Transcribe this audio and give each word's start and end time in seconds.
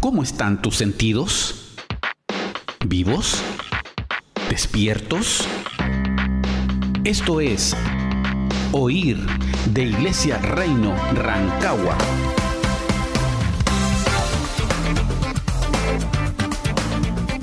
¿Cómo 0.00 0.22
están 0.22 0.62
tus 0.62 0.76
sentidos? 0.78 1.76
¿Vivos? 2.86 3.42
¿Despiertos? 4.48 5.46
Esto 7.04 7.42
es 7.42 7.76
Oír 8.72 9.18
de 9.66 9.84
Iglesia 9.84 10.38
Reino 10.38 10.96
Rancagua. 11.12 11.98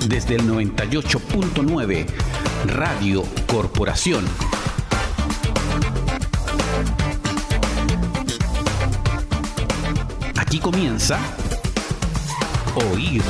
Desde 0.08 0.34
el 0.34 0.42
98.9 0.42 2.06
Radio 2.66 3.22
Corporación. 3.46 4.24
Aquí 10.36 10.58
comienza 10.58 11.20
Oír. 12.78 13.22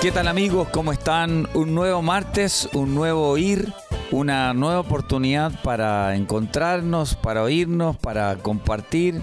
¿Qué 0.00 0.10
tal 0.12 0.28
amigos? 0.28 0.68
¿Cómo 0.70 0.92
están? 0.92 1.48
Un 1.52 1.74
nuevo 1.74 2.00
martes, 2.00 2.68
un 2.72 2.94
nuevo 2.94 3.28
oír, 3.28 3.74
una 4.10 4.54
nueva 4.54 4.80
oportunidad 4.80 5.60
para 5.62 6.14
encontrarnos, 6.16 7.14
para 7.14 7.42
oírnos, 7.42 7.96
para 7.98 8.36
compartir. 8.36 9.20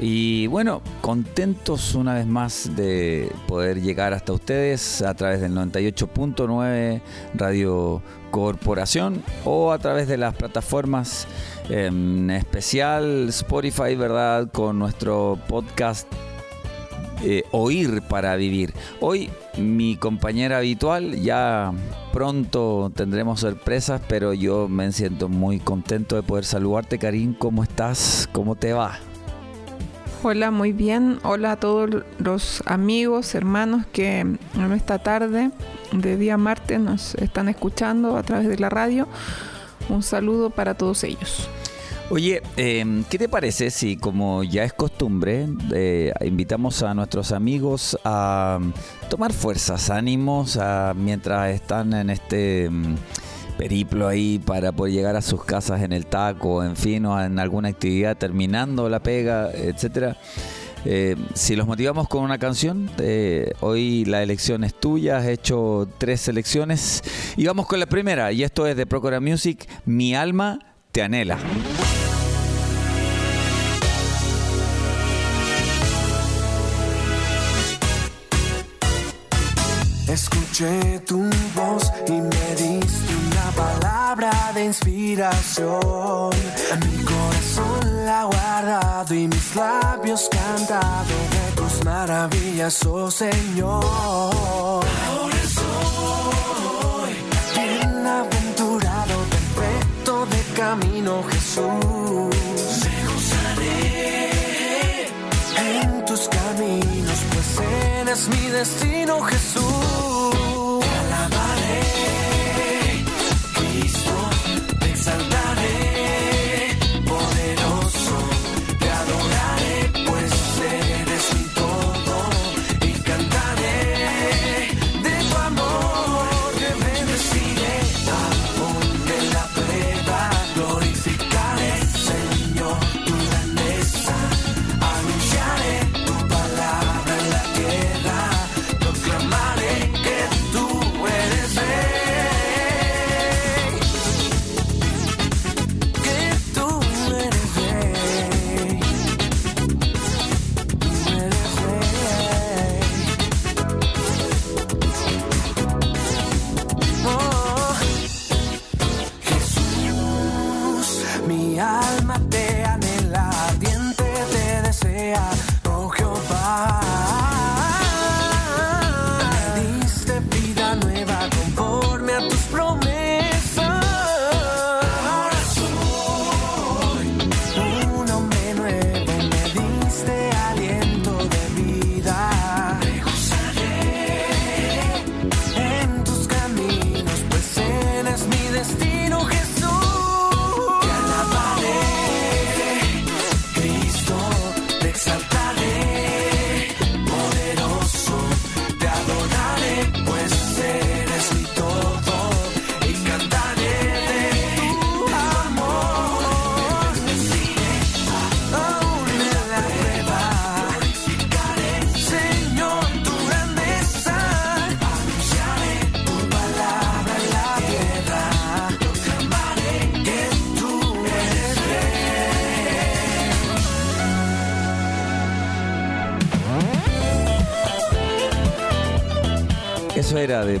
Y 0.00 0.46
bueno, 0.48 0.82
contentos 1.00 1.94
una 1.94 2.14
vez 2.14 2.26
más 2.26 2.76
de 2.76 3.32
poder 3.48 3.80
llegar 3.80 4.12
hasta 4.12 4.32
ustedes 4.32 5.00
a 5.00 5.14
través 5.14 5.40
del 5.40 5.52
98.9 5.52 7.00
Radio 7.34 8.02
Corporación 8.30 9.22
o 9.44 9.72
a 9.72 9.78
través 9.78 10.06
de 10.08 10.18
las 10.18 10.34
plataformas 10.34 11.26
en 11.70 12.30
especial 12.30 13.30
Spotify, 13.30 13.94
¿verdad? 13.96 14.50
Con 14.52 14.78
nuestro 14.78 15.38
podcast 15.48 16.06
eh, 17.24 17.44
Oír 17.52 18.02
para 18.02 18.36
Vivir. 18.36 18.74
Hoy 19.00 19.30
mi 19.56 19.96
compañera 19.96 20.58
habitual, 20.58 21.22
ya 21.22 21.72
pronto 22.12 22.92
tendremos 22.94 23.40
sorpresas, 23.40 24.02
pero 24.06 24.34
yo 24.34 24.68
me 24.68 24.92
siento 24.92 25.30
muy 25.30 25.58
contento 25.58 26.16
de 26.16 26.22
poder 26.22 26.44
saludarte, 26.44 26.98
Karim. 26.98 27.32
¿Cómo 27.32 27.62
estás? 27.62 28.28
¿Cómo 28.32 28.54
te 28.54 28.74
va? 28.74 28.98
Hola, 30.28 30.50
muy 30.50 30.72
bien. 30.72 31.20
Hola 31.22 31.52
a 31.52 31.56
todos 31.56 32.02
los 32.18 32.60
amigos, 32.66 33.36
hermanos 33.36 33.86
que 33.92 34.18
en 34.18 34.38
esta 34.74 34.98
tarde 34.98 35.52
de 35.92 36.16
día 36.16 36.36
martes 36.36 36.80
nos 36.80 37.14
están 37.14 37.48
escuchando 37.48 38.16
a 38.16 38.24
través 38.24 38.48
de 38.48 38.58
la 38.58 38.68
radio. 38.68 39.06
Un 39.88 40.02
saludo 40.02 40.50
para 40.50 40.74
todos 40.74 41.04
ellos. 41.04 41.48
Oye, 42.10 42.42
eh, 42.56 43.04
¿qué 43.08 43.18
te 43.18 43.28
parece 43.28 43.70
si, 43.70 43.96
como 43.96 44.42
ya 44.42 44.64
es 44.64 44.72
costumbre, 44.72 45.46
eh, 45.72 46.12
invitamos 46.24 46.82
a 46.82 46.92
nuestros 46.92 47.30
amigos 47.30 47.96
a 48.04 48.58
tomar 49.08 49.32
fuerzas, 49.32 49.90
ánimos, 49.90 50.56
a, 50.56 50.92
mientras 50.96 51.54
están 51.54 51.92
en 51.92 52.10
este 52.10 52.68
mm, 52.68 52.96
periplo 53.56 54.08
ahí 54.08 54.38
para 54.38 54.72
poder 54.72 54.94
llegar 54.94 55.16
a 55.16 55.22
sus 55.22 55.44
casas 55.44 55.82
en 55.82 55.92
el 55.92 56.06
taco, 56.06 56.62
en 56.62 56.76
fin, 56.76 57.04
o 57.06 57.20
en 57.22 57.38
alguna 57.38 57.68
actividad 57.68 58.16
terminando 58.16 58.88
la 58.88 59.00
pega, 59.00 59.50
etcétera? 59.52 60.16
Eh, 60.84 61.16
si 61.34 61.56
los 61.56 61.66
motivamos 61.66 62.06
con 62.06 62.22
una 62.22 62.38
canción, 62.38 62.88
eh, 62.98 63.52
hoy 63.60 64.04
la 64.04 64.22
elección 64.22 64.62
es 64.62 64.72
tuya, 64.72 65.16
has 65.16 65.26
hecho 65.26 65.88
tres 65.98 66.20
selecciones 66.20 67.02
y 67.36 67.46
vamos 67.46 67.66
con 67.66 67.80
la 67.80 67.86
primera, 67.86 68.30
y 68.30 68.44
esto 68.44 68.66
es 68.66 68.76
de 68.76 68.86
Procura 68.86 69.18
Music, 69.18 69.68
Mi 69.84 70.14
alma 70.14 70.60
te 70.92 71.02
anhela. 71.02 71.38
Escuché 80.08 81.00
tu 81.00 81.28
voz 81.54 81.90
y 82.06 82.12
me 82.12 82.54
diste 82.56 83.05
palabra 84.06 84.52
de 84.54 84.66
inspiración. 84.66 86.30
Mi 86.86 87.02
corazón 87.02 88.06
la 88.06 88.20
ha 88.20 88.24
guardado 88.24 89.14
y 89.14 89.26
mis 89.26 89.56
labios 89.56 90.28
cantado 90.30 91.16
de 91.34 91.52
tus 91.56 91.84
maravillas, 91.84 92.86
oh 92.86 93.10
Señor. 93.10 93.84
Ahora 93.84 95.42
soy 95.58 97.14
bienaventurado, 97.56 99.16
perfecto 99.34 100.26
de 100.26 100.42
camino, 100.54 101.24
Jesús. 101.24 101.64
Me 102.84 102.96
gozaré 103.10 104.30
en 105.82 106.04
tus 106.04 106.28
caminos, 106.28 107.18
pues 107.32 107.48
eres 108.00 108.28
mi 108.28 108.50
destino, 108.50 109.20
Jesús. 109.22 110.45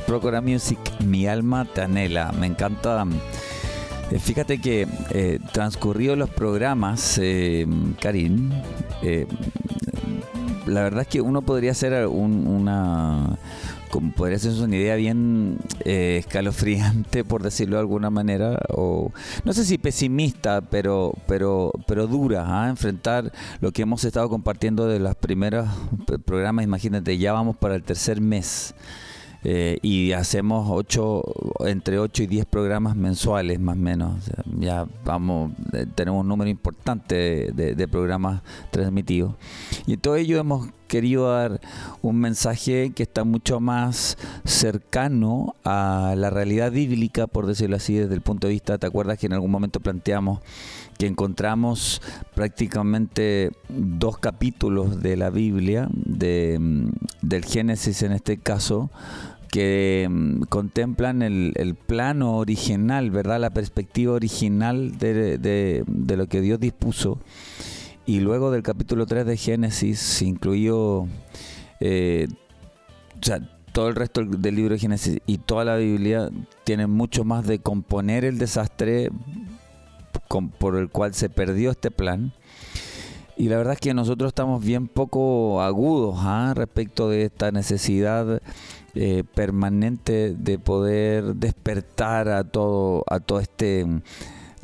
Procura 0.06 0.40
Music, 0.40 0.78
Mi 1.04 1.26
alma 1.26 1.64
te 1.64 1.82
anhela. 1.82 2.32
Me 2.32 2.46
encanta. 2.46 3.04
eh, 4.10 4.18
Fíjate 4.18 4.60
que 4.60 4.86
eh, 5.10 5.40
transcurridos 5.52 6.16
los 6.16 6.30
programas, 6.30 7.18
eh, 7.20 7.66
Karim, 8.00 8.50
eh, 9.02 9.26
la 10.66 10.82
verdad 10.82 11.02
es 11.02 11.08
que 11.08 11.20
uno 11.20 11.42
podría 11.42 11.72
hacer 11.72 12.06
un- 12.06 12.46
una 12.46 13.38
como 13.90 14.12
podría 14.12 14.38
ser 14.38 14.52
una 14.62 14.76
idea 14.76 14.94
bien 14.96 15.58
eh, 15.84 16.16
escalofriante, 16.18 17.24
por 17.24 17.42
decirlo 17.42 17.76
de 17.76 17.80
alguna 17.80 18.10
manera, 18.10 18.58
o 18.68 19.10
no 19.44 19.52
sé 19.54 19.64
si 19.64 19.78
pesimista, 19.78 20.60
pero, 20.60 21.12
pero, 21.26 21.72
pero 21.86 22.06
dura, 22.06 22.44
¿ah? 22.46 22.68
enfrentar 22.68 23.32
lo 23.60 23.72
que 23.72 23.82
hemos 23.82 24.04
estado 24.04 24.28
compartiendo 24.28 24.86
de 24.86 24.98
los 24.98 25.14
primeros 25.14 25.68
programas, 26.26 26.64
imagínate, 26.64 27.16
ya 27.16 27.32
vamos 27.32 27.56
para 27.56 27.74
el 27.76 27.82
tercer 27.84 28.20
mes. 28.20 28.74
Eh, 29.44 29.78
y 29.82 30.12
hacemos 30.12 30.66
ocho, 30.70 31.22
entre 31.60 31.98
8 31.98 32.24
y 32.24 32.26
10 32.26 32.46
programas 32.46 32.96
mensuales 32.96 33.60
más 33.60 33.76
o 33.76 33.78
menos. 33.78 34.30
ya 34.58 34.86
vamos, 35.04 35.52
eh, 35.72 35.86
tenemos 35.94 36.22
un 36.22 36.28
número 36.28 36.50
importante 36.50 37.52
de, 37.52 37.88
programas 37.88 38.42
transmitidos. 38.70 39.34
Y 39.86 39.96
todo 39.96 40.16
ello 40.16 40.38
hemos 40.38 40.68
querido 40.86 41.30
dar 41.32 41.60
un 42.02 42.18
mensaje 42.18 42.92
que 42.94 43.02
está 43.02 43.24
mucho 43.24 43.60
más 43.60 44.16
cercano 44.44 45.54
a 45.64 46.14
la 46.16 46.30
realidad 46.30 46.72
bíblica, 46.72 47.26
por 47.26 47.46
decirlo 47.46 47.76
así, 47.76 47.94
desde 47.94 48.14
el 48.14 48.20
punto 48.20 48.46
de 48.46 48.54
vista, 48.54 48.78
¿te 48.78 48.86
acuerdas 48.86 49.18
que 49.18 49.26
en 49.26 49.32
algún 49.32 49.50
momento 49.50 49.80
planteamos 49.80 50.40
que 50.98 51.06
encontramos 51.06 52.00
prácticamente 52.34 53.52
dos 53.68 54.18
capítulos 54.18 55.02
de 55.02 55.16
la 55.16 55.30
Biblia, 55.30 55.88
de, 55.92 56.58
del 57.20 57.44
Génesis 57.44 58.02
en 58.02 58.12
este 58.12 58.38
caso, 58.38 58.90
que 59.56 60.06
mm, 60.10 60.42
contemplan 60.48 61.22
el, 61.22 61.76
plano 61.86 62.36
original, 62.36 63.10
¿verdad? 63.10 63.40
La 63.40 63.50
perspectiva 63.50 64.12
original 64.12 64.98
de, 64.98 65.84
lo 66.16 66.26
que 66.26 66.40
Dios 66.40 66.60
dispuso. 66.60 67.18
Y 68.06 68.20
luego 68.20 68.52
del 68.52 68.62
capítulo 68.62 69.04
3 69.04 69.26
de 69.26 69.36
Génesis 69.36 70.22
incluyó 70.22 71.06
eh, 71.80 72.28
todo 73.72 73.88
el 73.88 73.96
resto 73.96 74.24
del 74.24 74.54
libro 74.54 74.74
de 74.74 74.78
Génesis 74.78 75.18
y 75.26 75.38
toda 75.38 75.64
la 75.64 75.76
Biblia 75.76 76.30
tienen 76.62 76.88
mucho 76.88 77.24
más 77.24 77.46
de 77.48 77.58
componer 77.58 78.24
el 78.24 78.38
desastre 78.38 79.10
por 80.58 80.76
el 80.76 80.88
cual 80.88 81.14
se 81.14 81.28
perdió 81.28 81.72
este 81.72 81.90
plan. 81.90 82.32
Y 83.36 83.48
la 83.48 83.56
verdad 83.56 83.74
es 83.74 83.80
que 83.80 83.92
nosotros 83.92 84.28
estamos 84.28 84.64
bien 84.64 84.86
poco 84.86 85.60
agudos 85.60 86.16
¿ah? 86.20 86.54
respecto 86.56 87.10
de 87.10 87.24
esta 87.24 87.50
necesidad 87.50 88.40
eh, 88.94 89.24
permanente 89.34 90.34
de 90.34 90.58
poder 90.58 91.34
despertar 91.34 92.28
a 92.28 92.44
todo, 92.44 93.04
a 93.08 93.20
todo 93.20 93.40
este 93.40 93.84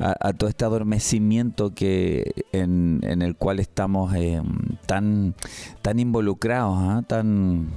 a, 0.03 0.33
todo 0.33 0.49
este 0.49 0.65
adormecimiento 0.65 1.73
que 1.73 2.45
en, 2.51 2.99
el 3.03 3.35
cual 3.35 3.59
estamos 3.59 4.13
eh, 4.15 4.41
tan 4.85 5.33
tan 5.81 5.99
involucrados, 5.99 6.77
¿ah? 6.77 7.03
tan 7.07 7.69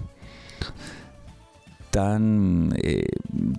tan, 1.90 2.74
eh, 2.82 3.06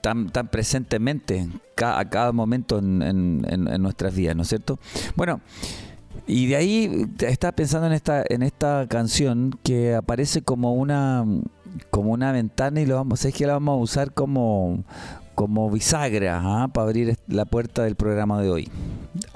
tan, 0.02 0.30
tan 0.30 0.48
presentemente 0.50 1.48
a 1.82 2.06
cada 2.06 2.32
momento 2.32 2.78
en, 2.78 3.02
en, 3.02 3.82
nuestras 3.82 4.14
vidas, 4.14 4.36
¿no 4.36 4.44
es 4.44 4.50
cierto? 4.50 4.78
Bueno, 5.16 5.42
y 6.28 6.46
de 6.46 6.56
ahí 6.56 7.08
estaba 7.20 7.54
pensando 7.54 7.88
en 7.88 7.94
esta, 7.94 8.24
en 8.30 8.44
esta 8.44 8.86
canción 8.88 9.58
que 9.64 9.96
aparece 9.96 10.42
como 10.42 10.74
una 10.74 11.26
como 11.90 12.12
una 12.12 12.32
ventana 12.32 12.82
y 12.82 12.86
lo 12.86 12.96
vamos, 12.96 13.24
es 13.26 13.34
que 13.34 13.48
la 13.48 13.54
vamos 13.54 13.74
a 13.74 13.82
usar 13.82 14.14
como, 14.14 14.84
como 15.38 15.70
bisagra 15.70 16.42
¿ah? 16.44 16.68
para 16.70 16.88
abrir 16.88 17.16
la 17.28 17.46
puerta 17.46 17.84
del 17.84 17.94
programa 17.94 18.42
de 18.42 18.50
hoy. 18.50 18.72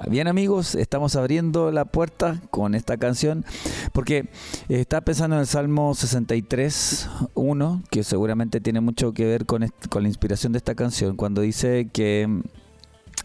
Bien 0.09 0.27
amigos, 0.27 0.74
estamos 0.74 1.15
abriendo 1.15 1.71
la 1.71 1.86
puerta 1.86 2.42
con 2.50 2.74
esta 2.74 2.98
canción 2.98 3.45
porque 3.94 4.27
está 4.68 5.01
pensando 5.01 5.36
en 5.36 5.42
el 5.42 5.45
Salmo 5.45 5.94
63, 5.94 7.07
1, 7.36 7.83
que 7.92 8.03
seguramente 8.03 8.59
tiene 8.59 8.81
mucho 8.81 9.13
que 9.13 9.27
ver 9.27 9.45
con, 9.45 9.71
con 9.92 10.01
la 10.01 10.09
inspiración 10.09 10.53
de 10.53 10.57
esta 10.57 10.74
canción, 10.74 11.15
cuando 11.15 11.42
dice 11.42 11.88
que 11.94 12.42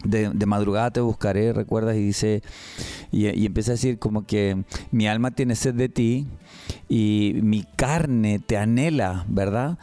de, 0.03 0.45
madrugada 0.45 0.91
te 0.91 1.01
buscaré, 1.01 1.53
recuerdas, 1.53 1.95
y 1.95 2.01
dice, 2.01 2.43
y, 3.11 3.27
y, 3.27 3.47
empieza 3.47 3.71
a 3.71 3.73
decir 3.73 3.97
como 3.97 4.27
que 4.27 4.63
mi 4.91 5.07
alma 5.07 5.31
tiene 5.31 5.55
sed 5.55 5.73
de 5.73 5.89
ti 5.89 6.27
y 6.89 7.39
mi 7.41 7.63
carne 7.75 8.37
te 8.37 8.55
anhela, 8.55 9.25
¿verdad? 9.27 9.79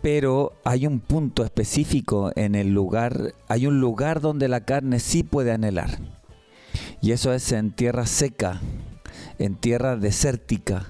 Pero 0.00 0.52
hay 0.64 0.86
un 0.86 1.00
punto 1.00 1.44
específico 1.44 2.30
en 2.36 2.54
el 2.54 2.72
lugar, 2.72 3.34
hay 3.48 3.66
un 3.66 3.80
lugar 3.80 4.20
donde 4.20 4.48
la 4.48 4.64
carne 4.64 5.00
sí 5.00 5.22
puede 5.22 5.52
anhelar. 5.52 5.98
Y 7.00 7.12
eso 7.12 7.32
es 7.32 7.52
en 7.52 7.72
tierra 7.72 8.06
seca, 8.06 8.60
en 9.38 9.56
tierra 9.56 9.96
desértica 9.96 10.86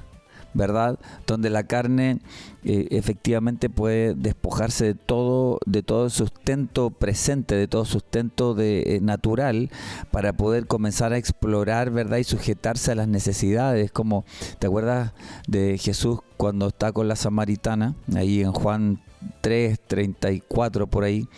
¿verdad? 0.58 0.98
Donde 1.26 1.48
la 1.48 1.62
carne 1.62 2.18
eh, 2.64 2.88
efectivamente 2.90 3.70
puede 3.70 4.14
despojarse 4.14 4.86
de 4.86 4.94
todo, 4.94 5.60
de 5.64 5.82
todo 5.84 6.10
sustento 6.10 6.90
presente, 6.90 7.54
de 7.54 7.68
todo 7.68 7.84
sustento 7.84 8.54
de, 8.54 8.96
eh, 8.96 9.00
natural, 9.00 9.70
para 10.10 10.32
poder 10.34 10.66
comenzar 10.66 11.12
a 11.12 11.16
explorar, 11.16 11.90
¿verdad? 11.92 12.18
Y 12.18 12.24
sujetarse 12.24 12.92
a 12.92 12.96
las 12.96 13.06
necesidades, 13.08 13.92
como, 13.92 14.24
¿te 14.58 14.66
acuerdas 14.66 15.12
de 15.46 15.78
Jesús 15.78 16.18
cuando 16.36 16.66
está 16.68 16.92
con 16.92 17.06
la 17.06 17.16
samaritana, 17.16 17.94
ahí 18.16 18.40
en 18.40 18.52
Juan 18.52 19.00
3, 19.40 19.78
34 19.86 20.88
por 20.88 21.04
ahí? 21.04 21.28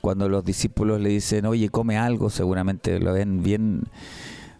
Cuando 0.00 0.28
los 0.28 0.44
discípulos 0.44 1.00
le 1.00 1.08
dicen, 1.08 1.44
oye, 1.46 1.68
come 1.68 1.98
algo, 1.98 2.30
seguramente 2.30 3.00
lo 3.00 3.12
ven 3.12 3.42
bien, 3.42 3.88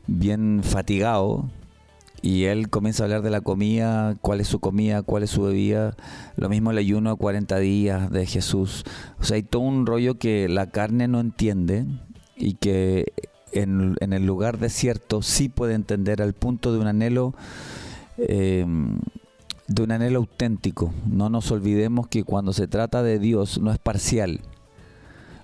bien 0.08 0.62
fatigado, 0.64 1.48
y 2.22 2.44
él 2.44 2.68
comienza 2.68 3.02
a 3.02 3.06
hablar 3.06 3.22
de 3.22 3.30
la 3.30 3.40
comida, 3.40 4.16
cuál 4.20 4.40
es 4.40 4.48
su 4.48 4.60
comida, 4.60 5.02
cuál 5.02 5.22
es 5.22 5.30
su 5.30 5.42
bebida. 5.42 5.96
Lo 6.36 6.48
mismo 6.48 6.70
el 6.70 6.78
ayuno 6.78 7.10
de 7.10 7.16
40 7.16 7.58
días 7.58 8.10
de 8.10 8.26
Jesús. 8.26 8.84
O 9.20 9.24
sea, 9.24 9.36
hay 9.36 9.42
todo 9.42 9.62
un 9.62 9.86
rollo 9.86 10.18
que 10.18 10.48
la 10.48 10.70
carne 10.70 11.08
no 11.08 11.20
entiende 11.20 11.86
y 12.36 12.54
que 12.54 13.12
en, 13.52 13.96
el 14.00 14.26
lugar 14.26 14.58
desierto 14.58 15.22
sí 15.22 15.48
puede 15.48 15.74
entender 15.74 16.22
al 16.22 16.34
punto 16.34 16.72
de 16.72 16.78
un 16.78 16.86
anhelo. 16.86 17.34
Em, 18.18 18.98
de 19.68 19.82
un 19.82 19.92
anhelo 19.92 20.20
auténtico. 20.20 20.92
No 21.06 21.28
nos 21.28 21.50
olvidemos 21.52 22.08
que 22.08 22.24
cuando 22.24 22.52
se 22.52 22.66
trata 22.66 23.02
de 23.02 23.18
Dios 23.18 23.60
no 23.60 23.70
es 23.70 23.78
parcial. 23.78 24.40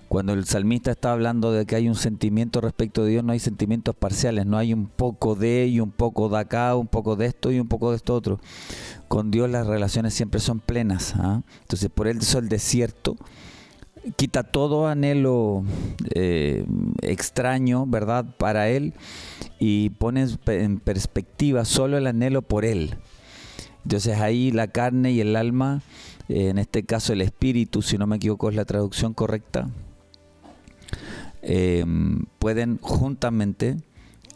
Cuando 0.07 0.33
el 0.33 0.45
salmista 0.45 0.91
está 0.91 1.11
hablando 1.11 1.51
de 1.51 1.65
que 1.65 1.75
hay 1.75 1.89
un 1.89 1.95
sentimiento 1.95 2.61
respecto 2.61 3.03
de 3.03 3.11
Dios, 3.11 3.23
no 3.23 3.31
hay 3.33 3.39
sentimientos 3.39 3.95
parciales, 3.95 4.45
no 4.45 4.57
hay 4.57 4.73
un 4.73 4.87
poco 4.87 5.35
de 5.35 5.67
y 5.67 5.79
un 5.79 5.91
poco 5.91 6.29
de 6.29 6.37
acá, 6.37 6.75
un 6.75 6.87
poco 6.87 7.15
de 7.15 7.25
esto 7.25 7.51
y 7.51 7.59
un 7.59 7.67
poco 7.67 7.89
de 7.89 7.97
esto 7.97 8.13
otro. 8.13 8.39
Con 9.07 9.31
Dios 9.31 9.49
las 9.49 9.67
relaciones 9.67 10.13
siempre 10.13 10.39
son 10.39 10.59
plenas. 10.59 11.15
¿ah? 11.17 11.41
Entonces 11.61 11.89
por 11.89 12.07
eso 12.07 12.39
el 12.39 12.49
desierto 12.49 13.15
quita 14.15 14.43
todo 14.43 14.87
anhelo 14.87 15.63
eh, 16.13 16.65
extraño, 17.01 17.85
¿verdad? 17.85 18.25
Para 18.37 18.69
Él 18.69 18.93
y 19.59 19.89
pone 19.91 20.27
en 20.47 20.79
perspectiva 20.79 21.65
solo 21.65 21.97
el 21.97 22.07
anhelo 22.07 22.41
por 22.41 22.65
Él. 22.65 22.95
Entonces 23.83 24.19
ahí 24.19 24.51
la 24.51 24.67
carne 24.67 25.11
y 25.11 25.21
el 25.21 25.35
alma, 25.35 25.81
en 26.27 26.57
este 26.57 26.83
caso 26.83 27.13
el 27.13 27.21
espíritu, 27.21 27.81
si 27.81 27.97
no 27.97 28.07
me 28.07 28.15
equivoco 28.17 28.49
es 28.49 28.55
la 28.55 28.65
traducción 28.65 29.13
correcta, 29.13 29.69
Em, 31.47 32.25
pueden 32.39 32.79
juntamente 32.81 33.77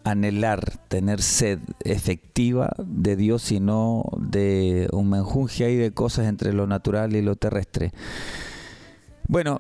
anhelar 0.03 0.77
tener 0.89 1.21
sed 1.21 1.59
efectiva 1.83 2.71
de 2.77 3.15
Dios 3.15 3.51
y 3.51 3.59
no 3.59 4.03
de 4.17 4.87
un 4.91 5.09
menjunje 5.09 5.71
y 5.71 5.75
de 5.75 5.91
cosas 5.91 6.27
entre 6.27 6.53
lo 6.53 6.67
natural 6.67 7.15
y 7.15 7.23
lo 7.23 7.35
terrestre. 7.35 7.91
Bueno, 9.27 9.59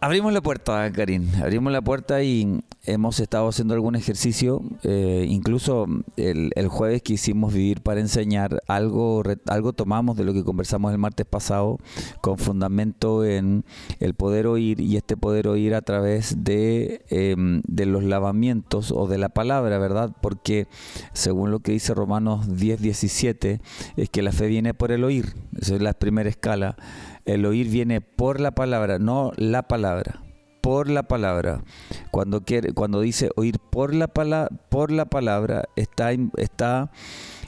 Abrimos 0.00 0.32
la 0.32 0.42
puerta, 0.42 0.90
Karin. 0.92 1.30
Abrimos 1.42 1.72
la 1.72 1.80
puerta 1.80 2.22
y 2.22 2.62
hemos 2.84 3.20
estado 3.20 3.48
haciendo 3.48 3.74
algún 3.74 3.96
ejercicio. 3.96 4.62
Eh, 4.82 5.26
incluso 5.28 5.86
el, 6.16 6.52
jueves 6.68 7.02
quisimos 7.02 7.54
vivir 7.54 7.80
para 7.80 8.00
enseñar 8.00 8.62
algo, 8.66 9.22
algo 9.46 9.72
tomamos 9.72 10.16
de 10.16 10.24
lo 10.24 10.34
que 10.34 10.44
conversamos 10.44 10.92
el 10.92 10.98
martes 10.98 11.26
pasado 11.26 11.78
con 12.20 12.38
fundamento 12.38 13.24
en 13.24 13.64
el 14.00 14.14
poder 14.14 14.46
oír 14.46 14.80
y 14.80 14.96
este 14.96 15.16
poder 15.16 15.48
oír 15.48 15.74
a 15.74 15.82
través 15.82 16.44
de, 16.44 17.04
em, 17.08 17.62
de 17.66 17.86
los 17.86 18.04
lavamientos 18.04 18.92
o 18.92 19.06
de 19.06 19.18
la 19.18 19.30
palabra, 19.30 19.78
¿verdad? 19.78 20.14
Porque 20.20 20.66
según 21.12 21.50
lo 21.50 21.60
que 21.60 21.72
dice 21.72 21.94
Romanos 21.94 22.56
10, 22.56 22.80
17, 22.80 23.60
es 23.96 24.10
que 24.10 24.22
la 24.22 24.32
fe 24.32 24.48
viene 24.48 24.74
por 24.74 24.92
el 24.92 25.04
oír. 25.04 25.34
Esa 25.58 25.76
es 25.76 25.82
la 25.82 25.94
primera 25.94 26.28
escala. 26.28 26.76
El 27.24 27.46
oír 27.46 27.68
viene 27.68 28.00
por 28.00 28.40
la 28.40 28.52
palabra, 28.52 28.98
no 28.98 29.32
la 29.36 29.62
palabra. 29.62 30.20
Por 30.60 30.88
la 30.88 31.02
palabra. 31.04 31.62
Cuando, 32.10 32.42
quiere, 32.42 32.72
cuando 32.72 33.00
dice 33.00 33.30
oír 33.36 33.58
por 33.58 33.94
la, 33.94 34.08
por 34.08 34.90
la 34.90 35.04
palabra, 35.06 35.64
está, 35.76 36.12
está, 36.36 36.90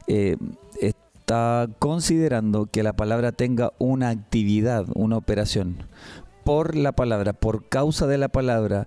eh, 0.07 0.37
está 0.81 1.69
considerando 1.79 2.67
que 2.67 2.83
la 2.83 2.95
palabra 2.95 3.33
tenga 3.33 3.73
una 3.79 4.11
actividad, 4.11 4.87
una 4.95 5.17
operación. 5.17 5.85
Por 6.45 6.77
la 6.77 6.93
palabra, 6.93 7.33
por 7.33 7.69
causa 7.69 8.07
de 8.07 8.19
la 8.19 8.29
palabra, 8.29 8.87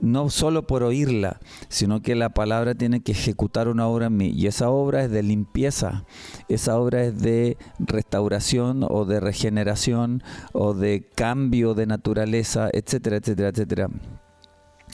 no 0.00 0.30
solo 0.30 0.66
por 0.66 0.82
oírla, 0.82 1.40
sino 1.68 2.02
que 2.02 2.14
la 2.14 2.30
palabra 2.30 2.74
tiene 2.74 3.00
que 3.00 3.12
ejecutar 3.12 3.68
una 3.68 3.86
obra 3.86 4.06
en 4.06 4.16
mí. 4.16 4.28
Y 4.28 4.46
esa 4.46 4.70
obra 4.70 5.04
es 5.04 5.10
de 5.10 5.22
limpieza, 5.22 6.04
esa 6.48 6.78
obra 6.78 7.04
es 7.04 7.20
de 7.20 7.56
restauración 7.78 8.84
o 8.88 9.04
de 9.04 9.20
regeneración 9.20 10.22
o 10.52 10.74
de 10.74 11.08
cambio 11.14 11.74
de 11.74 11.86
naturaleza, 11.86 12.70
etcétera, 12.72 13.16
etcétera, 13.16 13.48
etcétera. 13.48 13.88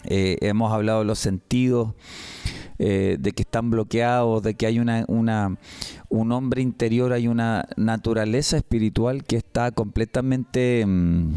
Eh, 0.06 0.36
hemos 0.40 0.72
hablado 0.72 1.00
de 1.00 1.04
los 1.06 1.18
sentidos, 1.18 1.94
eh, 2.78 3.16
de 3.20 3.32
que 3.32 3.42
están 3.42 3.70
bloqueados, 3.70 4.42
de 4.42 4.54
que 4.54 4.66
hay 4.66 4.78
una, 4.78 5.04
un 5.06 6.32
hombre 6.32 6.60
interior, 6.60 7.12
hay 7.12 7.28
una 7.28 7.68
naturaleza 7.76 8.56
espiritual 8.56 9.24
que 9.24 9.36
está 9.36 9.70
completamente... 9.70 10.84
Mm, 10.86 11.32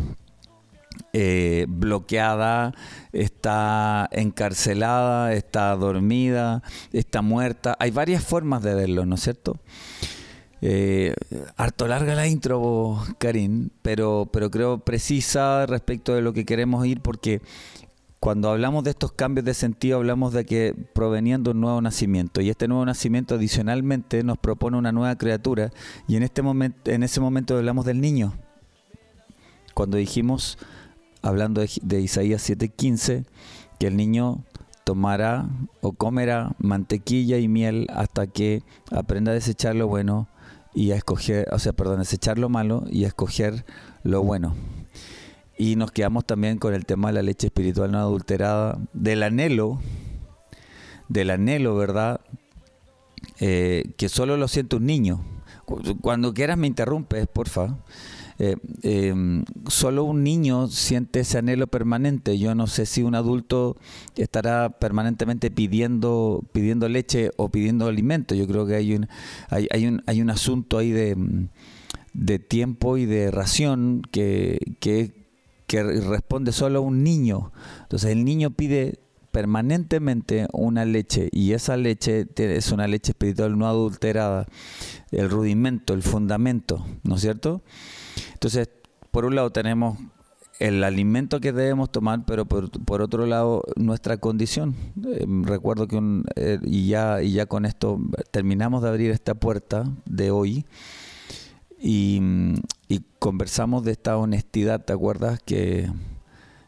eh, 1.20 1.66
bloqueada, 1.68 2.76
está 3.12 4.08
encarcelada, 4.12 5.34
está 5.34 5.76
dormida, 5.76 6.62
está 6.94 7.24
muerta. 7.24 7.76
Hay 7.80 7.90
varias 7.90 8.24
formas 8.24 8.62
de 8.62 8.76
verlo, 8.76 9.04
¿no 9.08 9.16
es 9.16 9.22
cierto? 9.22 9.60
Eh, 10.62 11.16
harto 11.56 11.88
larga 11.88 12.14
la 12.14 12.28
intro, 12.28 13.02
Karim, 13.18 13.70
pero, 13.82 14.30
pero 14.32 14.52
creo 14.52 14.78
precisa 14.78 15.66
respecto 15.66 16.14
de 16.14 16.22
lo 16.22 16.34
que 16.34 16.46
queremos 16.46 16.86
ir 16.86 17.02
porque 17.02 17.42
cuando 18.20 18.52
hablamos 18.52 18.84
de 18.84 18.92
estos 18.92 19.12
cambios 19.12 19.46
de 19.46 19.56
sentido 19.56 19.98
hablamos 19.98 20.34
de 20.34 20.46
que 20.46 20.76
provenían 20.94 21.44
de 21.44 21.50
un 21.52 21.62
nuevo 21.62 21.82
nacimiento 21.82 22.42
y 22.42 22.50
este 22.52 22.68
nuevo 22.68 22.86
nacimiento 22.86 23.36
adicionalmente 23.36 24.24
nos 24.24 24.38
propone 24.38 24.78
una 24.78 24.92
nueva 24.92 25.16
criatura 25.16 25.72
y 26.08 26.16
en 26.16 26.24
este 26.24 26.44
momento 26.44 26.92
en 26.92 27.02
ese 27.04 27.20
momento 27.20 27.56
hablamos 27.58 27.86
del 27.86 28.02
niño 28.02 28.34
cuando 29.76 29.98
dijimos 29.98 30.58
hablando 31.22 31.62
de, 31.62 32.02
Isaías 32.02 32.48
7:15, 32.48 33.26
que 33.80 33.88
el 33.88 33.98
niño 33.98 34.44
tomará 34.84 35.50
o 35.82 35.92
comerá 35.92 36.56
mantequilla 36.60 37.38
y 37.38 37.48
miel 37.48 37.88
hasta 37.94 38.28
que 38.28 38.64
aprenda 38.92 39.32
a 39.32 39.36
desechar 39.36 39.76
lo 39.76 39.88
bueno 39.88 40.28
y 40.74 40.92
a 40.92 40.96
escoger, 40.96 41.48
o 41.52 41.60
sea, 41.60 41.74
perdón, 41.74 42.00
desechar 42.00 42.38
lo 42.38 42.50
malo 42.50 42.86
y 42.90 43.04
a 43.04 43.08
escoger 43.08 43.66
lo 44.04 44.24
bueno. 44.24 44.56
Y 45.58 45.76
nos 45.76 45.92
quedamos 45.92 46.26
también 46.26 46.60
con 46.60 46.74
el 46.74 46.86
tema 46.86 47.08
de 47.08 47.16
la 47.16 47.22
leche 47.24 47.48
espiritual 47.48 47.92
no 47.92 47.98
adulterada, 47.98 48.78
del 48.94 49.24
anhelo, 49.24 49.80
del 51.10 51.32
anhelo, 51.32 51.76
¿verdad? 51.76 52.22
Eh, 53.40 53.92
que 53.98 54.08
solo 54.08 54.38
lo 54.38 54.48
siente 54.48 54.76
un 54.76 54.86
niño. 54.86 55.24
Cuando 56.02 56.34
quieras 56.34 56.58
me 56.58 56.68
interrumpes, 56.68 57.28
porfa. 57.28 57.76
Eh, 58.40 58.56
em, 58.84 59.46
solo 59.68 60.04
un 60.04 60.24
niño 60.24 60.68
siente 60.68 61.22
ese 61.22 61.40
anhelo 61.40 61.68
permanente. 61.68 62.38
Yo 62.38 62.54
no 62.56 62.68
sé 62.68 62.86
si 62.86 63.04
un 63.04 63.16
adulto 63.16 63.78
estará 64.16 64.70
permanentemente 64.80 65.50
pidiendo, 65.50 66.44
pidiendo 66.52 66.88
leche 66.88 67.32
o 67.38 67.50
pidiendo 67.50 67.88
alimento. 67.88 68.36
Yo 68.36 68.48
creo 68.48 68.66
que 68.66 68.76
hay 68.76 68.94
un, 68.94 69.08
hay, 69.50 69.68
hay 69.72 69.88
un, 69.88 70.04
hay 70.06 70.22
un 70.22 70.30
asunto 70.30 70.78
ahí 70.78 70.92
de, 70.92 71.48
de 72.14 72.40
tiempo 72.40 72.98
y 72.98 73.06
de 73.06 73.32
ración 73.32 74.02
que, 74.12 74.60
que, 74.80 75.28
que 75.66 75.84
responde 75.84 76.52
solo 76.52 76.80
a 76.80 76.82
un 76.82 77.04
niño. 77.04 77.52
Entonces 77.84 78.12
el 78.12 78.24
niño 78.24 78.52
pide 78.52 79.00
permanentemente 79.32 80.48
una 80.52 80.84
leche 80.86 81.30
y 81.32 81.52
esa 81.52 81.78
leche 81.78 82.26
es 82.38 82.72
una 82.72 82.88
leche 82.88 83.12
espiritual 83.12 83.58
no 83.58 83.68
adulterada, 83.68 84.48
el 85.12 85.30
rudimento, 85.30 85.94
el 85.94 86.02
fundamento, 86.02 86.84
¿no 87.04 87.16
es 87.16 87.22
cierto? 87.22 87.62
Entonces, 88.38 88.70
por 89.10 89.26
un 89.26 89.34
lado 89.34 89.50
tenemos 89.50 89.98
el 90.60 90.84
alimento 90.84 91.40
que 91.40 91.52
debemos 91.52 91.92
tomar, 91.92 92.24
pero 92.24 92.46
por, 92.46 93.02
otro 93.02 93.26
lado 93.26 93.64
nuestra 93.78 94.18
condición. 94.18 94.76
Eh, 95.08 95.26
recuerdo 95.42 95.88
que 95.88 95.96
un, 95.96 96.24
eh, 96.36 96.60
y 96.64 96.88
ya 96.88 97.24
y 97.24 97.32
ya 97.32 97.48
con 97.48 97.66
esto 97.66 98.00
terminamos 98.30 98.84
de 98.84 98.90
abrir 98.90 99.10
esta 99.10 99.34
puerta 99.34 99.86
de 100.06 100.30
hoy 100.30 100.66
y, 101.80 102.22
conversamos 103.18 103.84
de 103.84 103.94
esta 103.94 104.18
honestidad. 104.18 104.86
¿Te 104.86 104.94
acuerdas 104.94 105.40
que 105.44 105.92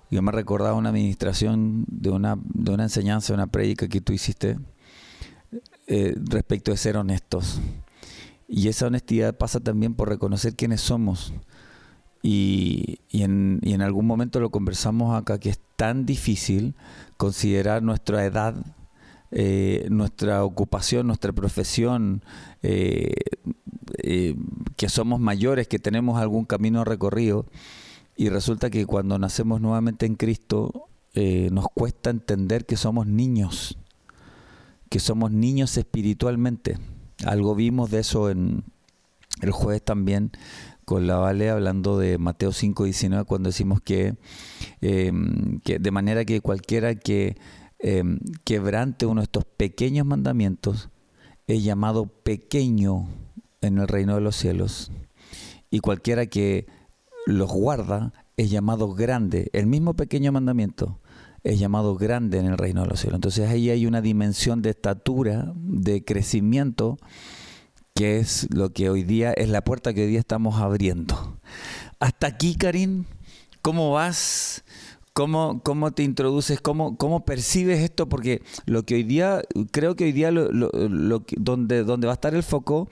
yo 0.09 0.23
me 0.23 0.31
recordaba 0.31 0.73
una 0.73 0.89
administración 0.89 1.85
de 1.88 2.09
una 2.09 2.35
de 2.43 2.71
una 2.71 2.83
enseñanza, 2.83 3.35
una 3.35 3.45
prédica 3.45 3.88
que 3.88 4.01
tú 4.01 4.11
hiciste 4.11 4.57
eh, 5.85 6.15
respecto 6.17 6.71
de 6.71 6.77
ser 6.77 6.97
honestos? 6.97 7.61
Y 8.47 8.67
esa 8.67 8.88
honestidad 8.88 9.38
pasa 9.38 9.59
también 9.59 9.93
por 9.93 10.09
reconocer 10.09 10.55
quiénes 10.55 10.81
somos 10.81 11.31
y, 12.21 12.99
en, 13.11 13.59
y, 13.61 13.73
en, 13.73 13.81
algún 13.81 14.05
momento 14.05 14.39
lo 14.39 14.49
conversamos 14.49 15.15
acá, 15.15 15.39
que 15.39 15.49
es 15.49 15.59
tan 15.75 16.05
difícil 16.05 16.75
considerar 17.17 17.81
nuestra 17.81 18.25
edad, 18.25 18.55
eh, 19.31 19.88
nuestra 19.89 20.43
ocupación, 20.43 21.07
nuestra 21.07 21.31
profesión, 21.31 22.23
eh, 22.61 23.13
eh, 24.03 24.35
que 24.75 24.89
somos 24.89 25.19
mayores, 25.19 25.67
que 25.67 25.79
tenemos 25.79 26.19
algún 26.19 26.45
camino 26.45 26.83
recorrido, 26.83 27.45
y 28.17 28.29
resulta 28.29 28.69
que 28.69 28.85
cuando 28.85 29.17
nacemos 29.17 29.61
nuevamente 29.61 30.05
en 30.05 30.15
Cristo, 30.15 30.85
nos 31.51 31.65
cuesta 31.73 32.11
entender 32.11 32.65
que 32.65 32.77
somos 32.77 33.05
niños, 33.05 33.77
que 34.89 34.99
somos 34.99 35.31
niños 35.31 35.75
espiritualmente. 35.75 36.77
Algo 37.25 37.55
vimos 37.55 37.91
de 37.91 37.99
eso 37.99 38.29
en 38.29 38.63
el 39.41 39.51
jueves 39.51 39.83
también 39.83 40.31
con 40.89 41.05
la 41.05 41.17
Vale 41.17 41.51
hablando 41.51 42.00
de 42.00 42.17
Mateo 42.17 42.51
5, 42.51 42.86
19, 42.86 43.25
cuando 43.25 43.50
decimos 43.50 43.79
que, 43.79 44.15
em, 44.81 45.60
que 45.60 45.77
de 45.77 45.91
manera 45.91 46.25
que 46.25 46.41
cualquiera 46.41 46.96
que 46.96 47.38
em, 47.77 48.17
quebrante 48.43 49.05
uno 49.05 49.22
de 49.22 49.25
estos 49.25 49.46
pequeños 49.46 50.08
mandamientos 50.08 50.89
es 51.46 51.63
llamado 51.63 52.08
pequeño 52.08 53.08
en 53.62 53.77
el 53.77 53.88
reino 53.88 54.15
de 54.15 54.22
los 54.22 54.36
cielos. 54.36 54.91
Y 55.69 55.79
cualquiera 55.79 56.25
que 56.25 56.65
los 57.27 57.51
guarda 57.51 58.12
es 58.36 58.50
llamado 58.50 58.91
grande. 58.96 59.51
El 59.53 59.67
mismo 59.67 59.93
pequeño 59.93 60.31
mandamiento 60.31 61.00
es 61.43 61.60
llamado 61.60 61.98
grande 61.98 62.39
en 62.39 62.48
el 62.48 62.58
reino 62.58 62.81
de 62.81 62.88
los 62.88 63.00
cielos. 63.00 63.17
Entonces 63.17 63.48
ahí 63.48 63.69
hay 63.69 63.86
una 63.86 64.01
dimensión 64.01 64.63
de 64.63 64.72
estatura, 64.72 65.53
de 65.55 66.03
crecimiento, 66.03 66.98
que 68.00 68.18
es 68.18 68.48
lo 68.56 68.72
que 68.72 68.89
hoy 68.89 69.03
día 69.03 69.34
es 69.34 69.50
la 69.50 69.62
puerta 69.62 69.94
que 69.94 70.03
hoy 70.03 70.08
día 70.08 70.22
estamos 70.22 70.62
abriendo. 70.62 71.38
Hasta 72.00 72.27
aquí, 72.27 72.56
Karim, 72.56 73.03
¿cómo 73.62 73.91
vas? 73.91 74.63
¿Cómo, 75.12 75.60
cómo 75.65 75.91
te 75.91 76.03
introduces? 76.03 76.62
¿Cómo, 76.62 76.96
¿Cómo 76.96 77.25
percibes 77.25 77.82
esto? 77.82 78.08
Porque 78.08 78.41
lo 78.65 78.84
que 78.84 78.96
hoy 78.96 79.03
día, 79.03 79.41
creo 79.72 79.98
que 79.98 80.06
hoy 80.06 80.13
día 80.13 80.32
lo, 80.32 80.72
donde, 81.36 81.84
donde 81.84 82.08
va 82.08 82.13
a 82.13 82.15
estar 82.15 82.34
el 82.34 82.44
foco 82.44 82.88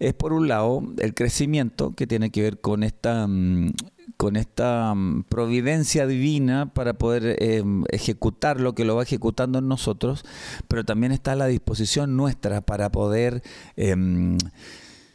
es 0.00 0.12
por 0.14 0.32
un 0.32 0.48
lado 0.48 0.82
el 0.98 1.14
crecimiento 1.14 1.94
que 1.94 2.08
tiene 2.08 2.30
que 2.30 2.42
ver 2.42 2.60
con 2.60 2.82
esta 2.82 3.28
mm, 3.28 3.74
con 4.18 4.36
esta 4.36 4.92
mm, 4.94 5.22
providencia 5.28 6.06
divina 6.06 6.74
para 6.74 6.94
poder 6.94 7.36
em, 7.40 7.84
ejecutar 7.88 8.60
lo 8.60 8.74
que 8.74 8.84
lo 8.84 8.96
va 8.96 9.04
ejecutando 9.04 9.60
en 9.60 9.68
nosotros, 9.68 10.24
pero 10.66 10.84
también 10.84 11.12
está 11.12 11.32
a 11.32 11.36
la 11.36 11.46
disposición 11.46 12.16
nuestra 12.16 12.60
para 12.60 12.90
poder 12.90 13.42
em, 13.76 14.36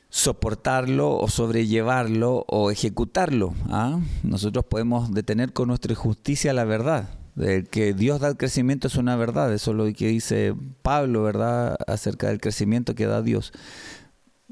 soportarlo 0.09 1.17
o 1.17 1.27
sobrellevarlo 1.27 2.45
o 2.47 2.71
ejecutarlo. 2.71 3.53
¿ah? 3.69 3.99
Nosotros 4.23 4.63
podemos 4.65 5.13
detener 5.13 5.51
con 5.51 5.67
nuestra 5.67 5.93
justicia 5.93 6.53
la 6.53 6.63
verdad. 6.63 7.09
De 7.35 7.65
que 7.65 7.93
Dios 7.93 8.21
da 8.21 8.29
el 8.29 8.37
crecimiento 8.37 8.87
es 8.87 8.95
una 8.95 9.15
verdad, 9.15 9.51
eso 9.53 9.71
es 9.71 9.77
lo 9.77 9.85
que 9.91 10.07
dice 10.07 10.53
Pablo, 10.83 11.23
¿verdad? 11.23 11.75
Acerca 11.87 12.27
del 12.27 12.39
crecimiento 12.39 12.93
que 12.93 13.07
da 13.07 13.23
Dios. 13.23 13.53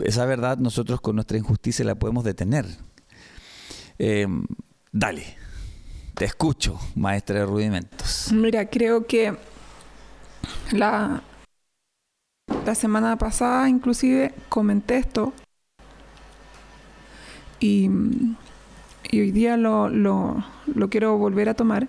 Esa 0.04 0.26
verdad 0.26 0.58
nosotros 0.58 1.00
con 1.00 1.16
nuestra 1.16 1.38
injusticia 1.38 1.86
la 1.86 1.94
podemos 1.94 2.24
detener, 2.24 2.66
eh, 4.00 4.28
dale, 4.92 5.38
te 6.16 6.26
escucho, 6.26 6.80
maestra 6.96 7.40
de 7.40 7.46
rudimentos. 7.46 8.32
Mira, 8.32 8.70
creo 8.70 9.06
que 9.06 9.36
la, 10.72 11.24
la 12.66 12.76
semana 12.76 13.18
pasada 13.18 13.70
inclusive 13.70 14.34
comenté 14.50 14.98
esto 14.98 15.34
y, 17.60 17.90
hoy 19.14 19.32
día 19.32 19.58
lo, 19.58 19.90
lo, 19.90 20.44
lo, 20.74 20.90
quiero 20.90 21.18
volver 21.18 21.50
a 21.50 21.54
tomar 21.54 21.88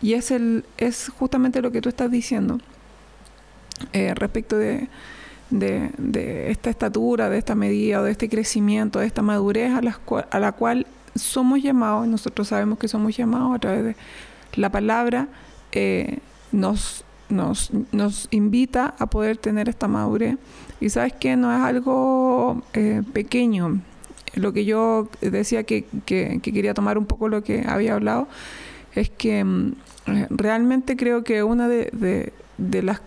y 0.00 0.14
es, 0.14 0.30
el, 0.30 0.64
es 0.76 1.10
justamente 1.18 1.62
lo 1.62 1.70
que 1.72 1.80
tú 1.80 1.88
estás 1.88 2.10
diciendo 2.10 2.58
eh, 3.92 4.14
respecto 4.14 4.56
de, 4.56 4.88
de, 5.50 5.90
de, 5.98 6.50
esta 6.50 6.70
estatura, 6.70 7.28
de 7.28 7.38
esta 7.38 7.54
medida, 7.54 8.02
de 8.02 8.10
este 8.10 8.28
crecimiento, 8.28 9.00
de 9.00 9.06
esta 9.06 9.22
madurez 9.22 9.72
a 9.72 9.82
la, 9.82 9.98
a 10.30 10.40
la 10.40 10.52
cual 10.52 10.86
somos 11.14 11.62
llamados, 11.62 12.06
nosotros 12.06 12.48
sabemos 12.48 12.78
que 12.78 12.88
somos 12.88 13.16
llamados 13.16 13.54
a 13.54 13.58
través 13.58 13.84
de 13.84 13.96
la 14.54 14.70
palabra, 14.70 15.28
eh, 15.72 16.18
nos, 16.52 17.04
nos, 17.28 17.70
nos, 17.92 18.28
invita 18.30 18.94
a 18.98 19.06
poder 19.06 19.36
tener 19.36 19.68
esta 19.68 19.88
madurez. 19.88 20.36
Y 20.80 20.90
sabes 20.90 21.12
que 21.12 21.36
no 21.36 21.52
es 21.52 21.60
algo 21.60 22.62
eh, 22.74 23.02
pequeño. 23.12 23.80
Lo 24.34 24.52
que 24.52 24.64
yo 24.64 25.08
decía 25.20 25.64
que, 25.64 25.84
que, 26.06 26.40
quería 26.42 26.74
tomar 26.74 26.98
un 26.98 27.06
poco 27.06 27.28
lo 27.28 27.42
que 27.42 27.64
había 27.66 27.94
hablado, 27.94 28.28
es 28.94 29.10
que 29.10 29.42
mm, 29.42 29.72
realmente 30.30 30.96
creo 30.96 31.24
que 31.24 31.42
una 31.42 31.68
de, 31.68 32.32
de, 32.58 32.82
las 32.82 33.00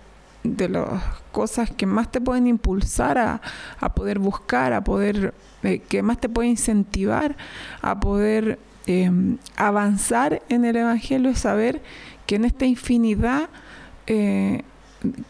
de 0.44 0.70
las 0.70 1.04
cosas 1.38 1.70
que 1.70 1.86
más 1.86 2.12
te 2.12 2.20
pueden 2.20 2.48
impulsar 2.48 3.20
a, 3.20 3.42
a 3.80 3.94
poder 3.94 4.18
buscar, 4.18 4.74
a 4.74 4.84
poder, 4.84 5.36
eh, 5.62 5.84
que 5.88 6.02
más 6.02 6.20
te 6.20 6.30
puede 6.30 6.48
incentivar 6.48 7.38
a 7.84 8.00
poder 8.00 8.58
em, 8.88 9.38
avanzar 9.56 10.42
en 10.50 10.66
el 10.66 10.76
Evangelio 10.78 11.30
es 11.30 11.38
saber 11.38 11.84
que 12.26 12.38
en 12.38 12.46
esta 12.46 12.66
infinidad 12.66 13.50
eh, 14.08 14.64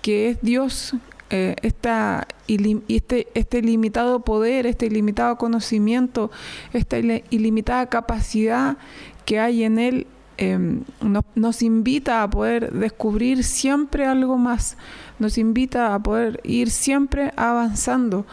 que 0.02 0.30
es 0.30 0.42
Dios, 0.42 0.96
eh, 1.30 1.58
este, 1.62 3.28
este 3.34 3.58
ilimitado 3.58 4.22
poder, 4.22 4.66
este 4.66 4.86
ilimitado 4.86 5.38
conocimiento, 5.38 6.32
esta 6.72 7.00
ilimitada 7.00 7.90
capacidad 7.90 8.78
que 9.26 9.42
hay 9.42 9.66
en 9.66 9.78
Él, 9.78 10.08
em, 10.38 10.82
nos, 11.36 11.62
invita 11.62 12.24
a 12.24 12.30
poder 12.30 12.72
descubrir 12.72 13.44
siempre 13.44 14.06
algo 14.06 14.38
más, 14.38 14.78
nos 15.20 15.38
invita 15.38 15.94
a 15.94 16.00
poder 16.00 16.40
ir 16.44 16.70
siempre 16.70 17.32
avanzando. 17.36 18.26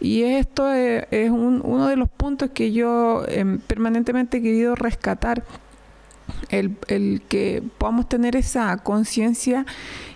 Y 0.00 0.22
esto 0.22 0.72
es, 0.72 1.30
uno 1.30 1.88
de 1.88 1.96
los 1.96 2.08
puntos 2.08 2.50
que 2.50 2.72
yo 2.72 3.24
em, 3.26 3.58
permanentemente 3.58 4.38
he 4.38 4.42
querido 4.42 4.76
rescatar 4.76 5.42
el, 6.50 6.76
el 6.86 7.22
que 7.28 7.62
podamos 7.78 8.08
tener 8.08 8.36
esa 8.36 8.76
conciencia 8.78 9.66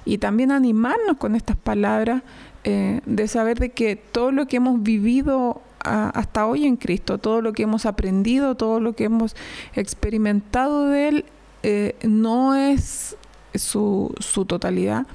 y 0.05 0.19
también 0.19 0.53
animarnos 0.53 1.17
con 1.17 1.35
estas 1.35 1.57
palabras 1.57 2.23
eh, 2.65 3.01
de 3.07 3.27
saber 3.27 3.59
de 3.59 3.71
que 3.71 3.97
todo 3.97 4.31
lo 4.31 4.47
que 4.47 4.59
hemos 4.59 4.85
vivido 4.85 5.63
hasta 5.85 6.47
hoy 6.47 6.67
en 6.67 6.77
Cristo, 6.77 7.19
todo 7.19 7.43
lo 7.43 7.53
que 7.53 7.65
hemos 7.65 7.87
aprendido, 7.87 8.55
todo 8.55 8.81
lo 8.81 8.95
que 8.95 9.05
hemos 9.05 9.37
experimentado 9.75 10.89
de 10.89 11.09
Él, 11.09 11.25
eh, 11.63 11.97
no 12.03 12.55
es 12.57 13.17
su, 13.55 14.15
totalidad 14.47 15.07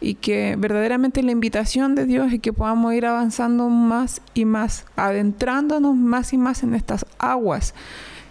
y 0.00 0.14
que 0.14 0.56
verdaderamente 0.58 1.22
la 1.22 1.30
invitación 1.30 1.94
de 1.94 2.06
Dios 2.06 2.32
es 2.32 2.40
que 2.40 2.52
podamos 2.52 2.94
ir 2.94 3.06
avanzando 3.06 3.68
más 3.68 4.20
y 4.34 4.44
más, 4.44 4.86
adentrándonos 4.96 5.94
más 5.94 6.32
y 6.32 6.38
más 6.38 6.62
en 6.62 6.74
estas 6.74 7.06
aguas 7.18 7.74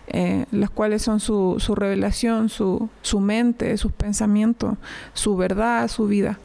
eh, 0.08 0.46
las 0.52 0.70
cuales 0.70 1.02
son 1.02 1.22
su, 1.22 1.56
su 1.60 1.76
revelación, 1.76 2.50
su, 2.50 2.90
su, 3.02 3.22
mente, 3.22 3.78
sus 3.78 3.94
pensamientos, 3.94 4.78
su 5.14 5.38
verdad, 5.38 5.88
su 5.88 6.08
vida. 6.08 6.40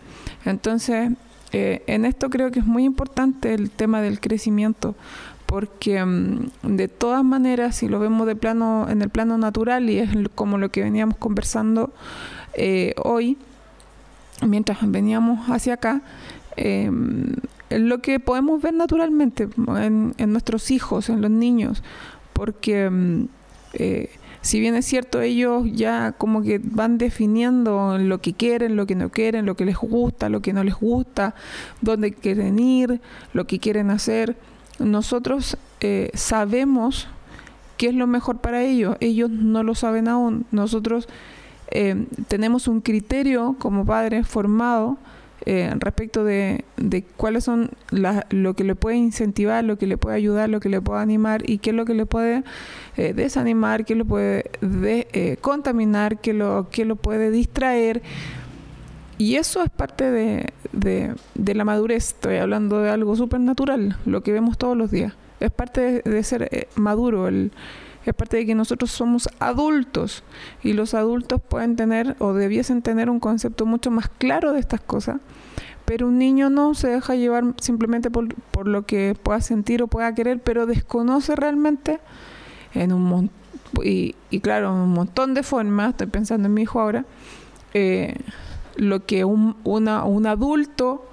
Entonces, 0.45 1.11
eh, 1.53 1.83
en 1.87 2.05
esto 2.05 2.31
creo 2.31 2.51
que 2.51 2.61
es 2.61 2.67
muy 2.67 2.85
importante 2.85 3.55
el 3.55 3.71
tema 3.71 4.01
del 4.03 4.21
crecimiento, 4.21 4.95
porque 5.47 6.05
mm, 6.05 6.51
de 6.63 6.89
todas 6.89 7.25
maneras, 7.25 7.77
si 7.77 7.89
lo 7.89 7.99
vemos 7.99 8.27
de 8.27 8.37
plano, 8.37 8.87
en 8.89 9.03
el 9.03 9.11
plano 9.11 9.39
natural, 9.39 9.89
y 9.91 9.99
es 9.99 10.11
como 10.35 10.59
lo 10.59 10.71
que 10.71 10.83
veníamos 10.83 11.17
conversando 11.17 11.93
eh, 12.55 12.95
hoy, 13.03 13.39
mientras 14.47 14.79
veníamos 14.91 15.49
hacia 15.49 15.75
acá, 15.75 16.03
lo 17.71 18.03
que 18.03 18.19
podemos 18.19 18.61
ver 18.61 18.75
naturalmente 18.75 19.49
en, 19.69 20.15
en, 20.19 20.33
nuestros 20.33 20.71
hijos, 20.71 21.09
en 21.09 21.21
los 21.21 21.31
niños, 21.31 21.83
porque 22.33 22.89
mm, 22.89 23.25
eh, 23.75 24.11
si 24.41 24.61
bien 24.61 24.75
es 24.75 24.87
cierto, 24.87 25.21
ellos 25.21 25.65
ya 25.73 26.13
como 26.13 26.43
que 26.43 26.61
van 26.63 26.99
definiendo 26.99 27.99
lo 27.99 28.21
que 28.21 28.35
quieren, 28.35 28.77
lo 28.77 28.87
que 28.87 28.95
no 28.95 29.11
quieren, 29.11 29.47
lo 29.47 29.57
que 29.57 29.65
les 29.65 29.77
gusta, 29.77 30.29
lo 30.29 30.41
que 30.41 30.53
no 30.53 30.65
les 30.65 30.75
gusta, 30.75 31.35
dónde 31.81 32.13
quieren 32.13 32.59
ir, 32.59 33.01
lo 33.33 33.47
que 33.47 33.59
quieren 33.59 33.91
hacer, 33.91 34.37
nosotros 34.79 35.57
eh, 35.81 36.11
sabemos 36.15 37.09
qué 37.77 37.89
es 37.89 37.95
lo 37.95 38.07
mejor 38.07 38.39
para 38.39 38.63
ellos. 38.63 38.97
Ellos 39.01 39.31
no 39.31 39.63
lo 39.63 39.75
saben 39.75 40.09
aún. 40.09 40.47
Nosotros 40.51 41.09
eh, 41.71 42.07
tenemos 42.29 42.69
un 42.69 42.81
criterio 42.81 43.57
como 43.59 43.85
padres 43.85 44.27
formado 44.27 44.99
eh, 45.47 45.73
respecto 45.79 46.25
de, 46.25 46.65
cuáles 47.17 47.45
son 47.45 47.71
lo 47.91 48.55
que 48.55 48.65
le 48.65 48.75
puede 48.75 48.97
incentivar, 48.97 49.65
lo 49.65 49.79
que 49.79 49.87
le 49.87 49.97
puede 49.97 50.17
ayudar, 50.17 50.49
lo 50.49 50.61
que 50.61 50.69
le 50.69 50.81
puede 50.81 51.01
animar 51.01 51.49
y 51.49 51.59
qué 51.59 51.71
es 51.71 51.77
lo 51.77 51.85
que 51.85 51.95
le 51.95 52.07
puede 52.07 52.43
eh, 52.97 53.13
desanimar, 53.15 53.85
qué 53.85 53.95
lo 53.95 54.05
puede 54.05 54.51
eh, 54.61 55.37
contaminar, 55.41 56.19
qué 56.21 56.33
lo, 56.33 56.69
lo 56.77 56.97
puede 56.97 57.31
distraer. 57.31 58.03
Y 59.17 59.37
eso 59.37 59.63
es 59.63 59.71
parte 59.71 60.11
de, 60.11 61.15
la 61.35 61.65
madurez. 61.65 62.09
Estoy 62.09 62.37
hablando 62.37 62.83
de 62.83 62.91
algo 62.91 63.17
súper 63.17 63.41
natural, 63.41 63.97
lo 64.07 64.23
que 64.23 64.33
vemos 64.33 64.59
todos 64.59 64.77
los 64.77 64.91
días. 64.91 65.15
Es 65.41 65.51
parte 65.51 66.03
de, 66.03 66.23
ser 66.25 66.69
maduro. 66.77 67.29
El, 67.29 67.53
es 68.05 68.15
parte 68.15 68.39
de 68.39 68.47
que 68.47 68.55
nosotros 68.55 68.91
somos 68.91 69.29
adultos 69.39 70.25
y 70.63 70.73
los 70.73 70.95
adultos 70.95 71.41
pueden 71.41 71.77
tener 71.77 72.17
o 72.19 72.33
debiesen 72.33 72.83
tener 72.83 73.11
un 73.11 73.21
concepto 73.21 73.67
mucho 73.67 73.91
más 73.91 74.09
claro 74.09 74.53
de 74.53 74.61
estas 74.61 74.81
cosas, 74.81 75.21
pero 75.85 76.09
un 76.09 76.19
niño 76.19 76.51
no 76.51 76.75
se 76.75 76.89
deja 76.89 77.15
llevar 77.15 77.45
simplemente 77.61 78.11
por, 78.11 78.29
lo 78.67 78.87
que 78.87 79.17
pueda 79.23 79.41
sentir 79.41 79.83
o 79.83 79.89
pueda 79.89 80.15
querer, 80.15 80.41
pero 80.41 80.67
desconoce 80.67 81.37
realmente 81.37 82.01
en 82.75 82.93
un 82.93 83.31
y, 83.83 84.15
y 84.31 84.41
claro, 84.41 84.73
un 84.73 84.91
montón 84.91 85.35
de 85.35 85.43
formas, 85.43 85.91
estoy 85.91 86.07
pensando 86.07 86.49
en 86.49 86.55
mi 86.55 86.63
hijo 86.63 86.81
ahora, 86.81 87.05
eh, 87.75 88.15
lo 88.77 89.05
que 89.05 89.25
un, 89.25 89.57
un 89.65 90.27
adulto 90.27 91.09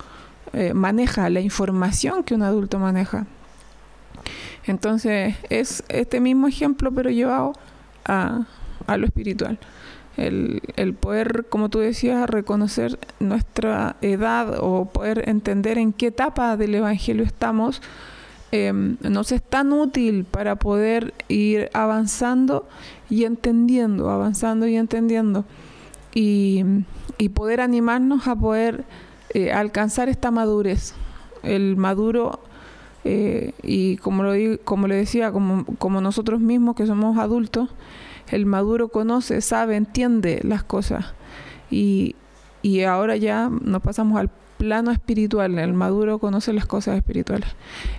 eh, 0.53 0.73
maneja, 0.73 1.29
la 1.29 1.41
información 1.41 2.23
que 2.23 2.33
un 2.33 2.43
adulto 2.43 2.79
maneja. 2.79 3.25
Entonces, 4.67 5.35
es 5.49 5.83
este 5.89 6.19
mismo 6.19 6.47
ejemplo, 6.47 6.91
pero 6.91 7.09
llevado 7.09 7.53
a, 8.05 8.45
a 8.87 8.97
lo 8.97 9.05
espiritual. 9.05 9.59
El, 10.17 10.61
el, 10.77 10.93
poder, 10.93 11.45
como 11.49 11.69
tú 11.69 11.79
decías, 11.79 12.29
reconocer 12.29 12.97
nuestra 13.19 13.97
edad 14.01 14.57
o 14.61 14.85
poder 14.85 15.27
entender 15.27 15.77
en 15.77 15.91
qué 15.91 16.07
etapa 16.07 16.55
del 16.55 16.75
Evangelio 16.75 17.23
estamos, 17.23 17.81
em, 18.51 18.97
nos 19.01 19.33
es 19.33 19.43
tan 19.43 19.73
útil 19.73 20.23
para 20.23 20.55
poder 20.55 21.13
ir 21.27 21.69
avanzando 21.73 22.67
y 23.09 23.25
entendiendo, 23.25 24.09
avanzando 24.09 24.67
y 24.67 24.77
entendiendo. 24.77 25.45
Y, 26.13 26.63
y 27.17 27.29
poder 27.29 27.59
animarnos 27.59 28.27
a 28.27 28.35
poder 28.37 28.85
eh, 29.33 29.51
alcanzar 29.51 30.07
esta 30.07 30.31
madurez. 30.31 30.93
El 31.43 31.75
maduro 31.75 32.39
eh, 33.07 33.53
y 33.61 33.97
como, 33.97 34.23
lo, 34.23 34.33
como 34.63 34.87
le 34.87 34.95
decía, 34.95 35.31
como, 35.31 35.63
como 35.77 36.01
nosotros 36.01 36.41
mismos 36.41 36.75
que 36.75 36.87
somos 36.87 37.19
adultos, 37.19 37.69
el 38.31 38.47
maduro 38.47 38.89
conoce, 38.89 39.41
sabe, 39.41 39.75
entiende 39.75 40.41
las 40.43 40.63
cosas. 40.63 41.13
Y, 41.69 42.15
y 42.63 42.81
ahora 42.81 43.15
ya 43.15 43.49
nos 43.49 43.83
pasamos 43.83 44.19
al 44.19 44.31
plano 44.57 44.89
espiritual. 44.89 45.59
El 45.59 45.73
maduro 45.73 46.17
conoce 46.17 46.51
las 46.51 46.65
cosas 46.65 46.97
espirituales. 46.97 47.47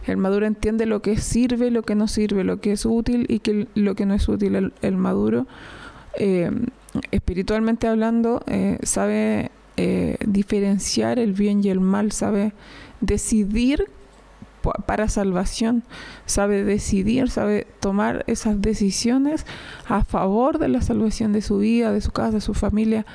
El 0.08 0.16
maduro 0.16 0.44
entiende 0.44 0.86
lo 0.86 1.02
que 1.02 1.18
sirve, 1.18 1.70
lo 1.70 1.84
que 1.84 1.94
no 1.94 2.08
sirve, 2.08 2.42
lo 2.42 2.60
que 2.60 2.72
es 2.72 2.84
útil 2.84 3.26
y 3.28 3.38
que, 3.38 3.68
lo 3.76 3.94
que 3.94 4.06
no 4.06 4.14
es 4.14 4.28
útil. 4.28 4.72
El, 4.82 4.96
maduro, 4.96 5.46
eh, 6.18 6.50
espiritualmente 7.12 7.86
hablando, 7.86 8.42
eh, 8.48 8.78
sabe 8.82 9.52
diferenciar 10.26 11.18
el 11.18 11.34
bien 11.34 11.62
y 11.62 11.68
el 11.68 11.80
mal, 11.80 12.10
sabe 12.10 12.54
decidir 13.02 13.84
para 14.86 15.08
salvación, 15.08 15.82
sabe 16.26 16.64
decidir, 16.64 17.30
sabe 17.30 17.66
tomar 17.80 18.24
esas 18.26 18.60
decisiones 18.60 19.46
a 19.88 20.04
favor 20.04 20.58
de 20.58 20.68
la 20.68 20.82
salvación 20.82 21.32
de 21.32 21.42
su 21.42 21.58
vida, 21.58 21.92
de 21.92 22.00
su 22.00 22.12
casa, 22.12 22.32
de 22.32 22.40
su 22.40 22.54
familia. 22.54 23.06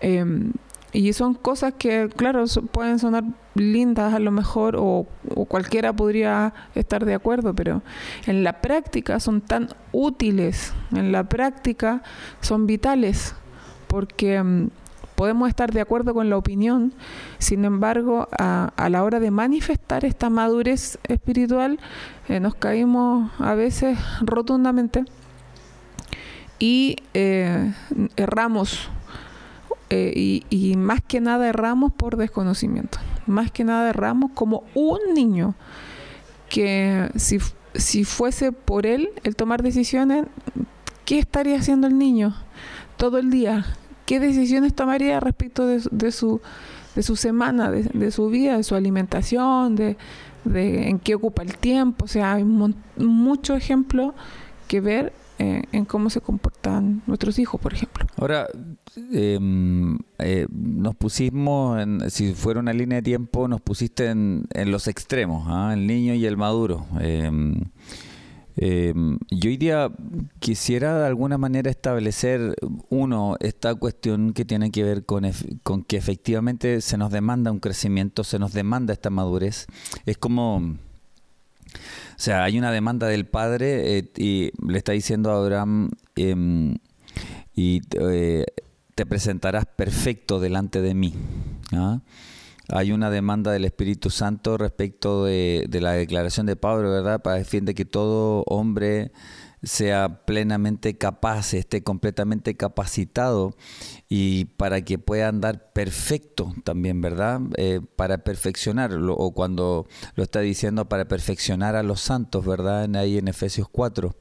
Em, 0.00 0.52
y 0.92 1.12
son 1.12 1.34
cosas 1.34 1.74
que, 1.78 2.08
claro, 2.16 2.44
pueden 2.72 2.98
sonar 2.98 3.24
lindas 3.54 4.14
a 4.14 4.18
lo 4.18 4.30
mejor 4.30 4.76
o, 4.78 5.06
cualquiera 5.48 5.92
podría 5.92 6.54
estar 6.74 7.04
de 7.04 7.14
acuerdo, 7.14 7.54
pero 7.54 7.82
en 8.26 8.42
la 8.42 8.60
práctica 8.60 9.20
son 9.20 9.40
tan 9.40 9.68
útiles, 9.92 10.72
en 10.92 11.12
la 11.12 11.28
práctica 11.28 12.02
son 12.40 12.66
vitales, 12.66 13.34
porque 13.86 14.36
em, 14.36 14.70
podemos 15.18 15.48
estar 15.48 15.72
de 15.72 15.80
acuerdo 15.80 16.14
con 16.14 16.30
la 16.30 16.36
opinión, 16.36 16.92
sin 17.40 17.64
embargo, 17.64 18.28
a, 18.38 18.88
la 18.88 19.02
hora 19.02 19.18
de 19.18 19.32
manifestar 19.32 20.04
esta 20.04 20.30
madurez 20.30 21.00
espiritual, 21.08 21.80
eh, 22.28 22.38
nos 22.38 22.54
caímos 22.54 23.32
a 23.40 23.54
veces 23.54 23.98
rotundamente 24.20 25.04
y 26.60 26.98
eh, 27.14 27.74
erramos. 28.14 28.90
Eh, 29.90 30.12
y, 30.14 30.44
y 30.50 30.76
más 30.76 31.00
que 31.00 31.20
nada 31.20 31.48
erramos 31.48 31.92
por 31.92 32.16
desconocimiento. 32.16 32.98
Más 33.26 33.50
que 33.50 33.64
nada 33.64 33.90
erramos 33.90 34.30
como 34.34 34.62
un 34.74 35.00
niño 35.14 35.56
que 36.48 37.10
si, 37.16 37.38
si 37.74 38.04
fuese 38.04 38.52
por 38.52 38.86
él 38.86 39.08
el 39.24 39.34
tomar 39.34 39.64
decisiones, 39.64 40.26
¿qué 41.04 41.18
estaría 41.18 41.56
haciendo 41.56 41.88
el 41.88 41.98
niño 41.98 42.36
todo 42.96 43.18
el 43.18 43.30
día? 43.30 43.66
Qué 44.08 44.20
decisiones 44.20 44.72
tomaría 44.72 45.20
respecto 45.20 45.66
de, 45.66 45.80
su, 46.12 46.40
de 46.94 47.02
su 47.02 47.14
semana, 47.14 47.70
de, 47.70 48.10
su 48.10 48.30
vida, 48.30 48.56
de 48.56 48.62
su 48.62 48.74
alimentación, 48.74 49.76
de, 49.76 49.98
en 50.46 50.98
qué 50.98 51.14
ocupa 51.14 51.42
el 51.42 51.58
tiempo. 51.58 52.06
O 52.06 52.08
sea, 52.08 52.32
hay 52.32 52.44
muchos 52.44 53.58
ejemplos 53.58 54.14
que 54.66 54.80
ver 54.80 55.12
eh, 55.38 55.62
en 55.72 55.84
cómo 55.84 56.08
se 56.08 56.22
comportan 56.22 57.02
nuestros 57.06 57.38
hijos, 57.38 57.60
por 57.60 57.74
ejemplo. 57.74 58.06
Ahora, 58.16 58.46
em, 59.12 59.98
eh, 60.18 60.46
nos 60.50 60.96
pusimos, 60.96 61.78
en, 61.78 62.10
si 62.10 62.32
fuera 62.32 62.60
una 62.60 62.72
línea 62.72 62.96
de 62.96 63.02
tiempo, 63.02 63.46
nos 63.46 63.60
pusiste 63.60 64.06
en, 64.06 64.46
en 64.54 64.70
los 64.70 64.88
extremos, 64.88 65.44
¿ah? 65.48 65.72
el 65.74 65.86
niño 65.86 66.14
y 66.14 66.24
el 66.24 66.38
maduro. 66.38 66.86
Em, 68.60 68.90
em, 68.90 69.18
yo 69.30 69.50
hoy 69.50 69.56
día 69.56 69.90
quisiera 70.40 70.98
de 70.98 71.06
alguna 71.06 71.38
manera 71.38 71.70
establecer, 71.70 72.56
uno, 72.88 73.36
esta 73.40 73.74
cuestión 73.74 74.32
que 74.32 74.44
tiene 74.44 74.70
que 74.70 74.82
ver 74.82 75.04
con, 75.04 75.24
con 75.62 75.84
que 75.84 75.96
efectivamente 75.96 76.80
se 76.80 76.98
nos 76.98 77.10
demanda 77.10 77.52
un 77.52 77.60
crecimiento, 77.60 78.24
se 78.24 78.38
nos 78.38 78.52
demanda 78.52 78.92
esta 78.92 79.10
madurez. 79.10 79.66
Es 80.06 80.18
como... 80.18 80.56
O 80.56 82.20
sea, 82.20 82.44
hay 82.44 82.58
una 82.58 82.72
demanda 82.72 83.06
del 83.06 83.26
padre 83.26 83.98
eh, 83.98 84.10
y 84.16 84.50
le 84.66 84.78
está 84.78 84.92
diciendo 84.92 85.30
a 85.30 85.36
Abraham, 85.36 85.90
y 87.54 87.80
eh, 88.00 88.46
te 88.94 89.06
presentarás 89.06 89.66
perfecto 89.66 90.40
delante 90.40 90.80
de 90.80 90.94
mí. 90.94 91.14
¿ah? 91.72 92.00
Hay 92.70 92.92
una 92.92 93.10
demanda 93.10 93.50
del 93.50 93.64
Espíritu 93.64 94.10
Santo 94.10 94.58
respecto 94.58 95.24
de, 95.24 95.66
la 95.80 95.92
declaración 95.92 96.44
de 96.44 96.56
Pablo, 96.56 96.90
¿verdad? 96.90 97.22
Para 97.22 97.36
defender 97.36 97.74
que 97.74 97.86
todo 97.86 98.44
hombre 98.46 99.10
sea 99.62 100.24
plenamente 100.26 100.98
capaz, 100.98 101.54
esté 101.54 101.82
completamente 101.82 102.56
capacitado 102.56 103.56
y 104.08 104.44
para 104.56 104.82
que 104.82 104.98
pueda 104.98 105.28
andar 105.28 105.72
perfecto 105.72 106.54
también, 106.62 107.00
¿verdad? 107.00 107.40
Eh, 107.56 107.80
para 107.96 108.18
perfeccionarlo, 108.18 109.14
o 109.14 109.32
cuando 109.32 109.86
lo 110.14 110.22
está 110.22 110.40
diciendo 110.40 110.88
para 110.88 111.08
perfeccionar 111.08 111.74
a 111.74 111.82
los 111.82 112.00
santos, 112.02 112.44
¿verdad? 112.44 112.94
Ahí 112.96 113.16
en 113.16 113.28
Efesios 113.28 113.68
4. 113.70 114.14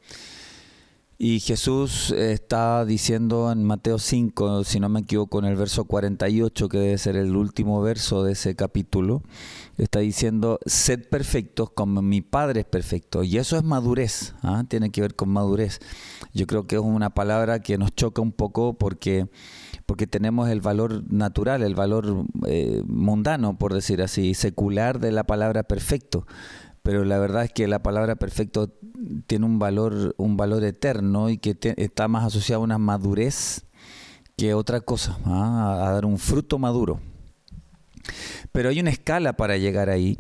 Y 1.20 1.40
Jesús 1.40 2.12
está 2.12 2.86
diciendo 2.86 3.52
en 3.52 3.64
Mateo 3.64 3.98
5, 3.98 4.64
si 4.64 4.80
no 4.80 4.88
me 4.88 5.00
equivoco, 5.00 5.40
en 5.40 5.46
el 5.46 5.56
verso 5.56 5.86
48, 5.86 6.70
que 6.70 6.78
debe 6.78 6.98
ser 7.00 7.16
el 7.16 7.36
último 7.36 7.82
verso 7.82 8.24
de 8.24 8.34
ese 8.34 8.56
capítulo, 8.56 9.24
está 9.80 9.98
diciendo, 9.98 10.60
sed 10.68 11.10
perfectos 11.10 11.72
como 11.72 12.04
mi 12.04 12.22
Padre 12.22 12.60
es 12.60 12.66
perfecto. 12.68 13.24
Y 13.24 13.40
eso 13.40 13.58
es 13.58 13.64
madurez, 13.64 14.36
¿ah? 14.44 14.64
tiene 14.68 14.92
que 14.92 15.02
ver 15.02 15.16
con 15.16 15.30
madurez. 15.30 15.80
Yo 16.36 16.46
creo 16.46 16.68
que 16.68 16.76
es 16.76 16.82
una 16.82 17.10
palabra 17.10 17.64
que 17.64 17.80
nos 17.80 17.96
choca 17.96 18.22
un 18.22 18.32
poco 18.32 18.74
porque, 18.74 19.28
porque 19.88 20.06
tenemos 20.06 20.50
el 20.50 20.62
valor 20.62 21.12
natural, 21.12 21.64
el 21.64 21.74
valor 21.74 22.26
eh, 22.46 22.84
mundano, 22.86 23.58
por 23.58 23.74
decir 23.74 24.04
así, 24.04 24.36
secular 24.36 25.00
de 25.00 25.12
la 25.12 25.24
palabra 25.24 25.64
perfecto 25.64 26.28
pero 26.88 27.04
la 27.04 27.20
verdad 27.20 27.44
es 27.44 27.52
que 27.52 27.68
la 27.68 27.84
palabra 27.84 28.16
perfecto 28.16 28.70
tiene 29.26 29.46
un 29.46 29.60
valor, 29.60 30.16
un 30.18 30.38
valor 30.38 30.64
eterno 30.64 31.30
y 31.30 31.38
que 31.38 31.58
está 31.76 32.08
más 32.08 32.24
asociado 32.24 32.62
a 32.62 32.64
una 32.64 32.78
madurez 32.78 33.66
que 34.38 34.54
otra 34.54 34.80
cosa, 34.80 35.20
¿ah? 35.26 35.86
a 35.86 35.92
dar 35.92 36.06
un 36.06 36.18
fruto 36.18 36.60
maduro. 36.60 37.02
Pero 38.54 38.70
hay 38.70 38.80
una 38.80 38.92
escala 38.92 39.34
para 39.34 39.58
llegar 39.58 39.90
ahí. 39.90 40.18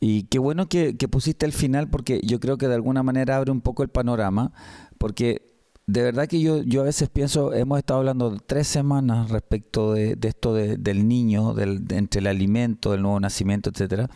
Y 0.00 0.22
qué 0.22 0.38
bueno 0.38 0.70
que, 0.70 0.94
pusiste 0.94 1.44
el 1.44 1.52
final 1.52 1.90
porque 1.90 2.22
yo 2.24 2.40
creo 2.40 2.56
que 2.56 2.66
de 2.66 2.76
alguna 2.76 3.02
manera 3.02 3.36
abre 3.36 3.50
un 3.52 3.60
poco 3.60 3.82
el 3.82 3.90
panorama, 3.90 4.54
porque 4.96 5.42
de 5.86 6.02
verdad 6.02 6.28
que 6.28 6.40
yo, 6.40 6.62
yo 6.62 6.80
a 6.80 6.84
veces 6.84 7.10
pienso, 7.10 7.52
hemos 7.52 7.76
estado 7.76 8.00
hablando 8.00 8.38
tres 8.38 8.68
semanas 8.68 9.28
respecto 9.28 9.92
de, 9.92 10.16
esto 10.22 10.54
del 10.54 11.06
niño, 11.06 11.52
del, 11.52 11.84
entre 11.90 12.20
el 12.20 12.26
alimento, 12.26 12.92
del 12.92 13.02
nuevo 13.02 13.20
nacimiento, 13.20 13.68
etcétera. 13.68 14.08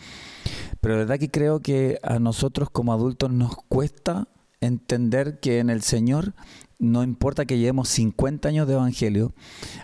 Pero 0.81 0.95
de 0.95 1.01
verdad 1.01 1.19
que 1.19 1.31
creo 1.31 1.61
que 1.61 1.99
a 2.03 2.19
nosotros 2.19 2.71
como 2.71 2.93
adultos 2.93 3.31
nos 3.31 3.57
cuesta 3.57 4.29
entender 4.61 5.41
que 5.41 5.59
en 5.59 5.71
el 5.71 5.83
Señor 5.83 6.35
no 6.81 7.05
importa 7.05 7.45
que 7.45 7.59
llevemos 7.59 7.89
50 7.91 8.49
años 8.49 8.67
de 8.67 8.73
evangelio, 8.73 9.35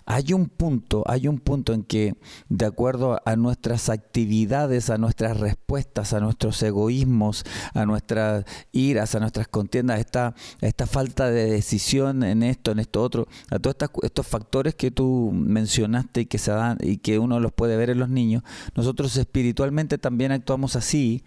hay 0.06 0.32
un 0.32 0.46
punto, 0.46 1.04
hay 1.06 1.28
un 1.28 1.38
punto 1.38 1.74
en 1.74 1.84
que 1.84 2.16
de 2.48 2.64
acuerdo 2.64 3.20
a 3.24 3.36
nuestras 3.36 3.90
actividades, 3.90 4.88
a 4.88 4.96
nuestras 4.96 5.38
respuestas, 5.38 6.14
a 6.14 6.20
nuestros 6.20 6.60
egoísmos, 6.62 7.44
a 7.74 7.84
nuestras 7.84 8.44
iras, 8.72 9.14
a 9.14 9.20
nuestras 9.20 9.46
contiendas, 9.46 10.00
esta, 10.00 10.34
esta 10.62 10.86
falta 10.86 11.30
de 11.30 11.50
decisión 11.50 12.22
en 12.22 12.42
esto, 12.42 12.72
en 12.72 12.78
esto 12.78 13.02
otro, 13.02 13.28
a 13.50 13.58
todos 13.58 13.76
estos 14.02 14.26
factores 14.26 14.74
que 14.74 14.90
tú 14.90 15.30
mencionaste 15.34 16.22
y 16.22 16.26
que 16.26 16.38
se 16.38 16.50
dan 16.50 16.78
y 16.80 16.96
que 16.96 17.18
uno 17.18 17.40
los 17.40 17.52
puede 17.52 17.76
ver 17.76 17.90
en 17.90 17.98
los 17.98 18.08
niños, 18.08 18.42
nosotros 18.74 19.14
espiritualmente 19.16 19.98
también 19.98 20.32
actuamos 20.32 20.76
así 20.76 21.22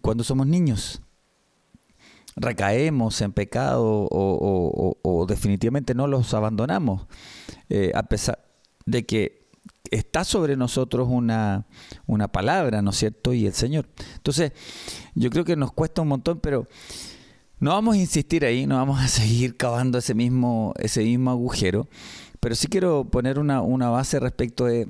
cuando 0.00 0.22
somos 0.22 0.46
niños 0.46 1.02
recaemos 2.36 3.20
en 3.20 3.32
pecado 3.32 4.08
o, 4.10 5.26
definitivamente 5.28 5.94
no 5.94 6.06
los 6.06 6.34
abandonamos, 6.34 7.06
eh, 7.68 7.92
a 7.94 8.02
pesar 8.04 8.44
de 8.86 9.04
que 9.06 9.42
está 9.90 10.24
sobre 10.24 10.56
nosotros 10.56 11.08
una, 11.10 11.66
una 12.06 12.28
palabra, 12.28 12.82
¿no 12.82 12.90
es 12.90 12.96
cierto? 12.96 13.32
Y 13.32 13.46
el 13.46 13.52
Señor. 13.52 13.88
Entonces, 14.16 14.52
yo 15.14 15.30
creo 15.30 15.44
que 15.44 15.56
nos 15.56 15.72
cuesta 15.72 16.02
un 16.02 16.08
montón, 16.08 16.40
pero 16.40 16.66
no 17.60 17.70
vamos 17.70 17.94
a 17.94 17.98
insistir 17.98 18.44
ahí, 18.44 18.66
no 18.66 18.76
vamos 18.76 19.00
a 19.00 19.08
seguir 19.08 19.56
cavando 19.56 19.98
ese 19.98 20.14
mismo, 20.14 20.74
ese 20.78 21.04
mismo 21.04 21.30
agujero, 21.30 21.88
pero 22.40 22.54
sí 22.54 22.66
quiero 22.66 23.04
poner 23.04 23.38
una, 23.38 23.60
una 23.62 23.88
base 23.90 24.18
respecto 24.18 24.64
de 24.64 24.88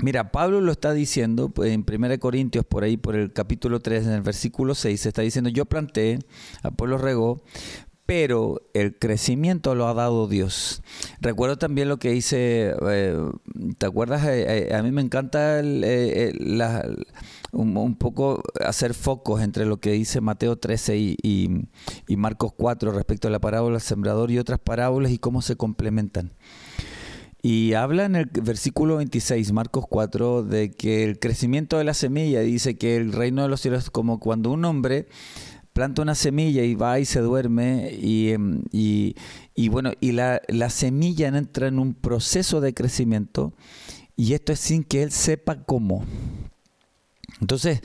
Mira, 0.00 0.32
Pablo 0.32 0.60
lo 0.60 0.72
está 0.72 0.92
diciendo 0.92 1.50
pues, 1.50 1.72
en 1.72 1.84
1 1.88 2.18
Corintios, 2.18 2.64
por 2.64 2.82
ahí, 2.82 2.96
por 2.96 3.14
el 3.14 3.32
capítulo 3.32 3.80
3, 3.80 4.06
en 4.06 4.12
el 4.12 4.22
versículo 4.22 4.74
6, 4.74 5.06
está 5.06 5.22
diciendo, 5.22 5.50
yo 5.50 5.66
planté, 5.66 6.18
Apolo 6.62 6.98
regó, 6.98 7.42
pero 8.06 8.60
el 8.74 8.98
crecimiento 8.98 9.74
lo 9.74 9.88
ha 9.88 9.94
dado 9.94 10.28
Dios. 10.28 10.82
Recuerdo 11.20 11.56
también 11.56 11.88
lo 11.88 11.98
que 11.98 12.10
dice, 12.10 12.74
eh, 12.88 13.18
¿te 13.78 13.86
acuerdas? 13.86 14.26
Eh, 14.26 14.68
eh, 14.68 14.74
a 14.74 14.82
mí 14.82 14.90
me 14.90 15.00
encanta 15.00 15.62
un, 17.52 17.96
poco 17.96 18.42
hacer 18.60 18.92
focos 18.94 19.40
entre 19.40 19.64
lo 19.64 19.78
que 19.78 19.92
dice 19.92 20.20
Mateo 20.20 20.56
13 20.56 20.98
y, 20.98 21.68
Marcos 22.08 22.52
4 22.56 22.92
respecto 22.92 23.28
a 23.28 23.30
la 23.30 23.40
parábola 23.40 23.74
del 23.74 23.82
sembrador 23.82 24.30
y 24.30 24.38
otras 24.38 24.58
parábolas 24.58 25.10
y 25.10 25.18
cómo 25.18 25.40
se 25.40 25.56
complementan. 25.56 26.32
Y 27.46 27.74
habla 27.74 28.06
en 28.06 28.16
el 28.16 28.24
versículo 28.24 28.96
26, 28.96 29.52
Marcos 29.52 29.84
4, 29.86 30.44
de 30.44 30.70
que 30.70 31.04
el 31.04 31.18
crecimiento 31.18 31.76
de 31.76 31.84
la 31.84 31.92
semilla, 31.92 32.40
dice 32.40 32.78
que 32.78 32.96
el 32.96 33.12
reino 33.12 33.42
de 33.42 33.50
los 33.50 33.60
cielos 33.60 33.84
es 33.84 33.90
como 33.90 34.18
cuando 34.18 34.50
un 34.50 34.64
hombre 34.64 35.08
planta 35.74 36.00
una 36.00 36.14
semilla 36.14 36.62
y 36.62 36.74
va 36.74 37.00
y 37.00 37.04
se 37.04 37.20
duerme 37.20 37.92
y, 38.00 38.30
em, 38.30 38.62
bueno, 39.70 39.92
y 40.00 40.12
la, 40.12 40.40
la, 40.48 40.70
semilla 40.70 41.28
entra 41.28 41.68
en 41.68 41.78
un 41.78 41.92
proceso 41.92 42.62
de 42.62 42.72
crecimiento 42.72 43.52
y 44.16 44.32
esto 44.32 44.54
es 44.54 44.60
sin 44.60 44.82
que 44.82 45.02
él 45.02 45.12
sepa 45.12 45.64
cómo. 45.64 46.02
Entonces, 47.42 47.82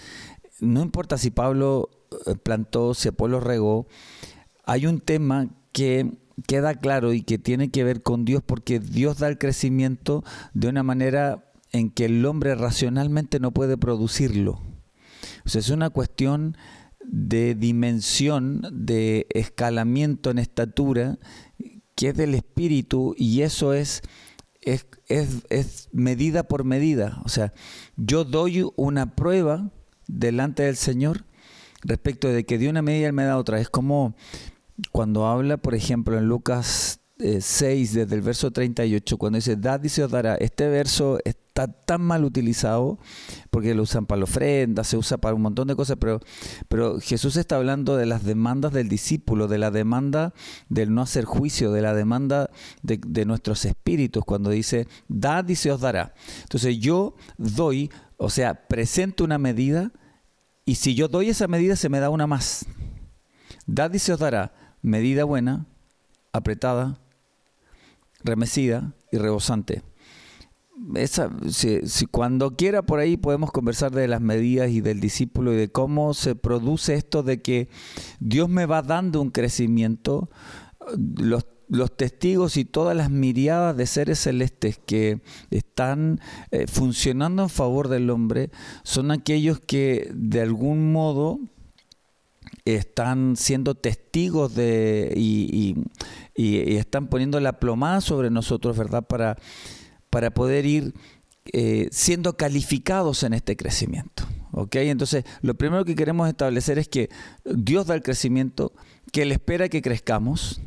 no 0.62 0.82
importa 0.82 1.18
si 1.18 1.32
Pablo 1.32 1.90
eh, 2.28 2.36
plantó, 2.42 2.94
si 2.94 3.10
Apolo 3.10 3.42
regó, 3.42 3.88
hay 4.64 4.86
un 4.86 5.02
tema 5.02 5.50
que 5.74 6.14
queda 6.48 6.76
claro 6.76 7.14
y 7.14 7.22
que 7.22 7.38
tiene 7.38 7.70
que 7.70 7.84
ver 7.84 8.02
con 8.02 8.26
Dios 8.26 8.44
porque 8.46 8.80
Dios 8.80 9.20
da 9.20 9.28
el 9.28 9.38
crecimiento 9.38 10.24
de 10.54 10.68
una 10.70 10.84
manera 10.84 11.46
en 11.72 11.90
que 11.92 12.06
el 12.06 12.26
hombre 12.26 12.56
racionalmente 12.56 13.40
no 13.40 13.52
puede 13.52 13.78
producirlo. 13.78 14.62
O 15.46 15.50
sea, 15.50 15.60
es 15.60 15.70
una 15.70 15.90
cuestión 15.90 16.58
de 17.04 17.56
dimensión, 17.56 18.62
de 18.72 19.28
escalamiento 19.32 20.30
en 20.30 20.40
estatura, 20.40 21.18
que 21.96 22.10
es 22.10 22.18
del 22.18 22.36
espíritu 22.36 23.16
y 23.18 23.42
eso 23.42 23.74
es, 23.74 24.02
es, 24.62 24.86
es 25.08 25.90
medida 25.92 26.44
por 26.44 26.64
medida. 26.64 27.22
O 27.26 27.30
sea, 27.30 27.54
yo 27.98 28.24
doy 28.24 28.66
una 28.76 29.16
prueba 29.16 29.72
delante 30.08 30.64
del 30.64 30.76
Señor 30.76 31.26
respecto 31.82 32.28
de 32.28 32.46
que 32.46 32.58
de 32.58 32.70
una 32.70 32.82
medida 32.82 33.08
él 33.08 33.14
me 33.14 33.24
da 33.24 33.38
otra. 33.38 33.60
Es 33.60 33.70
como 33.70 34.16
cuando 34.92 35.28
habla, 35.28 35.58
por 35.58 35.76
ejemplo, 35.76 36.18
en 36.18 36.28
Lucas 36.28 37.00
6, 37.20 37.96
eh, 37.96 38.00
desde 38.00 38.16
el 38.16 38.22
verso 38.22 38.52
38, 38.52 39.18
cuando 39.18 39.38
dice, 39.38 39.58
dad 39.58 39.84
y 39.84 39.90
se 39.90 40.04
os 40.04 40.12
dará, 40.12 40.36
este 40.36 40.68
verso 40.70 41.20
está 41.26 41.68
tan 41.68 42.02
mal 42.02 42.24
utilizado 42.24 42.98
porque 43.50 43.76
lo 43.76 43.84
usan 43.84 44.06
para 44.06 44.20
la 44.20 44.24
ofrenda, 44.24 44.86
se 44.86 44.96
usa 44.96 45.18
para 45.18 45.36
un 45.36 45.42
montón 45.42 45.68
de 45.68 45.76
cosas, 45.76 45.98
pero, 46.00 46.22
pero 46.70 47.00
Jesús 47.02 47.36
está 47.36 47.58
hablando 47.58 47.98
de 47.98 48.06
las 48.06 48.24
demandas 48.24 48.72
del 48.72 48.88
discípulo, 48.88 49.50
de 49.50 49.58
la 49.58 49.70
demanda 49.70 50.34
del 50.70 50.94
no 50.94 51.02
hacer 51.02 51.26
juicio, 51.26 51.74
de 51.74 51.82
la 51.82 51.94
demanda 51.94 52.50
de, 52.84 53.02
de 53.06 53.26
nuestros 53.26 53.66
espíritus, 53.66 54.24
cuando 54.24 54.50
dice, 54.50 54.88
dad 55.10 55.48
y 55.50 55.56
se 55.56 55.72
os 55.72 55.82
dará. 55.82 56.14
Entonces 56.44 56.80
yo 56.80 57.16
doy, 57.38 57.92
o 58.16 58.30
sea, 58.30 58.68
presento 58.68 59.26
una 59.26 59.38
medida 59.38 59.92
y 60.64 60.76
si 60.76 60.96
yo 60.96 61.10
doy 61.10 61.30
esa 61.30 61.50
medida 61.50 61.76
se 61.76 61.90
me 61.90 62.00
da 62.00 62.10
una 62.10 62.28
más. 62.28 62.66
Dad 63.66 63.94
y 63.94 64.00
se 64.00 64.14
os 64.14 64.20
dará 64.20 64.54
medida 64.82 65.24
buena, 65.24 65.66
apretada, 66.34 67.00
remecida 68.24 68.94
y 69.12 69.18
rebosante. 69.18 69.84
Esa, 70.96 71.30
si, 71.50 72.06
cuando 72.06 72.56
quiera 72.56 72.84
por 72.84 73.00
ahí 73.00 73.18
podemos 73.18 73.52
conversar 73.52 73.92
de 73.92 74.08
las 74.08 74.22
medidas 74.22 74.70
y 74.72 74.80
del 74.80 75.02
discípulo 75.02 75.54
y 75.54 75.58
de 75.58 75.70
cómo 75.70 76.14
se 76.14 76.36
produce 76.36 76.94
esto 76.94 77.22
de 77.22 77.42
que 77.42 77.68
Dios 78.20 78.48
me 78.48 78.66
va 78.66 78.82
dando 78.82 79.22
un 79.22 79.30
crecimiento. 79.30 80.30
Los, 81.18 81.46
los 81.68 81.96
testigos 81.96 82.58
y 82.58 82.66
todas 82.66 82.96
las 82.96 83.12
miriadas 83.12 83.76
de 83.78 83.86
seres 83.86 84.20
celestes 84.20 84.80
que 84.84 85.22
están 85.52 86.20
eh, 86.52 86.66
funcionando 86.68 87.44
en 87.44 87.50
favor 87.50 87.90
del 87.90 88.10
hombre 88.10 88.50
son 88.84 89.12
aquellos 89.12 89.60
que 89.60 90.10
de 90.16 90.42
algún 90.42 90.92
modo 90.92 91.40
están 92.76 93.36
siendo 93.36 93.76
testigos 93.76 94.56
de 94.56 95.14
y, 95.16 95.76
están 96.36 97.08
poniendo 97.08 97.40
la 97.42 97.60
plomada 97.60 98.00
sobre 98.00 98.30
nosotros, 98.30 98.78
¿verdad? 98.78 99.06
Para, 99.06 99.38
para 100.10 100.32
poder 100.32 100.66
ir 100.66 100.94
eh, 101.52 101.90
siendo 101.92 102.38
calificados 102.38 103.24
en 103.24 103.34
este 103.34 103.58
crecimiento. 103.58 104.24
¿Ok? 104.52 104.76
Entonces, 104.76 105.26
lo 105.42 105.56
primero 105.56 105.86
que 105.86 105.96
queremos 105.96 106.28
establecer 106.28 106.80
es 106.80 106.88
que 106.88 107.10
Dios 107.44 107.88
da 107.88 107.96
el 107.96 108.02
crecimiento, 108.02 108.74
que 109.12 109.24
Él 109.24 109.32
espera 109.32 109.70
que 109.70 109.82
crezcamos. 109.82 110.62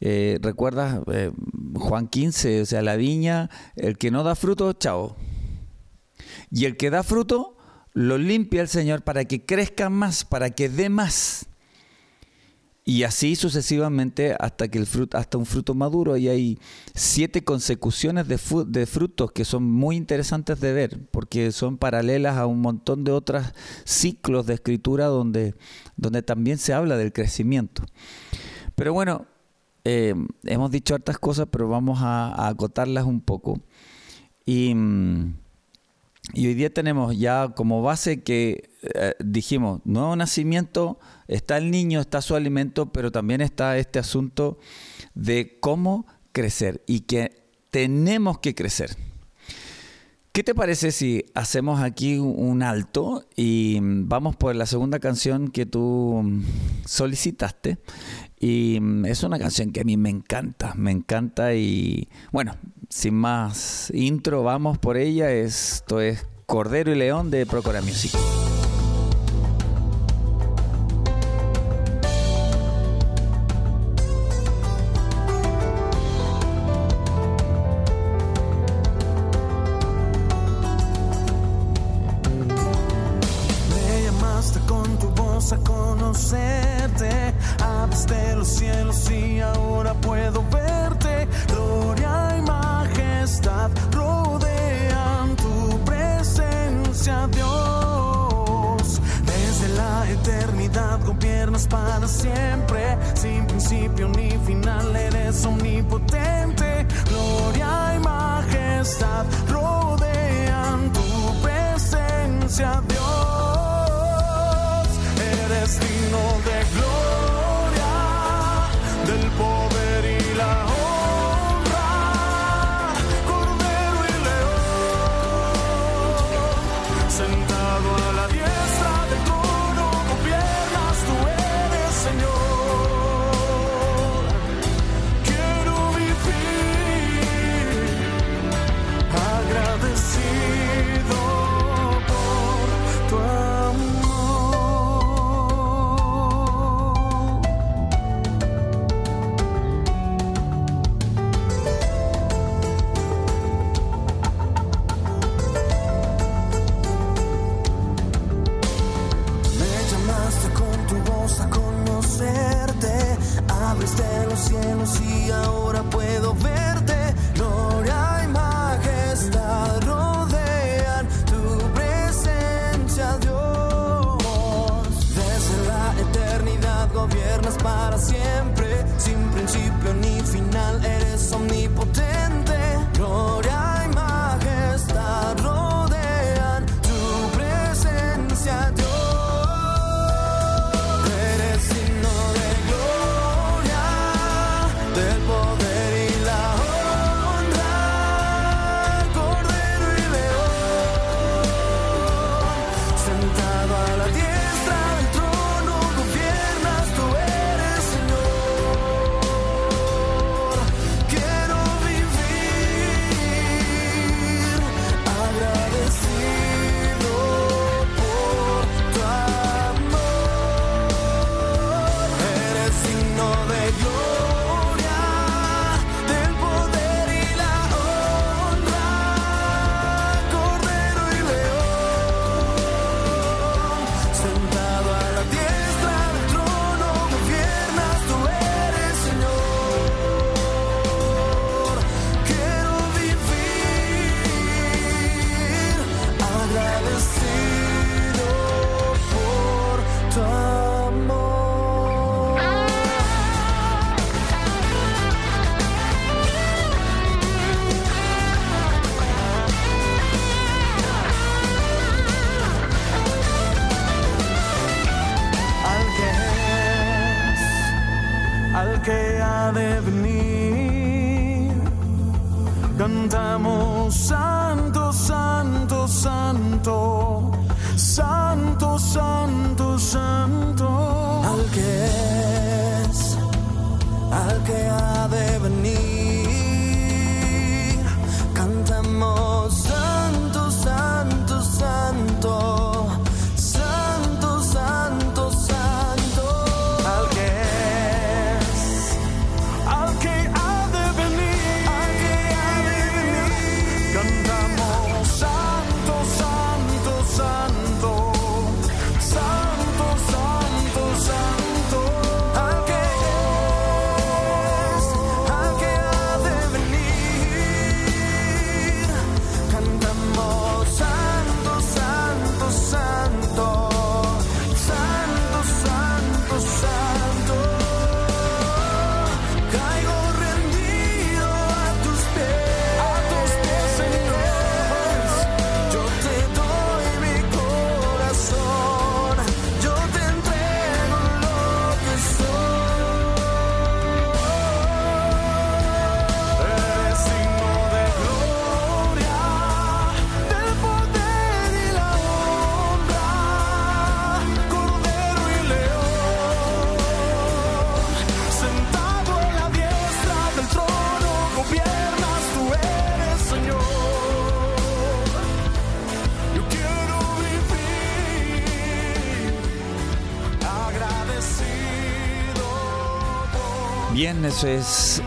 Eh, 0.00 0.38
¿Recuerdas 0.42 1.00
eh, 1.12 1.30
Juan 1.74 2.08
15? 2.08 2.62
O 2.62 2.66
sea, 2.66 2.82
la 2.82 2.96
viña, 2.96 3.48
el 3.76 3.96
que 3.98 4.10
no 4.10 4.22
da 4.22 4.34
fruto, 4.34 4.72
chao. 4.72 5.16
Y 6.50 6.64
el 6.64 6.76
que 6.76 6.90
da 6.90 7.02
fruto, 7.02 7.56
lo 7.94 8.18
limpia 8.18 8.62
el 8.62 8.68
Señor 8.68 9.02
para 9.02 9.24
que 9.24 9.44
crezca 9.44 9.90
más, 9.90 10.24
para 10.24 10.50
que 10.50 10.68
dé 10.68 10.88
más. 10.88 11.46
Y 12.84 13.04
así 13.04 13.36
sucesivamente 13.36 14.34
hasta 14.40 14.66
que 14.66 14.78
el 14.78 14.86
fruto, 14.86 15.16
hasta 15.16 15.38
un 15.38 15.46
fruto 15.46 15.72
maduro. 15.72 16.16
Y 16.16 16.28
hay 16.28 16.58
siete 16.94 17.44
consecuciones 17.44 18.26
de, 18.26 18.38
frutos 18.86 19.30
que 19.30 19.44
son 19.44 19.70
muy 19.70 19.96
interesantes 19.96 20.60
de 20.60 20.72
ver, 20.72 20.98
porque 21.12 21.52
son 21.52 21.78
paralelas 21.78 22.38
a 22.38 22.46
un 22.46 22.60
montón 22.60 23.04
de 23.04 23.12
otros 23.12 23.46
ciclos 23.84 24.46
de 24.46 24.54
escritura 24.54 25.06
donde, 25.06 25.54
donde 25.96 26.22
también 26.22 26.58
se 26.58 26.72
habla 26.72 26.96
del 26.96 27.12
crecimiento. 27.12 27.84
Pero 28.74 28.92
bueno, 28.92 29.26
eh, 29.84 30.14
hemos 30.44 30.70
dicho 30.72 30.96
hartas 30.96 31.18
cosas, 31.18 31.46
pero 31.52 31.68
vamos 31.68 32.00
a, 32.02 32.48
acotarlas 32.48 33.04
un 33.04 33.20
poco. 33.20 33.60
Y, 34.44 34.74
mm, 34.74 35.34
y, 36.32 36.46
hoy 36.46 36.54
día 36.54 36.72
tenemos 36.72 37.18
ya 37.18 37.48
como 37.54 37.82
base 37.82 38.22
que 38.22 38.70
eh, 38.82 39.14
dijimos, 39.18 39.80
nuevo 39.84 40.14
nacimiento, 40.14 40.98
está 41.28 41.58
el 41.58 41.70
niño, 41.70 42.00
está 42.00 42.22
su 42.22 42.36
alimento, 42.36 42.92
pero 42.92 43.10
también 43.10 43.40
está 43.40 43.76
este 43.76 43.98
asunto 43.98 44.58
de 45.14 45.58
cómo 45.60 46.06
crecer 46.32 46.82
y 46.86 47.00
que 47.00 47.42
tenemos 47.70 48.38
que 48.38 48.54
crecer. 48.54 48.96
¿Qué 50.32 50.42
te 50.42 50.54
parece 50.54 50.92
si 50.92 51.26
hacemos 51.34 51.82
aquí 51.82 52.18
un 52.18 52.62
alto 52.62 53.26
y 53.36 53.78
mm, 53.82 54.08
vamos 54.08 54.34
por 54.34 54.56
la 54.56 54.64
segunda 54.64 54.98
canción 54.98 55.48
que 55.48 55.66
tú 55.66 56.22
mm, 56.24 56.44
solicitaste? 56.86 57.76
Y 58.42 58.80
mm, 58.80 59.06
es 59.06 59.22
una 59.22 59.38
canción 59.38 59.70
que 59.70 59.80
a 59.80 59.84
mí 59.84 59.96
me 59.96 60.10
encanta, 60.10 60.74
me 60.74 60.90
encanta 60.90 61.54
y 61.54 62.08
bueno, 62.32 62.56
sin 62.88 63.14
más 63.14 63.90
intro, 63.94 64.42
vamos 64.42 64.78
por 64.78 64.96
ella. 64.96 65.30
Esto 65.30 66.00
es 66.00 66.26
Cordero 66.44 66.92
y 66.92 66.96
León 66.96 67.30
de 67.30 67.46
Procora 67.46 67.80
Music. 67.80 68.12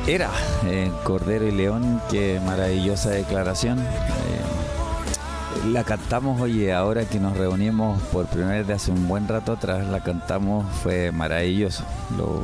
Era, 0.08 0.32
eh, 0.65 0.89
Cordero 1.04 1.45
y 1.45 1.52
León, 1.52 2.02
qué 2.10 2.39
maravillosa 2.45 3.10
declaración. 3.10 3.80
Eh, 3.80 5.67
la 5.74 5.84
cantamos, 5.84 6.39
oye, 6.39 6.71
ahora 6.74 7.04
que 7.04 7.19
nos 7.19 7.36
reunimos 7.36 8.02
por 8.13 8.28
primera 8.28 8.54
vez 8.60 8.67
de 8.67 8.74
hace 8.76 8.91
un 8.91 9.10
buen 9.10 9.28
rato 9.28 9.52
atrás, 9.52 9.86
la 9.88 10.00
cantamos, 10.02 10.65
fue 10.84 11.12
maravilloso. 11.12 11.84
Lo, 12.17 12.43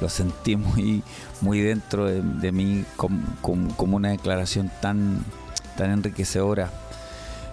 lo 0.00 0.08
sentí 0.08 0.54
muy, 0.54 1.02
muy 1.40 1.60
dentro 1.62 2.06
de, 2.06 2.52
mí 2.52 2.84
com- 2.96 3.24
com- 3.40 3.70
como 3.70 3.96
una 3.96 4.10
declaración 4.10 4.70
tan, 4.80 5.24
tan 5.76 5.90
enriquecedora. 5.90 6.70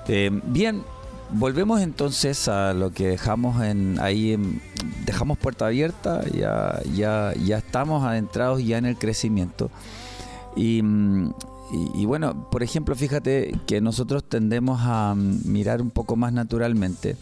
Eh, 0.08 0.30
bien, 0.44 0.84
volvemos 1.32 1.82
entonces 1.82 2.48
a 2.48 2.74
lo 2.74 2.92
que 2.92 3.08
dejamos 3.08 3.62
en 3.64 4.00
ahí, 4.00 4.34
en- 4.34 4.62
dejamos 5.06 5.38
puerta 5.38 5.68
abierta, 5.68 6.24
ya, 6.34 6.82
ya, 6.96 7.34
ya 7.36 7.58
estamos 7.58 8.04
adentrados 8.06 8.64
ya 8.64 8.78
en 8.78 8.86
el 8.86 8.98
crecimiento. 8.98 9.70
Y, 10.56 10.82
bueno, 12.06 12.50
por 12.50 12.64
ejemplo, 12.64 12.96
fíjate 12.96 13.54
que 13.68 13.80
nosotros 13.82 14.24
tendemos 14.24 14.80
a 14.82 15.14
mm, 15.16 15.42
mirar 15.46 15.82
un 15.82 15.92
poco 15.92 16.16
más 16.16 16.34
naturalmente, 16.34 17.16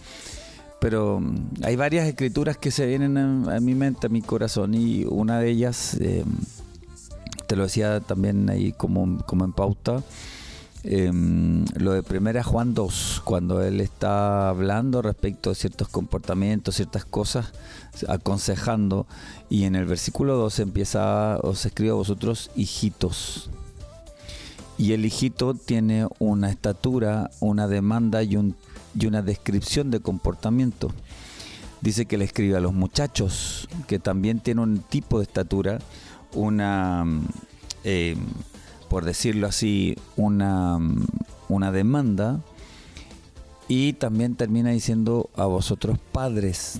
pero 0.79 1.19
mm, 1.19 1.63
hay 1.63 1.75
varias 1.75 2.07
escrituras 2.07 2.57
que 2.57 2.71
se 2.71 2.85
vienen 2.85 3.17
a 3.17 3.59
mi 3.59 3.75
mente, 3.75 4.07
a 4.07 4.09
mi 4.09 4.21
corazón, 4.21 4.73
y 4.73 5.03
una 5.03 5.39
de 5.39 5.49
ellas, 5.49 5.97
eh, 5.99 6.23
te 7.47 7.55
lo 7.55 7.63
decía 7.63 7.99
también 7.99 8.49
ahí 8.49 8.71
como, 8.71 9.17
como 9.25 9.43
en 9.45 9.51
pauta, 9.51 10.01
em, 10.87 11.65
lo 11.75 11.93
de 11.93 12.03
primera 12.03 12.43
Juan 12.43 12.73
2, 12.73 13.21
cuando 13.25 13.63
él 13.63 13.81
está 13.81 14.49
hablando 14.49 15.01
respecto 15.01 15.49
a 15.49 15.55
ciertos 15.55 15.87
comportamientos, 15.87 16.75
ciertas 16.75 17.05
cosas, 17.05 17.51
aconsejando, 18.07 19.07
y 19.49 19.63
en 19.63 19.75
el 19.75 19.85
versículo 19.85 20.37
2 20.37 20.59
empieza, 20.59 21.37
os 21.41 21.65
escribo 21.65 21.93
a 21.93 21.97
vosotros 21.97 22.51
hijitos. 22.55 23.49
Y 24.77 24.91
el 24.91 25.05
hijito 25.05 25.53
tiene 25.53 26.07
una 26.19 26.49
estatura, 26.49 27.31
una 27.39 27.67
demanda 27.67 28.21
y, 28.23 28.35
un, 28.35 28.55
y 28.93 29.07
una 29.07 29.21
descripción 29.21 29.89
de 29.89 30.01
comportamiento. 30.01 30.91
Dice 31.81 32.05
que 32.05 32.17
le 32.17 32.25
escribe 32.25 32.57
a 32.57 32.59
los 32.61 32.73
muchachos, 32.73 33.67
que 33.87 33.99
también 33.99 34.39
tiene 34.39 34.61
un 34.61 34.79
tipo 34.79 35.17
de 35.17 35.23
estatura, 35.23 35.79
una, 36.33 37.05
eh, 37.83 38.17
por 38.89 39.05
decirlo 39.05 39.47
así, 39.47 39.97
una, 40.15 40.77
mm, 40.79 41.05
una 41.49 41.71
demanda. 41.71 42.41
Y 43.67 43.93
también 43.93 44.35
termina 44.35 44.69
diciendo 44.71 45.29
a 45.35 45.45
vosotros 45.45 45.97
padres. 46.11 46.79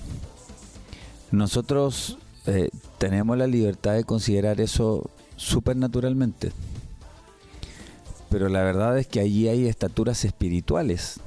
Nosotros 1.32 2.18
eh, 2.46 2.70
tenemos 2.98 3.36
la 3.36 3.48
libertad 3.48 3.94
de 3.94 4.04
considerar 4.04 4.60
eso 4.60 5.10
supernaturalmente. 5.36 6.52
Pero 8.30 8.48
la 8.48 8.62
verdad 8.62 8.98
es 8.98 9.06
que 9.06 9.20
allí 9.20 9.48
hay 9.48 9.66
estaturas 9.66 10.24
espirituales. 10.24 11.20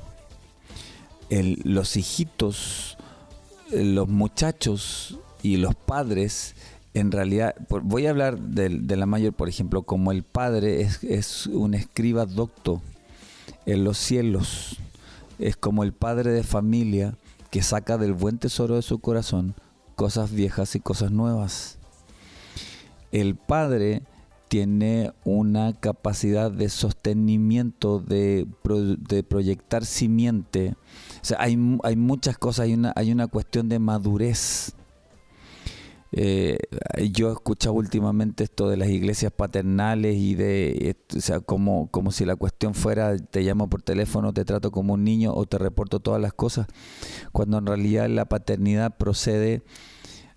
El- 1.30 1.60
los 1.64 1.98
hijitos, 1.98 2.98
los 3.72 4.08
muchachos 4.08 5.18
y 5.44 5.58
los 5.58 5.76
padres, 5.76 6.56
en 6.94 7.12
realidad, 7.12 7.56
voy 7.84 8.08
a 8.08 8.10
hablar 8.10 8.40
del- 8.40 8.88
de, 8.88 8.96
la 8.98 9.06
mayor, 9.06 9.34
por 9.34 9.48
ejemplo, 9.50 9.84
como 9.84 10.12
el 10.12 10.24
padre 10.24 10.82
es, 10.82 11.46
un 11.48 11.74
escriba 11.74 12.26
docto 12.26 12.82
en 13.66 13.84
los 13.84 13.98
cielos, 13.98 14.78
es 15.38 15.56
como 15.56 15.84
el 15.84 15.94
padre 15.94 16.32
de 16.32 16.44
familia 16.44 17.16
que 17.52 17.62
saca 17.62 17.98
del 17.98 18.14
buen 18.14 18.38
tesoro 18.38 18.76
de 18.76 18.82
su 18.82 19.00
corazón 19.00 19.56
cosas 19.96 20.32
viejas 20.32 20.76
y 20.76 20.80
cosas 20.80 21.12
nuevas. 21.12 21.78
El 23.12 23.36
padre 23.36 24.02
tiene 24.48 25.14
una 25.26 25.74
capacidad 25.74 26.52
de 26.52 26.70
sostenimiento, 26.70 28.00
de, 28.00 28.48
pro- 28.64 28.96
de 28.96 29.24
proyectar 29.24 29.86
simiente. 29.86 30.76
O 31.22 31.26
sea, 31.26 31.38
hay, 31.40 31.58
hay 31.84 31.96
muchas 31.96 32.38
cosas, 32.38 32.64
hay 32.66 32.74
una, 32.74 32.94
hay 32.96 33.12
una 33.12 33.28
cuestión 33.28 33.70
de 33.70 33.78
madurez. 33.80 34.74
Eh, 36.12 36.58
yo 37.12 37.30
he 37.30 37.34
escuchado 37.34 37.76
últimamente 37.76 38.44
esto 38.44 38.68
de 38.68 38.78
las 38.78 38.90
iglesias 38.90 39.32
paternales 39.32 40.16
y 40.16 40.34
de, 40.36 40.98
o 41.16 41.22
sea, 41.22 41.40
como, 41.40 41.88
como 41.92 42.12
si 42.12 42.26
la 42.26 42.36
cuestión 42.36 42.74
fuera, 42.74 43.18
te 43.18 43.42
llamo 43.42 43.70
por 43.70 43.84
teléfono, 43.84 44.34
te 44.34 44.46
trato 44.46 44.72
como 44.72 44.94
un 44.94 45.04
niño 45.04 45.34
o 45.34 45.46
te 45.46 45.58
reporto 45.58 46.00
todas 46.00 46.22
las 46.22 46.34
cosas, 46.34 46.68
cuando 47.32 47.60
en 47.60 47.68
realidad 47.68 48.10
la 48.10 48.26
paternidad 48.26 48.98
procede 48.98 49.64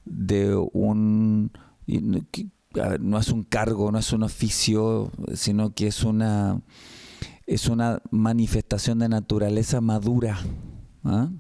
de 0.05 0.55
un... 0.73 1.53
no 3.01 3.19
es 3.19 3.29
un 3.29 3.45
cargo, 3.45 3.91
no 3.93 3.99
es 3.99 4.13
un 4.13 4.25
oficio, 4.25 5.11
sino 5.35 5.75
que 5.75 5.87
es 5.87 6.05
una, 6.05 6.61
es 7.47 7.69
una 7.69 8.03
manifestación 8.11 8.99
de 8.99 9.09
naturaleza 9.09 9.81
madura. 9.81 10.39
¿ah? 11.05 11.31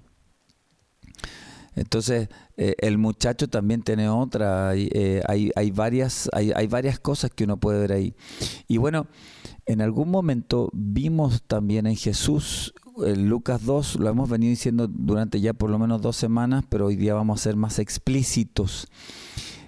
Entonces, 1.75 2.29
eh, 2.65 2.77
el 2.79 2.97
muchacho 2.97 3.49
también 3.49 3.83
tiene 3.83 4.09
otra, 4.09 4.69
hay, 4.69 4.89
eh, 4.93 5.21
hay, 5.27 5.51
hay 5.57 5.73
varias, 5.73 6.31
hay, 6.33 6.53
hay 6.55 6.69
varias 6.69 7.01
cosas 7.01 7.33
que 7.33 7.43
uno 7.43 7.57
puede 7.57 7.81
ver 7.81 7.93
ahí. 7.93 8.15
Y 8.69 8.77
bueno, 8.77 9.09
en 9.67 9.81
algún 9.81 10.11
momento 10.11 10.71
vimos 10.73 11.43
también 11.43 11.89
en 11.89 11.97
Jesús, 11.97 12.73
en 13.05 13.29
Lucas 13.29 13.65
2, 13.65 13.97
lo 13.97 14.09
hemos 14.09 14.31
venido 14.31 14.51
diciendo 14.51 14.87
durante 14.87 15.41
ya 15.41 15.55
por 15.55 15.71
lo 15.71 15.79
menos 15.81 16.03
dos 16.03 16.15
semanas, 16.15 16.65
pero 16.69 16.87
hoy 16.87 16.95
día 16.95 17.15
vamos 17.15 17.41
a 17.41 17.43
ser 17.43 17.57
más 17.57 17.81
explícitos. 17.81 18.87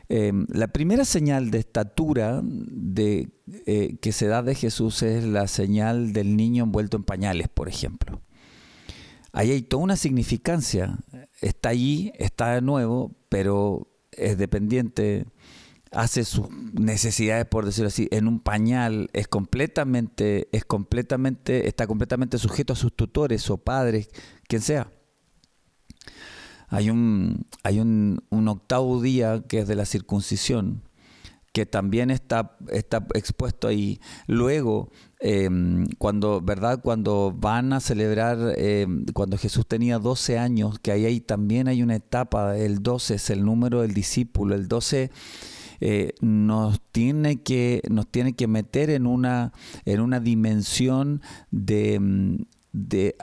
Eh, 0.09 0.33
la 0.49 0.69
primera 0.69 1.05
señal 1.05 1.51
de 1.51 1.59
estatura 1.59 2.43
de, 2.45 3.29
eh, 3.67 3.97
que 4.01 4.13
se 4.13 4.29
da 4.29 4.45
de 4.45 4.55
Jesús 4.55 5.03
es 5.03 5.25
la 5.25 5.49
señal 5.49 6.13
del 6.13 6.37
niño 6.37 6.63
envuelto 6.63 6.97
en 6.97 7.03
pañales, 7.03 7.49
por 7.49 7.69
ejemplo. 7.69 8.21
Ahí 9.35 9.51
hay 9.51 9.62
toda 9.62 9.82
una 9.82 9.97
significancia. 9.97 10.97
Está 11.41 11.70
allí, 11.70 12.12
está 12.18 12.55
de 12.55 12.62
nuevo, 12.62 13.11
pero 13.28 13.89
es 14.12 14.39
dependiente. 14.39 15.26
hace 15.91 16.24
sus 16.24 16.49
necesidades, 16.72 17.45
por 17.47 17.64
decirlo 17.64 17.89
así, 17.89 18.09
en 18.12 18.28
un 18.28 18.39
pañal, 18.39 19.11
es 19.12 19.26
completamente, 19.26 20.49
es 20.53 20.64
completamente, 20.64 21.66
está 21.68 21.89
completamente 21.89 22.39
sujeto 22.39 22.72
a 22.74 22.76
sus 22.76 22.95
tutores 22.95 23.51
o 23.51 23.57
padres, 23.59 24.09
quien 24.47 24.62
sea. 24.62 24.91
Hay 26.68 26.91
un, 26.91 27.47
hay 27.64 27.80
un, 27.80 28.22
un 28.30 28.49
octavo 28.49 29.03
día 29.03 29.43
que 29.49 29.61
es 29.61 29.68
de 29.68 29.74
la 29.74 29.85
circuncisión, 29.85 30.82
que 31.55 31.67
también 31.67 32.11
está, 32.11 32.57
está 32.73 33.07
expuesto 33.15 33.69
ahí. 33.69 34.01
Luego, 34.27 34.91
eh, 35.21 35.49
cuando, 35.99 36.41
¿verdad? 36.41 36.81
Cuando 36.83 37.33
van 37.33 37.73
a 37.73 37.79
celebrar, 37.79 38.55
eh, 38.57 38.89
cuando 39.15 39.39
Jesús 39.39 39.65
tenía 39.65 40.01
12 40.01 40.37
años, 40.37 40.81
que 40.81 40.91
ahí, 40.91 41.07
ahí 41.07 41.21
también 41.21 41.69
hay 41.69 41.81
una 41.81 41.95
etapa, 41.95 42.59
el 42.59 42.83
12 42.83 43.15
es 43.15 43.31
el 43.31 43.45
número 43.45 43.83
del 43.83 43.95
discípulo, 43.95 44.57
el 44.57 44.67
12 44.67 45.13
eh, 45.81 46.15
nos, 46.21 46.81
tiene 46.91 47.41
que, 47.43 47.83
nos 47.89 48.09
tiene 48.09 48.33
que 48.33 48.49
meter 48.49 48.91
en 48.91 49.07
una, 49.07 49.53
en 49.85 50.01
una 50.01 50.19
dimensión 50.19 51.23
de, 51.53 52.01
mm, 52.01 52.37
de 52.73 53.15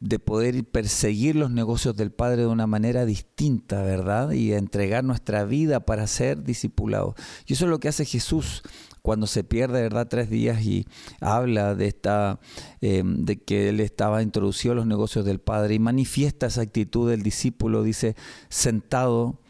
de 0.00 0.18
poder 0.20 0.64
perseguir 0.64 1.34
los 1.34 1.50
negocios 1.50 1.96
del 1.96 2.12
Padre 2.12 2.42
de 2.42 2.46
una 2.46 2.66
manera 2.66 3.04
distinta, 3.04 3.82
¿verdad? 3.82 4.30
Y 4.30 4.52
entregar 4.52 5.02
nuestra 5.02 5.44
vida 5.44 5.80
para 5.80 6.06
ser 6.06 6.44
discipulados. 6.44 7.14
Y 7.46 7.54
eso 7.54 7.64
es 7.64 7.70
lo 7.70 7.80
que 7.80 7.88
hace 7.88 8.04
Jesús 8.04 8.62
cuando 9.02 9.26
se 9.26 9.42
pierde, 9.42 9.82
¿verdad? 9.82 10.06
Tres 10.08 10.30
días 10.30 10.62
y 10.62 10.86
habla 11.20 11.74
de 11.74 11.88
esta, 11.88 12.38
eh, 12.80 13.02
de 13.04 13.42
que 13.42 13.70
él 13.70 13.80
estaba 13.80 14.22
introducido 14.22 14.72
a 14.72 14.76
los 14.76 14.86
negocios 14.86 15.24
del 15.24 15.40
Padre 15.40 15.74
y 15.74 15.78
manifiesta 15.78 16.46
esa 16.46 16.60
actitud 16.60 17.10
del 17.10 17.22
discípulo, 17.22 17.82
dice, 17.82 18.14
sentado, 18.48 19.40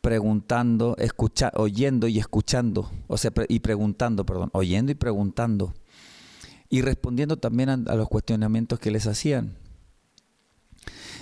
preguntando, 0.00 0.96
escucha, 0.98 1.52
oyendo 1.54 2.08
y 2.08 2.18
escuchando, 2.18 2.90
o 3.08 3.18
sea, 3.18 3.32
y 3.48 3.58
preguntando, 3.58 4.24
perdón, 4.24 4.50
oyendo 4.52 4.92
y 4.92 4.94
preguntando. 4.94 5.74
Y 6.70 6.82
respondiendo 6.82 7.38
también 7.38 7.70
a, 7.70 7.72
a 7.74 7.94
los 7.96 8.08
cuestionamientos 8.08 8.78
que 8.78 8.90
les 8.90 9.06
hacían. 9.06 9.67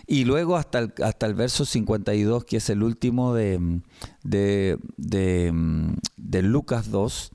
Y 0.06 0.24
luego 0.24 0.56
hasta 0.56 0.78
el, 0.78 0.94
hasta 1.02 1.26
el 1.26 1.34
verso 1.34 1.64
52, 1.64 2.44
que 2.44 2.58
es 2.58 2.70
el 2.70 2.84
último 2.84 3.34
de, 3.34 3.80
de, 4.22 4.78
de, 4.96 6.42
Lucas 6.42 6.90
2, 6.92 7.32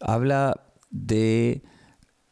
habla 0.00 0.64
de 0.90 1.62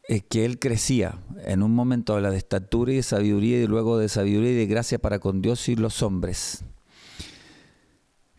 eh, 0.09 0.21
que 0.21 0.43
él 0.43 0.59
crecía. 0.59 1.19
En 1.45 1.63
un 1.63 1.73
momento 1.73 2.15
habla 2.15 2.31
de 2.31 2.37
estatura 2.37 2.91
y 2.91 2.97
de 2.97 3.03
sabiduría 3.03 3.63
y 3.63 3.67
luego 3.67 3.97
de 3.97 4.09
sabiduría 4.09 4.51
y 4.51 4.55
de 4.55 4.67
gracia 4.67 4.99
para 4.99 5.19
con 5.19 5.41
Dios 5.41 5.69
y 5.69 5.77
los 5.77 6.03
hombres. 6.03 6.65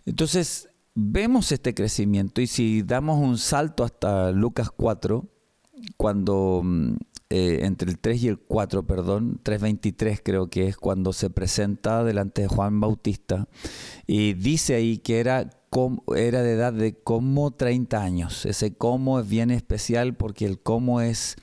Entonces, 0.05 0.68
vemos 0.95 1.51
este 1.51 1.72
crecimiento 1.72 2.43
y 2.43 2.47
si 2.47 2.83
damos 2.83 3.18
un 3.18 3.39
salto 3.39 3.85
hasta 3.85 4.33
Lucas 4.33 4.70
4, 4.70 5.26
cuando 5.97 6.62
eh, 7.35 7.64
entre 7.64 7.91
el 7.91 7.99
3 7.99 8.24
y 8.24 8.28
el 8.28 8.39
4, 8.39 8.87
perdón, 8.87 9.41
3.23 9.43 10.20
creo 10.22 10.51
que 10.51 10.68
es 10.68 10.76
cuando 10.76 11.14
se 11.14 11.30
presenta 11.30 12.05
delante 12.05 12.43
de 12.43 12.49
Juan 12.49 12.78
Bautista 12.78 13.49
y 14.07 14.35
dice 14.35 14.74
ahí 14.74 14.99
que 14.99 15.18
era, 15.18 15.49
era 16.14 16.43
de 16.43 16.53
edad 16.53 16.74
de 16.74 16.93
como 16.93 17.53
30 17.53 18.03
años. 18.03 18.45
Ese 18.45 18.74
como 18.74 19.18
es 19.18 19.26
bien 19.26 19.51
especial 19.51 20.14
porque 20.14 20.45
el 20.45 20.61
como 20.61 21.01
es, 21.01 21.37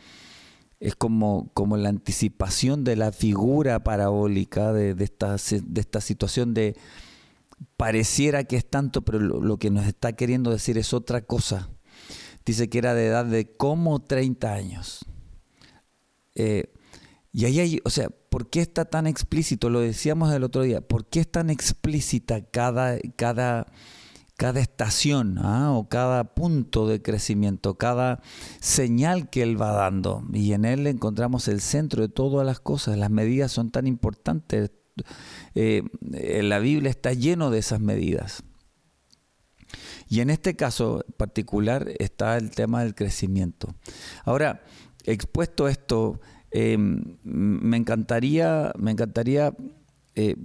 es 0.80 0.94
como, 0.96 1.50
como 1.56 1.76
la 1.76 1.90
anticipación 1.90 2.84
de 2.84 2.96
la 2.96 3.12
figura 3.12 3.84
parabólica 3.84 4.72
de, 4.72 4.96
esta, 5.04 5.38
de 5.38 5.82
esta 5.82 6.02
situación 6.02 6.54
de 6.54 6.76
pareciera 7.78 8.44
que 8.44 8.58
es 8.58 8.70
tanto, 8.70 9.02
pero 9.02 9.18
lo, 9.18 9.42
lo 9.42 9.58
que 9.58 9.72
nos 9.72 9.88
está 9.88 10.14
queriendo 10.14 10.52
decir 10.52 10.78
es 10.78 10.94
otra 10.94 11.22
cosa. 11.22 11.72
Dice 12.46 12.70
que 12.70 12.78
era 12.78 12.94
de 12.94 13.08
edad 13.08 13.26
de 13.26 13.58
como 13.58 14.04
30 14.04 14.54
años. 14.54 15.10
Eh, 16.36 16.72
y 17.32 17.46
ahí 17.46 17.60
hay, 17.60 17.80
o 17.84 17.90
sea, 17.90 18.10
¿por 18.10 18.50
qué 18.50 18.62
está 18.62 18.86
tan 18.86 19.06
explícito? 19.08 19.70
Lo 19.70 19.82
decíamos 19.82 20.34
el 20.34 20.44
otro 20.44 20.64
día, 20.64 20.82
¿por 20.82 21.06
qué 21.06 21.20
es 21.20 21.32
tan 21.32 21.50
explícita 21.50 22.42
cada, 22.42 22.98
cada, 23.16 23.68
cada 24.36 24.60
estación 24.60 25.38
¿ah? 25.38 25.72
o 25.74 25.88
cada 25.90 26.34
punto 26.34 26.88
de 26.88 27.02
crecimiento, 27.02 27.78
cada 27.78 28.22
señal 28.60 29.30
que 29.30 29.44
él 29.44 29.62
va 29.62 29.74
dando? 29.74 30.24
Y 30.34 30.54
en 30.54 30.66
él 30.66 30.88
encontramos 30.88 31.48
el 31.48 31.62
centro 31.62 32.02
de 32.02 32.10
todas 32.10 32.46
las 32.46 32.60
cosas, 32.60 32.98
las 32.98 33.12
medidas 33.12 33.52
son 33.52 33.70
tan 33.70 33.86
importantes. 33.86 34.72
Eh, 35.54 35.84
la 36.02 36.60
Biblia 36.60 36.90
está 36.90 37.14
lleno 37.14 37.52
de 37.52 37.60
esas 37.60 37.80
medidas. 37.80 38.44
Y 40.08 40.22
en 40.22 40.32
este 40.32 40.56
caso 40.56 41.06
particular 41.18 41.94
está 42.00 42.36
el 42.38 42.50
tema 42.50 42.84
del 42.84 42.96
crecimiento. 42.96 43.76
Ahora, 44.26 44.64
expuesto 45.06 45.68
esto, 45.68 46.20
eh, 46.52 46.78
me 46.78 47.78
encantaría, 47.78 48.72
me 48.78 48.92
encantaría, 48.92 49.54
eh, 50.16 50.36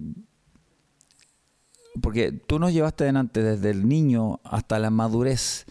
porque 2.00 2.32
tú 2.32 2.58
nos 2.58 2.72
llevaste 2.72 3.04
adelante 3.04 3.42
desde 3.42 3.70
el 3.70 3.88
niño 3.88 4.40
hasta 4.44 4.78
la 4.78 4.90
madurez. 4.90 5.66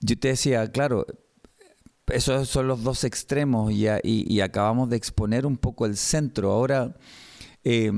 Yo 0.00 0.18
te 0.18 0.28
decía, 0.28 0.70
claro, 0.72 1.06
esos 2.08 2.48
son 2.48 2.66
los 2.66 2.82
dos 2.82 3.04
extremos 3.04 3.72
y, 3.72 4.40
acabamos 4.40 4.90
de 4.90 4.96
exponer 4.96 5.46
un 5.46 5.56
poco 5.56 5.86
el 5.86 5.96
centro. 5.96 6.50
Ahora, 6.50 6.96
eh, 7.64 7.92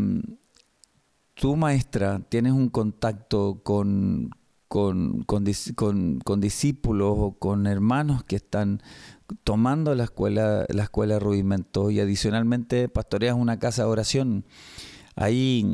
tú 1.35 1.57
maestra 1.57 2.21
tienes 2.29 2.53
un 2.53 2.69
contacto 2.69 3.61
con, 3.63 4.31
con, 4.69 5.23
con, 5.23 5.45
con, 5.75 6.19
con, 6.21 6.41
discípulos 6.41 7.15
o 7.17 7.39
con 7.39 7.67
hermanos 7.67 8.25
que 8.25 8.37
están 8.37 8.83
tomando 9.45 9.95
la 9.95 10.05
escuela, 10.05 10.67
la 10.69 10.83
escuela 10.85 11.19
Rudimento 11.19 11.91
y 11.91 12.01
adicionalmente 12.01 12.89
pastoreas 12.89 13.37
una 13.37 13.59
casa 13.59 13.83
de 13.83 13.89
oración. 13.89 14.45
Ahí 15.17 15.67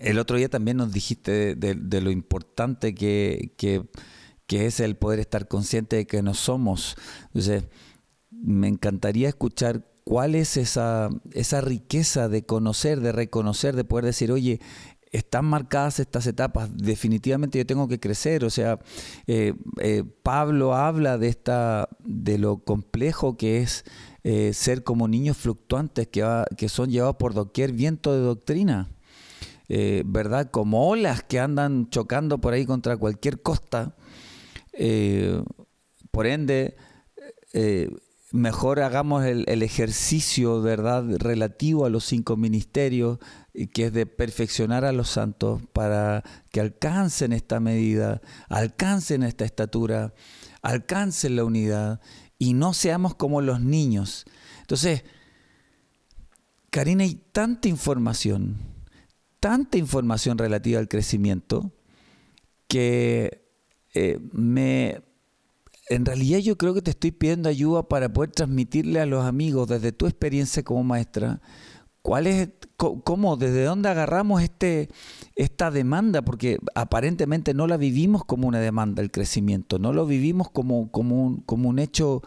el 0.00 0.18
otro 0.18 0.36
día 0.36 0.48
también 0.48 0.78
nos 0.78 0.92
dijiste 0.92 1.54
de, 1.54 1.74
de, 1.74 2.00
lo 2.00 2.10
importante 2.10 2.94
que, 2.94 3.52
que, 3.56 3.84
que, 4.46 4.66
es 4.66 4.80
el 4.80 4.96
poder 4.96 5.20
estar 5.20 5.46
consciente 5.46 5.96
de 5.96 6.06
que 6.06 6.22
no 6.22 6.34
somos. 6.34 6.96
Entonces, 7.26 7.64
me 8.30 8.68
encantaría 8.68 9.28
escuchar 9.28 9.84
cuál 10.04 10.34
es 10.34 10.56
esa, 10.56 11.10
esa 11.32 11.60
riqueza 11.60 12.28
de 12.28 12.44
conocer, 12.44 13.00
de 13.00 13.12
reconocer, 13.12 13.76
de 13.76 13.84
poder 13.84 14.06
decir, 14.06 14.32
oye, 14.32 14.60
están 15.10 15.44
marcadas 15.44 15.98
estas 15.98 16.26
etapas. 16.26 16.70
Definitivamente 16.76 17.58
yo 17.58 17.66
tengo 17.66 17.88
que 17.88 17.98
crecer. 17.98 18.44
O 18.44 18.50
sea, 18.50 18.78
eh, 19.26 19.54
eh, 19.80 20.04
Pablo 20.22 20.74
habla 20.74 21.18
de 21.18 21.28
esta, 21.28 21.88
de 22.00 22.38
lo 22.38 22.58
complejo 22.58 23.36
que 23.36 23.58
es 23.60 23.84
eh, 24.22 24.52
ser 24.54 24.84
como 24.84 25.08
niños 25.08 25.36
fluctuantes 25.36 26.06
que, 26.08 26.24
que 26.56 26.68
son 26.68 26.90
llevados 26.90 27.16
por 27.16 27.34
doquier 27.34 27.72
viento 27.72 28.12
de 28.14 28.20
doctrina. 28.20 28.88
¿Verdad? 30.04 30.50
Como 30.50 30.88
olas 30.88 31.22
que 31.22 31.38
andan 31.38 31.90
chocando 31.90 32.40
por 32.40 32.54
ahí 32.54 32.66
contra 32.66 32.96
cualquier 32.96 33.40
costa. 33.40 33.94
Por 36.10 36.26
ende, 36.26 36.74
mejor 38.32 38.80
hagamos 38.80 39.24
el, 39.24 39.62
ejercicio, 39.62 40.62
¿verdad?, 40.62 41.04
relativo 41.18 41.84
a 41.84 41.90
los 41.90 42.04
cinco 42.04 42.36
ministerios, 42.36 43.18
que 43.72 43.86
es 43.86 43.92
de 43.92 44.06
perfeccionar 44.06 44.84
a 44.84 44.92
los 44.92 45.10
santos 45.10 45.62
para 45.72 46.22
que 46.50 46.60
alcancen 46.60 47.32
esta 47.32 47.60
medida, 47.60 48.20
alcancen 48.48 49.22
esta 49.22 49.44
estatura, 49.44 50.14
alcancen 50.62 51.36
la 51.36 51.44
unidad 51.44 52.00
y 52.38 52.54
no 52.54 52.72
seamos 52.72 53.14
como 53.14 53.40
los 53.40 53.60
niños. 53.60 54.24
Entonces, 54.60 55.04
Karina, 56.70 57.02
hay 57.02 57.20
tanta 57.32 57.68
información, 57.68 58.56
tanta 59.40 59.76
información 59.76 60.38
relativa 60.38 60.78
al 60.78 60.88
crecimiento, 60.88 61.72
que 62.68 63.44
eh, 63.94 64.20
me, 64.32 65.02
en 65.90 66.06
realidad 66.06 66.38
yo 66.38 66.56
creo 66.56 66.72
que 66.72 66.82
te 66.82 66.92
estoy 66.92 67.10
pidiendo 67.10 67.48
ayuda 67.48 67.82
para 67.82 68.12
poder 68.12 68.30
transmitirle 68.30 69.00
a 69.00 69.06
los 69.06 69.24
amigos 69.24 69.68
desde 69.68 69.90
tu 69.90 70.06
experiencia 70.06 70.62
como 70.62 70.84
maestra, 70.84 71.40
cuál 72.00 72.28
es, 72.28 72.48
cómo, 72.76 73.36
desde 73.36 73.64
dónde 73.64 73.88
agarramos 73.88 74.40
este, 74.40 74.88
esta 75.34 75.72
demanda, 75.72 76.22
porque 76.22 76.58
aparentemente 76.76 77.54
no 77.54 77.66
la 77.66 77.76
vivimos 77.76 78.24
como 78.24 78.46
una 78.46 78.60
demanda 78.60 79.02
el 79.02 79.10
crecimiento, 79.10 79.80
no 79.80 79.92
lo 79.92 80.06
vivimos 80.06 80.48
como, 80.48 80.92
como, 80.92 81.20
un, 81.20 81.40
como 81.40 81.68
un 81.68 81.80
hecho, 81.80 82.22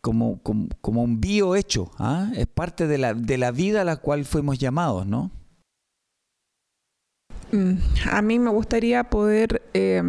como, 0.00 0.40
como, 0.42 1.02
un 1.02 1.20
biohecho, 1.20 1.92
¿ah? 1.98 2.32
es 2.34 2.48
parte 2.48 2.88
de 2.88 2.98
la, 2.98 3.14
de 3.14 3.38
la 3.38 3.52
vida 3.52 3.82
a 3.82 3.84
la 3.84 3.96
cual 3.96 4.24
fuimos 4.24 4.58
llamados, 4.58 5.06
¿no? 5.06 5.30
A 8.10 8.22
mí 8.22 8.40
me 8.40 8.50
gustaría 8.50 9.04
poder... 9.04 9.62
Eh, 9.72 10.02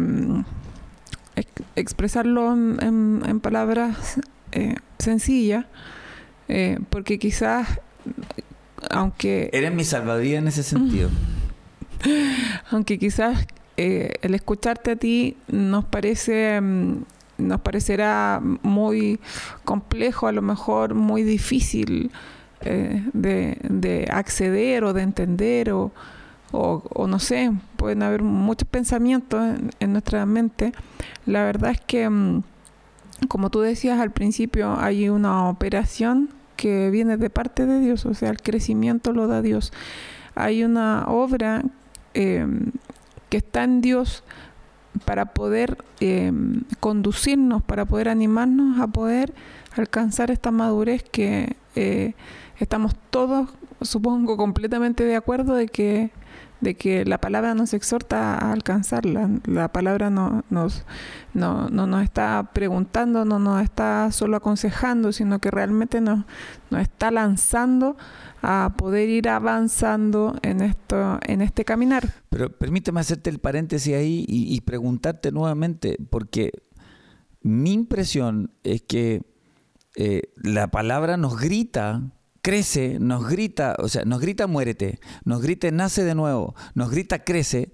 expresarlo 1.74 2.52
en, 2.52 2.78
en, 2.80 3.22
en 3.26 3.40
palabras 3.40 4.18
eh, 4.52 4.76
sencillas, 4.98 5.66
eh, 6.48 6.78
porque 6.90 7.18
quizás, 7.18 7.80
aunque... 8.90 9.50
Eres 9.52 9.72
mi 9.72 9.84
salvavidas 9.84 10.42
en 10.42 10.48
ese 10.48 10.62
sentido. 10.62 11.10
aunque 12.70 12.98
quizás 12.98 13.46
eh, 13.76 14.14
el 14.22 14.34
escucharte 14.34 14.92
a 14.92 14.96
ti 14.96 15.36
nos 15.48 15.84
parece 15.84 16.60
mm, 16.60 17.04
nos 17.38 17.60
parecerá 17.60 18.40
muy 18.62 19.20
complejo, 19.64 20.26
a 20.26 20.32
lo 20.32 20.40
mejor 20.40 20.94
muy 20.94 21.22
difícil 21.22 22.10
de, 22.62 23.58
de 23.62 24.08
acceder 24.10 24.84
o 24.84 24.94
de 24.94 25.02
entender 25.02 25.70
o, 25.70 25.92
o, 26.52 27.06
no 27.06 27.18
sé, 27.18 27.52
pueden 27.76 28.02
haber 28.02 28.22
muchos 28.22 28.68
pensamientos 28.68 29.42
en, 29.80 29.92
nuestra 29.92 30.24
mente. 30.26 30.72
La 31.26 31.44
verdad 31.44 31.72
es 31.72 31.80
que, 31.80 32.08
mm, 32.08 32.42
como 33.28 33.50
tú 33.50 33.60
decías 33.60 34.00
al 34.00 34.10
principio, 34.10 34.78
hay 34.78 35.08
una 35.08 35.48
operación 35.48 36.30
que 36.56 36.90
viene 36.90 37.16
de 37.16 37.30
parte 37.30 37.66
de 37.66 37.80
Dios, 37.80 38.06
o 38.06 38.14
sea, 38.14 38.30
el 38.30 38.40
crecimiento 38.40 39.12
lo 39.12 39.26
da 39.26 39.42
Dios. 39.42 39.72
Hay 40.34 40.64
una 40.64 41.06
obra 41.08 41.62
eh, 42.14 42.46
que 43.28 43.38
está 43.38 43.64
en 43.64 43.80
Dios 43.80 44.22
para 45.04 45.26
poder 45.26 45.76
eh, 46.00 46.32
conducirnos, 46.80 47.62
para 47.62 47.84
poder 47.84 48.08
animarnos 48.08 48.80
a 48.80 48.86
poder 48.86 49.34
alcanzar 49.76 50.30
esta 50.30 50.50
madurez 50.50 51.02
que 51.02 51.56
eh, 51.74 52.14
estamos 52.58 52.94
todos, 53.10 53.50
supongo, 53.82 54.36
completamente 54.36 55.04
de 55.04 55.16
acuerdo 55.16 55.54
de 55.54 55.68
que 55.68 56.10
de 56.60 56.74
que 56.74 57.04
la 57.04 57.18
palabra 57.18 57.54
nos 57.54 57.74
exhorta 57.74 58.34
a 58.34 58.52
alcanzarla. 58.52 59.30
La 59.44 59.68
palabra 59.72 60.10
no, 60.10 60.44
nos, 60.50 60.84
no, 61.34 61.68
no 61.68 61.86
nos 61.86 62.02
está 62.02 62.50
preguntando, 62.52 63.24
no 63.24 63.38
nos 63.38 63.62
está 63.62 64.10
solo 64.12 64.36
aconsejando, 64.38 65.12
sino 65.12 65.38
que 65.38 65.50
realmente 65.50 66.00
nos, 66.00 66.24
nos 66.70 66.80
está 66.80 67.10
lanzando 67.10 67.96
a 68.42 68.74
poder 68.76 69.08
ir 69.08 69.28
avanzando 69.28 70.36
en 70.42 70.60
esto, 70.60 71.18
en 71.22 71.42
este 71.42 71.64
caminar. 71.64 72.14
Pero 72.30 72.50
permíteme 72.56 73.00
hacerte 73.00 73.30
el 73.30 73.38
paréntesis 73.38 73.94
ahí 73.94 74.24
y, 74.28 74.60
preguntarte 74.62 75.32
nuevamente, 75.32 75.96
porque 76.10 76.52
mi 77.42 77.72
impresión 77.72 78.52
es 78.62 78.82
que 78.82 79.22
eh, 79.96 80.22
la 80.36 80.70
palabra 80.70 81.16
nos 81.16 81.38
grita, 81.38 82.02
crece, 82.46 82.98
nos 83.00 83.28
grita, 83.28 83.74
o 83.80 83.88
sea, 83.88 84.04
nos 84.04 84.20
grita 84.20 84.46
muérete, 84.46 85.00
nos 85.24 85.42
grita 85.42 85.68
nace 85.72 86.04
de 86.04 86.14
nuevo, 86.14 86.54
nos 86.74 86.92
grita 86.92 87.24
crece, 87.24 87.72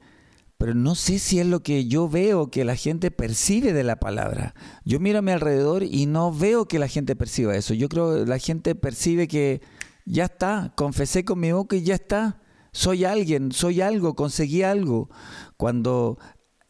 pero 0.56 0.72
no 0.72 0.94
sé 0.94 1.18
si 1.18 1.38
es 1.40 1.46
lo 1.46 1.62
que 1.62 1.84
yo 1.84 2.08
veo 2.08 2.50
que 2.50 2.64
la 2.64 2.74
gente 2.74 3.10
percibe 3.10 3.74
de 3.74 3.84
la 3.84 3.96
palabra. 3.96 4.54
Yo 4.86 4.98
miro 4.98 5.18
a 5.18 5.22
mi 5.22 5.30
alrededor 5.30 5.82
y 5.82 6.06
no 6.06 6.32
veo 6.32 6.68
que 6.68 6.78
la 6.78 6.88
gente 6.88 7.14
perciba 7.14 7.54
eso. 7.54 7.74
Yo 7.74 7.90
creo 7.90 8.14
que 8.14 8.26
la 8.26 8.38
gente 8.38 8.74
percibe 8.74 9.28
que 9.28 9.60
ya 10.06 10.24
está, 10.24 10.72
confesé 10.74 11.22
con 11.22 11.38
mi 11.40 11.52
boca 11.52 11.76
y 11.76 11.82
ya 11.82 11.96
está. 11.96 12.40
Soy 12.72 13.04
alguien, 13.04 13.52
soy 13.52 13.82
algo, 13.82 14.16
conseguí 14.16 14.62
algo. 14.62 15.10
Cuando 15.58 16.16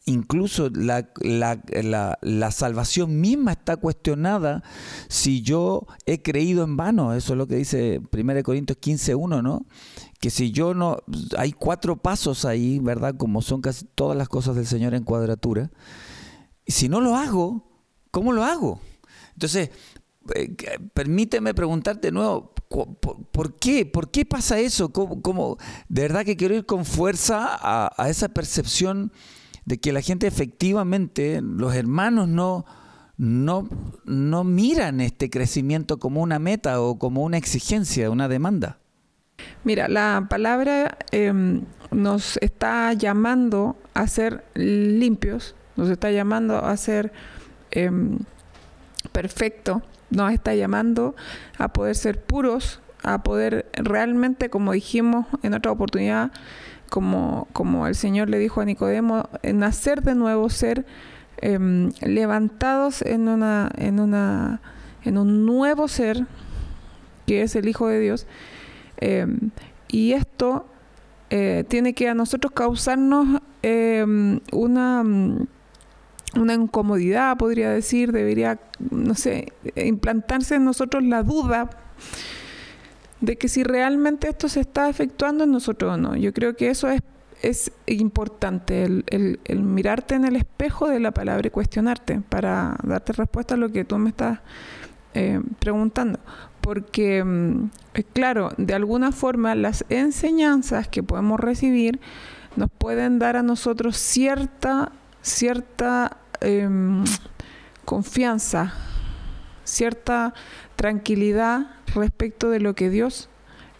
incluso 0.05 0.69
la, 0.69 1.09
la, 1.21 2.17
la, 2.21 2.51
salvación 2.51 3.21
misma 3.21 3.53
está 3.53 3.77
cuestionada 3.77 4.63
si 5.07 5.41
yo 5.41 5.87
he 6.05 6.21
creído 6.21 6.63
en 6.63 6.75
vano. 6.75 7.13
Eso 7.13 7.33
es 7.33 7.37
lo 7.37 7.47
que 7.47 7.55
dice 7.55 8.01
1 8.11 8.43
Corintios 8.43 8.77
15.1, 8.79 9.41
¿no? 9.41 9.65
Que 10.19 10.29
si 10.29 10.51
yo 10.51 10.73
no... 10.73 10.97
Hay 11.37 11.53
cuatro 11.53 11.95
pasos 11.95 12.45
ahí, 12.45 12.79
¿verdad? 12.79 13.15
Como 13.17 13.41
son 13.41 13.61
casi 13.61 13.85
todas 13.95 14.17
las 14.17 14.27
cosas 14.27 14.55
del 14.55 14.65
Señor 14.65 14.93
en 14.93 15.03
cuadratura. 15.03 15.71
Si 16.67 16.89
no 16.89 16.99
lo 16.99 17.15
hago, 17.15 17.69
¿cómo 18.11 18.33
lo 18.33 18.43
hago? 18.43 18.79
Entonces, 19.33 19.69
eh, 20.35 20.55
permíteme 20.93 21.53
preguntarte 21.53 22.07
de 22.07 22.11
nuevo, 22.11 22.53
¿por, 22.69 22.97
¿por, 23.31 23.55
qué? 23.55 23.85
¿Por 23.85 24.11
qué 24.11 24.25
pasa 24.25 24.59
eso? 24.59 24.91
¿Cómo? 24.91 25.57
De 25.87 26.01
verdad 26.03 26.25
que 26.25 26.35
quiero 26.35 26.55
ir 26.55 26.65
con 26.65 26.83
fuerza 26.83 27.57
a 27.61 28.09
esa 28.09 28.29
percepción 28.29 29.11
de 29.65 29.79
que 29.79 29.93
la 29.93 30.01
gente 30.01 30.27
efectivamente, 30.27 31.41
los 31.41 31.73
hermanos 31.75 32.27
no, 32.27 32.65
no, 33.17 33.67
no 34.05 34.43
miran 34.43 35.01
este 35.01 35.29
crecimiento 35.29 35.99
como 35.99 36.21
una 36.21 36.39
meta 36.39 36.81
o 36.81 36.97
como 36.99 37.23
una 37.23 37.37
exigencia, 37.37 38.09
una 38.09 38.27
demanda. 38.27 38.79
Mira, 39.63 39.87
la 39.87 40.27
palabra 40.29 40.97
eh, 41.11 41.33
nos 41.91 42.37
está 42.37 42.93
llamando 42.93 43.77
a 43.93 44.07
ser 44.07 44.43
limpios, 44.53 45.55
nos 45.75 45.89
está 45.89 46.11
llamando 46.11 46.57
a 46.57 46.75
ser 46.77 47.11
eh, 47.71 47.91
perfectos, 49.11 49.81
nos 50.09 50.33
está 50.33 50.55
llamando 50.55 51.15
a 51.57 51.73
poder 51.73 51.95
ser 51.95 52.23
puros, 52.23 52.81
a 53.03 53.23
poder 53.23 53.69
realmente, 53.73 54.49
como 54.49 54.71
dijimos 54.71 55.25
en 55.41 55.53
otra 55.53 55.71
oportunidad, 55.71 56.31
como, 56.93 57.47
como 57.53 57.87
el 57.87 57.95
Señor 57.95 58.29
le 58.29 58.37
dijo 58.37 58.61
a 58.61 58.65
Nicodemo, 58.65 59.27
nacer 59.51 60.03
de 60.03 60.13
nuevo, 60.13 60.51
ser 60.51 60.85
eh, 61.41 61.57
levantados 62.01 63.01
en 63.01 63.29
una, 63.29 63.71
en 63.79 63.99
una, 63.99 64.61
en 65.03 65.17
un 65.17 65.43
nuevo 65.43 65.87
ser 65.87 66.27
que 67.25 67.41
es 67.41 67.55
el 67.55 67.67
Hijo 67.67 67.87
de 67.87 67.99
Dios. 67.99 68.27
Eh, 68.97 69.25
y 69.87 70.11
esto 70.11 70.67
eh, 71.31 71.65
tiene 71.67 71.95
que 71.95 72.09
a 72.09 72.13
nosotros 72.13 72.53
causarnos 72.53 73.41
eh, 73.63 74.05
una, 74.51 75.03
una 76.35 76.53
incomodidad, 76.53 77.37
podría 77.37 77.71
decir, 77.71 78.11
debería, 78.11 78.59
no 78.91 79.15
sé, 79.15 79.51
implantarse 79.75 80.57
en 80.57 80.65
nosotros 80.65 81.03
la 81.03 81.23
duda 81.23 81.71
de 83.23 83.37
que 83.37 83.47
si 83.47 83.63
realmente 83.63 84.27
esto 84.27 84.49
se 84.49 84.59
está 84.59 84.89
efectuando 84.89 85.45
en 85.45 85.51
nosotros 85.51 85.93
o 85.93 85.97
no. 85.97 86.13
Yo 86.17 86.33
creo 86.33 86.57
que 86.57 86.69
eso 86.69 86.89
es, 86.89 87.01
es 87.41 87.71
importante, 87.87 88.83
el, 88.83 89.39
mirarte 89.63 90.15
en 90.15 90.25
el 90.25 90.35
espejo 90.35 90.89
de 90.89 90.99
la 90.99 91.11
palabra 91.11 91.47
y 91.47 91.49
cuestionarte 91.49 92.19
para 92.27 92.75
darte 92.83 93.13
respuesta 93.13 93.53
a 93.53 93.57
lo 93.57 93.71
que 93.71 93.85
tú 93.85 93.97
me 93.97 94.09
estás 94.09 94.39
eh, 95.13 95.39
preguntando. 95.59 96.19
Porque, 96.59 97.23
eh, 97.93 98.03
claro, 98.11 98.51
de 98.57 98.73
alguna 98.73 99.13
forma 99.13 99.55
las 99.55 99.85
enseñanzas 99.87 100.89
que 100.89 101.01
podemos 101.01 101.39
recibir 101.39 102.01
nos 102.57 102.69
pueden 102.71 103.19
dar 103.19 103.37
a 103.37 103.41
nosotros 103.41 103.95
cierta, 103.95 104.91
cierta 105.21 106.17
eh, 106.41 106.67
confianza, 107.85 108.73
cierta 109.63 110.33
tranquilidad 110.75 111.67
respecto 111.93 112.49
de 112.49 112.59
lo 112.59 112.75
que 112.75 112.89
Dios 112.89 113.29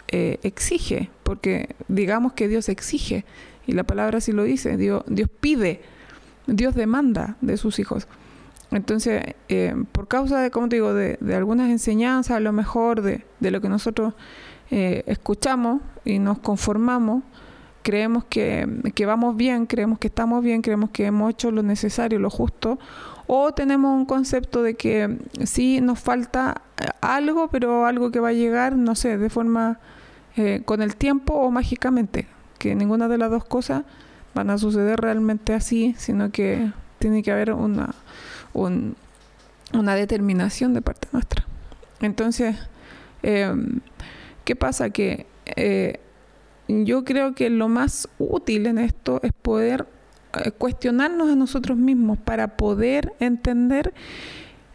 eh, 0.08 0.40
exige, 0.44 1.10
porque 1.24 1.76
digamos 1.88 2.34
que 2.34 2.48
Dios 2.48 2.70
exige, 2.70 3.26
y 3.66 3.72
la 3.72 3.84
palabra 3.84 4.22
sí 4.22 4.32
lo 4.32 4.44
dice, 4.44 4.78
Dios, 4.78 5.04
pide, 5.40 5.82
Dios 6.48 6.76
demanda 6.76 7.38
de 7.42 7.58
sus 7.58 7.80
hijos. 7.80 8.08
Entonces, 8.72 9.36
eh, 9.50 9.76
por 9.92 10.08
causa 10.08 10.42
de, 10.42 10.52
como 10.52 10.68
te 10.68 10.76
digo, 10.76 10.94
de, 10.94 11.18
de, 11.22 11.36
algunas 11.36 11.70
enseñanzas, 11.70 12.38
a 12.38 12.40
lo 12.40 12.52
mejor 12.52 13.02
de, 13.02 13.24
de 13.40 13.52
lo 13.52 13.62
que 13.62 13.70
nosotros 13.70 14.14
eh, 14.72 15.04
escuchamos 15.08 15.82
y 16.04 16.20
nos 16.20 16.40
conformamos, 16.40 17.24
creemos 17.84 18.26
que 18.26 18.66
vamos 19.06 19.36
bien, 19.36 19.66
creemos 19.66 20.00
que 20.00 20.08
estamos 20.08 20.44
bien, 20.44 20.62
creemos 20.62 20.90
que 20.90 21.06
hemos 21.06 21.32
hecho 21.32 21.52
lo 21.52 21.64
necesario, 21.64 22.20
lo 22.20 22.30
justo, 22.30 22.80
o 23.28 23.54
tenemos 23.54 23.94
un 23.96 24.06
concepto 24.06 24.64
de 24.64 24.76
que 24.76 25.18
sí 25.44 25.82
nos 25.82 26.00
falta 26.00 26.62
algo, 27.02 27.48
pero 27.50 27.86
algo 27.86 28.12
que 28.12 28.20
va 28.20 28.30
a 28.30 28.34
llegar, 28.34 28.76
no 28.76 28.96
sé, 28.96 29.18
de 29.18 29.30
forma 29.30 29.80
eh, 30.36 30.62
con 30.66 30.82
el 30.82 30.96
tiempo 30.96 31.34
o 31.34 31.52
mágicamente, 31.52 32.28
que 32.58 32.76
ninguna 32.76 33.08
de 33.08 33.18
las 33.18 33.32
dos 33.32 33.46
cosas 33.46 33.84
van 34.34 34.50
a 34.50 34.58
suceder 34.58 35.00
realmente 35.00 35.54
así, 35.54 35.96
sino 35.98 36.32
que 36.32 36.72
tiene 37.00 37.24
que 37.24 37.32
haber 37.32 37.54
una, 37.54 37.94
un, 38.54 38.96
una 39.74 39.96
determinación 39.96 40.74
de 40.74 40.82
parte 40.82 41.08
nuestra. 41.12 41.46
Entonces, 42.02 42.56
eh, 43.22 43.54
¿qué 44.44 44.56
pasa? 44.56 44.90
Que 44.90 45.26
eh, 45.56 46.00
yo 46.68 47.04
creo 47.04 47.36
que 47.36 47.50
lo 47.50 47.70
más 47.70 48.10
útil 48.20 48.66
en 48.66 48.78
esto 48.78 49.20
es 49.24 49.32
poder 49.34 49.86
eh, 49.86 50.03
cuestionarnos 50.58 51.30
a 51.30 51.36
nosotros 51.36 51.78
mismos 51.78 52.18
para 52.18 52.58
poder 52.58 53.14
entender 53.20 53.94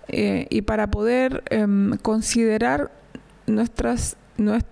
eh, 0.08 0.46
y 0.50 0.62
para 0.62 0.90
poder 0.90 1.42
eh, 1.50 1.66
considerar 2.02 2.90
nuestras 3.46 4.16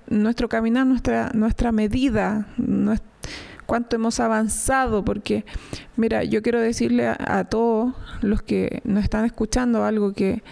nuestro 0.09 0.49
caminar, 0.49 0.87
nuestra 0.87 1.30
nuestra 1.34 1.72
medida, 1.72 2.47
cuánto 3.66 3.97
hemos 3.97 4.20
avanzado, 4.20 5.05
porque 5.05 5.45
mira, 5.97 6.24
yo 6.24 6.41
quiero 6.41 6.61
decirle 6.61 7.09
a, 7.09 7.45
todos 7.45 7.95
los 8.22 8.43
que 8.43 8.80
nos 8.84 9.03
están 9.03 9.24
escuchando 9.24 9.84
algo 9.84 10.12
que, 10.12 10.43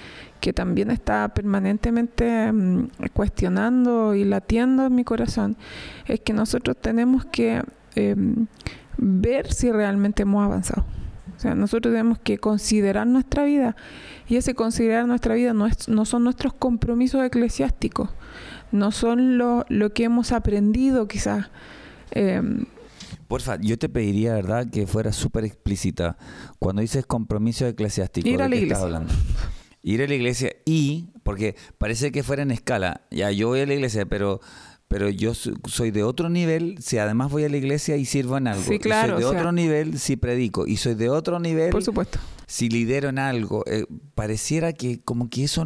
que 0.41 0.53
también 0.53 0.91
está 0.91 1.28
permanentemente 1.28 2.51
um, 2.51 2.89
cuestionando 3.12 4.14
y 4.14 4.24
latiendo 4.24 4.87
en 4.87 4.95
mi 4.95 5.05
corazón, 5.05 5.57
es 6.07 6.20
que 6.20 6.32
nosotros 6.32 6.76
tenemos 6.76 7.24
que 7.24 7.62
eh, 7.95 8.16
ver 9.05 9.52
si 9.52 9.70
realmente 9.70 10.22
hemos 10.22 10.44
avanzado. 10.44 10.84
O 11.36 11.40
sea, 11.40 11.55
nosotros 11.55 11.92
tenemos 11.92 12.18
que 12.18 12.38
considerar 12.38 13.07
nuestra 13.07 13.44
vida 13.44 13.76
y 14.28 14.36
ese 14.36 14.55
considerar 14.55 15.07
nuestra 15.07 15.34
vida 15.34 15.52
no, 15.52 15.66
es, 15.66 15.88
no 15.88 16.05
son 16.05 16.24
nuestros 16.24 16.55
compromisos 16.55 17.22
eclesiásticos, 17.24 18.11
no 18.72 18.92
son 18.92 19.36
lo, 19.36 19.66
lo 19.68 19.92
que 19.92 20.05
hemos 20.05 20.32
aprendido 20.32 21.07
quizás. 21.09 21.50
Eh, 22.12 22.40
Porfa, 23.28 23.59
yo 23.61 23.78
te 23.78 23.88
pediría, 23.88 24.34
¿verdad?, 24.34 24.68
que 24.70 24.86
fuera 24.86 25.12
súper 25.12 25.44
explícita. 25.44 26.16
Cuando 26.59 26.82
dices 26.82 27.05
compromiso 27.05 27.66
eclesiástico, 27.66 28.28
Ir 28.28 28.40
a 28.40 28.44
¿de 28.44 28.50
la 28.50 28.57
qué 28.57 28.62
estás 28.62 28.78
iglesia. 28.78 28.84
hablando? 28.84 29.12
Ir 29.82 30.02
a 30.02 30.07
la 30.07 30.14
iglesia 30.14 30.52
y, 30.64 31.11
porque 31.24 31.57
parece 31.78 32.12
que 32.12 32.22
fuera 32.22 32.42
en 32.42 32.50
escala, 32.52 33.02
ya 33.11 33.30
yo 33.30 33.48
voy 33.48 33.61
a 33.61 33.66
la 33.66 33.74
iglesia, 33.74 34.07
pero 34.07 34.40
pero 34.89 35.09
yo 35.09 35.35
so- 35.35 35.53
soy 35.66 35.91
de 35.91 36.03
otro 36.03 36.28
nivel 36.28 36.76
si 36.80 36.99
además 36.99 37.30
voy 37.30 37.45
a 37.45 37.49
la 37.49 37.57
iglesia 37.57 37.97
y 37.97 38.05
sirvo 38.05 38.37
en 38.39 38.49
algo. 38.49 38.62
Sí, 38.62 38.74
Y 38.74 38.78
claro, 38.78 39.14
soy 39.14 39.20
de 39.20 39.24
o 39.26 39.30
sea- 39.30 39.41
otro 39.41 39.53
nivel 39.53 39.99
si 39.99 40.16
predico. 40.16 40.66
Y 40.66 40.76
soy 40.76 40.95
de 40.95 41.09
otro 41.11 41.41
nivel 41.41 41.70
Por 41.70 41.82
supuesto. 41.82 42.18
si 42.47 42.68
lidero 42.68 43.09
en 43.09 43.18
algo. 43.18 43.64
Eh, 43.66 43.87
pareciera 44.14 44.72
que 44.72 45.01
como 45.01 45.28
que 45.30 45.45
eso 45.45 45.64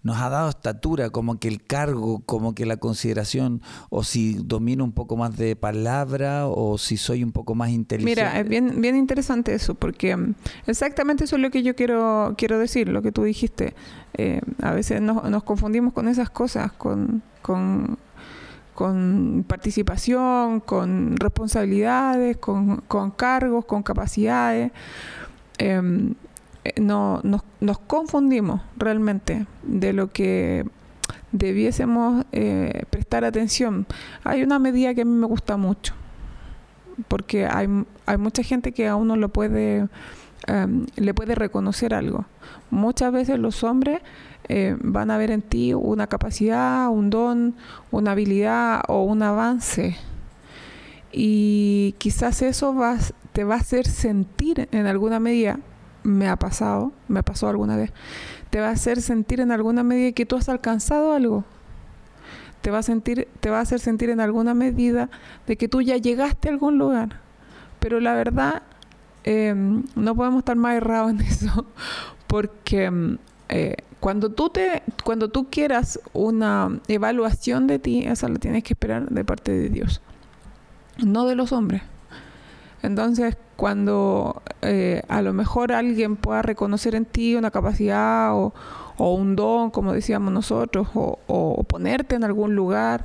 nos 0.00 0.16
ha 0.18 0.28
dado 0.28 0.48
estatura, 0.48 1.10
como 1.10 1.40
que 1.40 1.48
el 1.48 1.62
cargo, 1.62 2.20
como 2.24 2.54
que 2.54 2.64
la 2.66 2.76
consideración, 2.76 3.62
o 3.90 4.04
si 4.04 4.34
domino 4.34 4.84
un 4.84 4.92
poco 4.92 5.16
más 5.16 5.36
de 5.36 5.56
palabra, 5.56 6.46
o 6.46 6.78
si 6.78 6.96
soy 6.96 7.24
un 7.24 7.32
poco 7.32 7.54
más 7.56 7.70
inteligente. 7.70 8.20
Mira, 8.22 8.38
es 8.38 8.48
bien, 8.48 8.80
bien 8.80 8.96
interesante 8.96 9.54
eso, 9.54 9.74
porque 9.74 10.16
mm, 10.16 10.34
exactamente 10.68 11.24
eso 11.24 11.34
es 11.36 11.42
lo 11.42 11.50
que 11.50 11.62
yo 11.64 11.74
quiero, 11.74 12.34
quiero 12.38 12.58
decir, 12.60 12.88
lo 12.88 13.02
que 13.02 13.10
tú 13.12 13.24
dijiste. 13.24 13.74
Eh, 14.14 14.40
a 14.62 14.72
veces 14.72 15.02
nos, 15.02 15.28
nos 15.28 15.42
confundimos 15.42 15.92
con 15.92 16.06
esas 16.08 16.30
cosas, 16.30 16.70
con, 16.72 17.22
con, 17.42 17.98
con 18.78 19.44
participación, 19.48 20.60
con 20.60 21.16
responsabilidades, 21.16 22.36
con, 22.36 22.80
cargos, 23.16 23.64
con 23.64 23.82
capacidades. 23.82 24.70
Em, 25.58 26.14
no, 26.76 27.20
nos, 27.24 27.42
nos 27.58 27.80
confundimos 27.80 28.60
realmente 28.76 29.46
de 29.64 29.92
lo 29.92 30.12
que 30.12 30.64
debiésemos 31.32 32.24
eh, 32.30 32.84
prestar 32.88 33.24
atención. 33.24 33.84
Hay 34.22 34.44
una 34.44 34.60
medida 34.60 34.94
que 34.94 35.00
a 35.00 35.04
mí 35.04 35.10
me 35.10 35.26
gusta 35.26 35.56
mucho 35.56 35.94
porque 37.08 37.46
hay, 37.46 37.66
hay 38.06 38.16
mucha 38.16 38.44
gente 38.44 38.70
que 38.70 38.86
a 38.86 38.94
uno 38.94 39.16
lo 39.16 39.28
puede, 39.28 39.88
em, 40.46 40.86
le 40.96 41.14
puede 41.14 41.34
reconocer 41.34 41.94
algo. 41.94 42.24
Muchas 42.70 43.12
veces 43.12 43.38
los 43.38 43.64
hombres 43.64 44.00
eh, 44.48 44.76
van 44.80 45.10
a 45.10 45.18
ver 45.18 45.30
en 45.30 45.42
ti 45.42 45.74
una 45.74 46.06
capacidad, 46.06 46.88
un 46.88 47.10
don, 47.10 47.54
una 47.90 48.12
habilidad 48.12 48.82
o 48.88 49.02
un 49.02 49.22
avance. 49.22 49.96
Y 51.12 51.94
quizás 51.98 52.42
eso 52.42 52.74
va, 52.74 52.96
te 53.32 53.44
va 53.44 53.56
a 53.56 53.58
hacer 53.58 53.86
sentir 53.86 54.68
en 54.72 54.86
alguna 54.86 55.20
medida, 55.20 55.58
me 56.02 56.28
ha 56.28 56.36
pasado, 56.36 56.92
me 57.08 57.22
pasó 57.22 57.48
alguna 57.48 57.76
vez, 57.76 57.92
te 58.50 58.60
va 58.60 58.68
a 58.68 58.72
hacer 58.72 59.02
sentir 59.02 59.40
en 59.40 59.52
alguna 59.52 59.82
medida 59.82 60.12
que 60.12 60.26
tú 60.26 60.36
has 60.36 60.48
alcanzado 60.48 61.12
algo. 61.12 61.44
Te 62.62 62.70
va 62.70 62.78
a 62.78 62.82
sentir, 62.82 63.28
te 63.40 63.50
va 63.50 63.58
a 63.58 63.62
hacer 63.62 63.80
sentir 63.80 64.10
en 64.10 64.20
alguna 64.20 64.54
medida 64.54 65.10
de 65.46 65.56
que 65.56 65.68
tú 65.68 65.80
ya 65.80 65.96
llegaste 65.96 66.48
a 66.48 66.52
algún 66.52 66.78
lugar. 66.78 67.20
Pero 67.78 68.00
la 68.00 68.14
verdad, 68.14 68.62
eh, 69.30 69.54
no 69.94 70.14
podemos 70.14 70.38
estar 70.38 70.56
más 70.56 70.74
errados 70.76 71.10
en 71.10 71.20
eso, 71.20 71.66
porque 72.26 72.90
mm, 72.90 73.18
eh, 73.50 73.76
cuando 74.00 74.30
tú 74.30 74.48
te, 74.50 74.82
cuando 75.04 75.28
tú 75.28 75.48
quieras 75.50 76.00
una 76.12 76.80
evaluación 76.88 77.66
de 77.66 77.78
ti, 77.78 78.04
esa 78.06 78.28
la 78.28 78.38
tienes 78.38 78.62
que 78.64 78.72
esperar 78.74 79.08
de 79.08 79.24
parte 79.24 79.52
de 79.52 79.68
Dios, 79.68 80.00
no 81.04 81.26
de 81.26 81.34
los 81.34 81.52
hombres. 81.52 81.82
Entonces, 82.82 83.36
cuando 83.56 84.40
eh, 84.62 85.02
a 85.08 85.20
lo 85.20 85.32
mejor 85.32 85.72
alguien 85.72 86.14
pueda 86.16 86.42
reconocer 86.42 86.94
en 86.94 87.04
ti 87.06 87.34
una 87.34 87.50
capacidad 87.50 88.34
o, 88.36 88.54
o 88.98 89.14
un 89.14 89.34
don, 89.34 89.70
como 89.70 89.92
decíamos 89.92 90.32
nosotros, 90.32 90.86
o, 90.94 91.18
o 91.26 91.64
ponerte 91.64 92.14
en 92.14 92.22
algún 92.22 92.54
lugar 92.54 93.04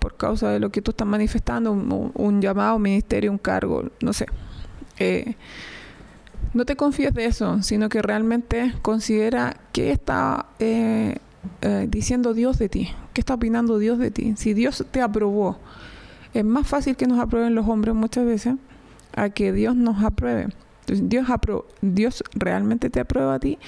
por 0.00 0.16
causa 0.18 0.50
de 0.50 0.60
lo 0.60 0.68
que 0.70 0.82
tú 0.82 0.90
estás 0.90 1.08
manifestando, 1.08 1.72
un- 1.72 2.12
un 2.14 2.42
llamado, 2.42 2.76
un 2.76 2.82
ministerio, 2.82 3.32
un 3.32 3.38
cargo, 3.38 3.84
no 4.00 4.12
sé. 4.12 4.26
No 6.54 6.64
te 6.64 6.76
confíes 6.76 7.12
de 7.12 7.26
eso, 7.26 7.62
sino 7.62 7.88
que 7.88 8.02
realmente 8.02 8.72
considera 8.82 9.56
qué 9.72 9.90
está 9.90 10.46
eh, 10.58 11.16
eh, 11.60 11.86
diciendo 11.88 12.34
Dios 12.34 12.58
de 12.58 12.68
ti, 12.68 12.88
qué 13.12 13.20
está 13.20 13.34
opinando 13.34 13.78
Dios 13.78 13.98
de 13.98 14.10
ti. 14.10 14.34
Si 14.36 14.54
Dios 14.54 14.84
te 14.90 15.02
aprobó, 15.02 15.58
es 16.34 16.44
más 16.44 16.66
fácil 16.66 16.96
que 16.96 17.06
nos 17.06 17.18
aprueben 17.18 17.54
los 17.54 17.68
hombres 17.68 17.94
muchas 17.94 18.24
veces 18.24 18.54
a 19.14 19.30
que 19.30 19.52
Dios 19.52 19.76
nos 19.76 20.02
apruebe. 20.02 20.48
Dios, 20.86 21.26
Dios 21.82 22.24
realmente 22.34 22.90
te 22.90 23.00
aprueba 23.00 23.34
a 23.34 23.38
ti 23.38 23.58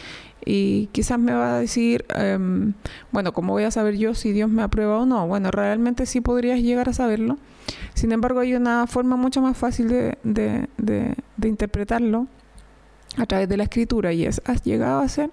y 0.50 0.86
quizás 0.92 1.18
me 1.18 1.32
va 1.34 1.56
a 1.56 1.60
decir, 1.60 2.06
em, 2.14 2.72
bueno, 3.12 3.32
¿cómo 3.34 3.52
voy 3.52 3.64
a 3.64 3.70
saber 3.70 3.98
yo 3.98 4.14
si 4.14 4.32
Dios 4.32 4.48
me 4.48 4.62
aprueba 4.62 4.98
o 4.98 5.04
no? 5.06 5.26
Bueno, 5.26 5.50
realmente 5.50 6.06
sí 6.06 6.22
podrías 6.22 6.60
llegar 6.60 6.88
a 6.88 6.94
saberlo. 6.94 7.36
Sin 7.92 8.12
embargo, 8.12 8.40
hay 8.40 8.54
una 8.54 8.86
forma 8.86 9.16
mucho 9.16 9.42
más 9.42 9.58
fácil 9.58 9.88
de, 9.88 10.16
de- 10.24 10.66
de- 10.78 11.48
interpretarlo 11.48 12.26
a 13.18 13.26
través 13.26 13.48
de 13.48 13.56
la 13.58 13.64
escritura 13.64 14.12
y 14.14 14.24
es, 14.24 14.40
has 14.46 14.62
llegado 14.62 15.00
a 15.00 15.08
ser 15.08 15.30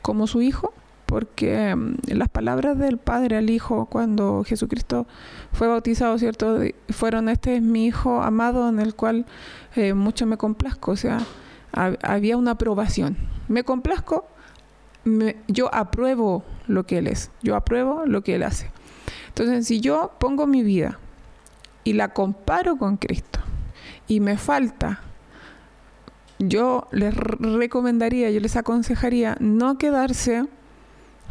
como 0.00 0.26
su 0.26 0.40
hijo, 0.40 0.72
porque 1.04 1.68
em, 1.68 1.96
las 2.08 2.30
palabras 2.30 2.78
del 2.78 2.96
Padre 2.96 3.36
al 3.36 3.50
Hijo 3.50 3.84
cuando 3.86 4.44
Jesucristo 4.44 5.06
fue 5.52 5.66
bautizado, 5.68 6.18
¿cierto? 6.18 6.58
Fueron, 6.88 7.28
este 7.28 7.56
es 7.56 7.62
mi 7.62 7.84
hijo 7.86 8.22
amado 8.22 8.66
en 8.70 8.80
el 8.80 8.94
cual 8.94 9.26
eh, 9.76 9.92
mucho 9.92 10.24
me 10.24 10.38
complazco, 10.38 10.92
o 10.92 10.96
sea, 10.96 11.18
hab- 11.74 11.98
había 12.02 12.38
una 12.38 12.52
aprobación. 12.52 13.16
Me 13.48 13.62
complazco, 13.64 14.26
yo 15.48 15.74
apruebo 15.74 16.44
lo 16.66 16.86
que 16.86 16.98
Él 16.98 17.06
es, 17.06 17.30
yo 17.42 17.56
apruebo 17.56 18.06
lo 18.06 18.22
que 18.22 18.34
Él 18.34 18.42
hace. 18.42 18.70
Entonces, 19.28 19.66
si 19.66 19.80
yo 19.80 20.12
pongo 20.18 20.46
mi 20.46 20.62
vida 20.62 20.98
y 21.82 21.94
la 21.94 22.12
comparo 22.12 22.76
con 22.76 22.96
Cristo 22.96 23.40
y 24.06 24.20
me 24.20 24.38
falta, 24.38 25.00
yo 26.38 26.88
les 26.90 27.14
recomendaría, 27.14 28.30
yo 28.30 28.40
les 28.40 28.56
aconsejaría 28.56 29.36
no 29.40 29.78
quedarse 29.78 30.46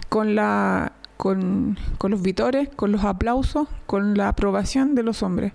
con 0.09 0.35
la 0.35 0.93
con, 1.17 1.77
con 1.99 2.11
los 2.11 2.21
vitores, 2.21 2.67
con 2.75 2.91
los 2.91 3.05
aplausos, 3.05 3.69
con 3.85 4.17
la 4.17 4.27
aprobación 4.27 4.93
de 4.93 5.03
los 5.03 5.23
hombres, 5.23 5.53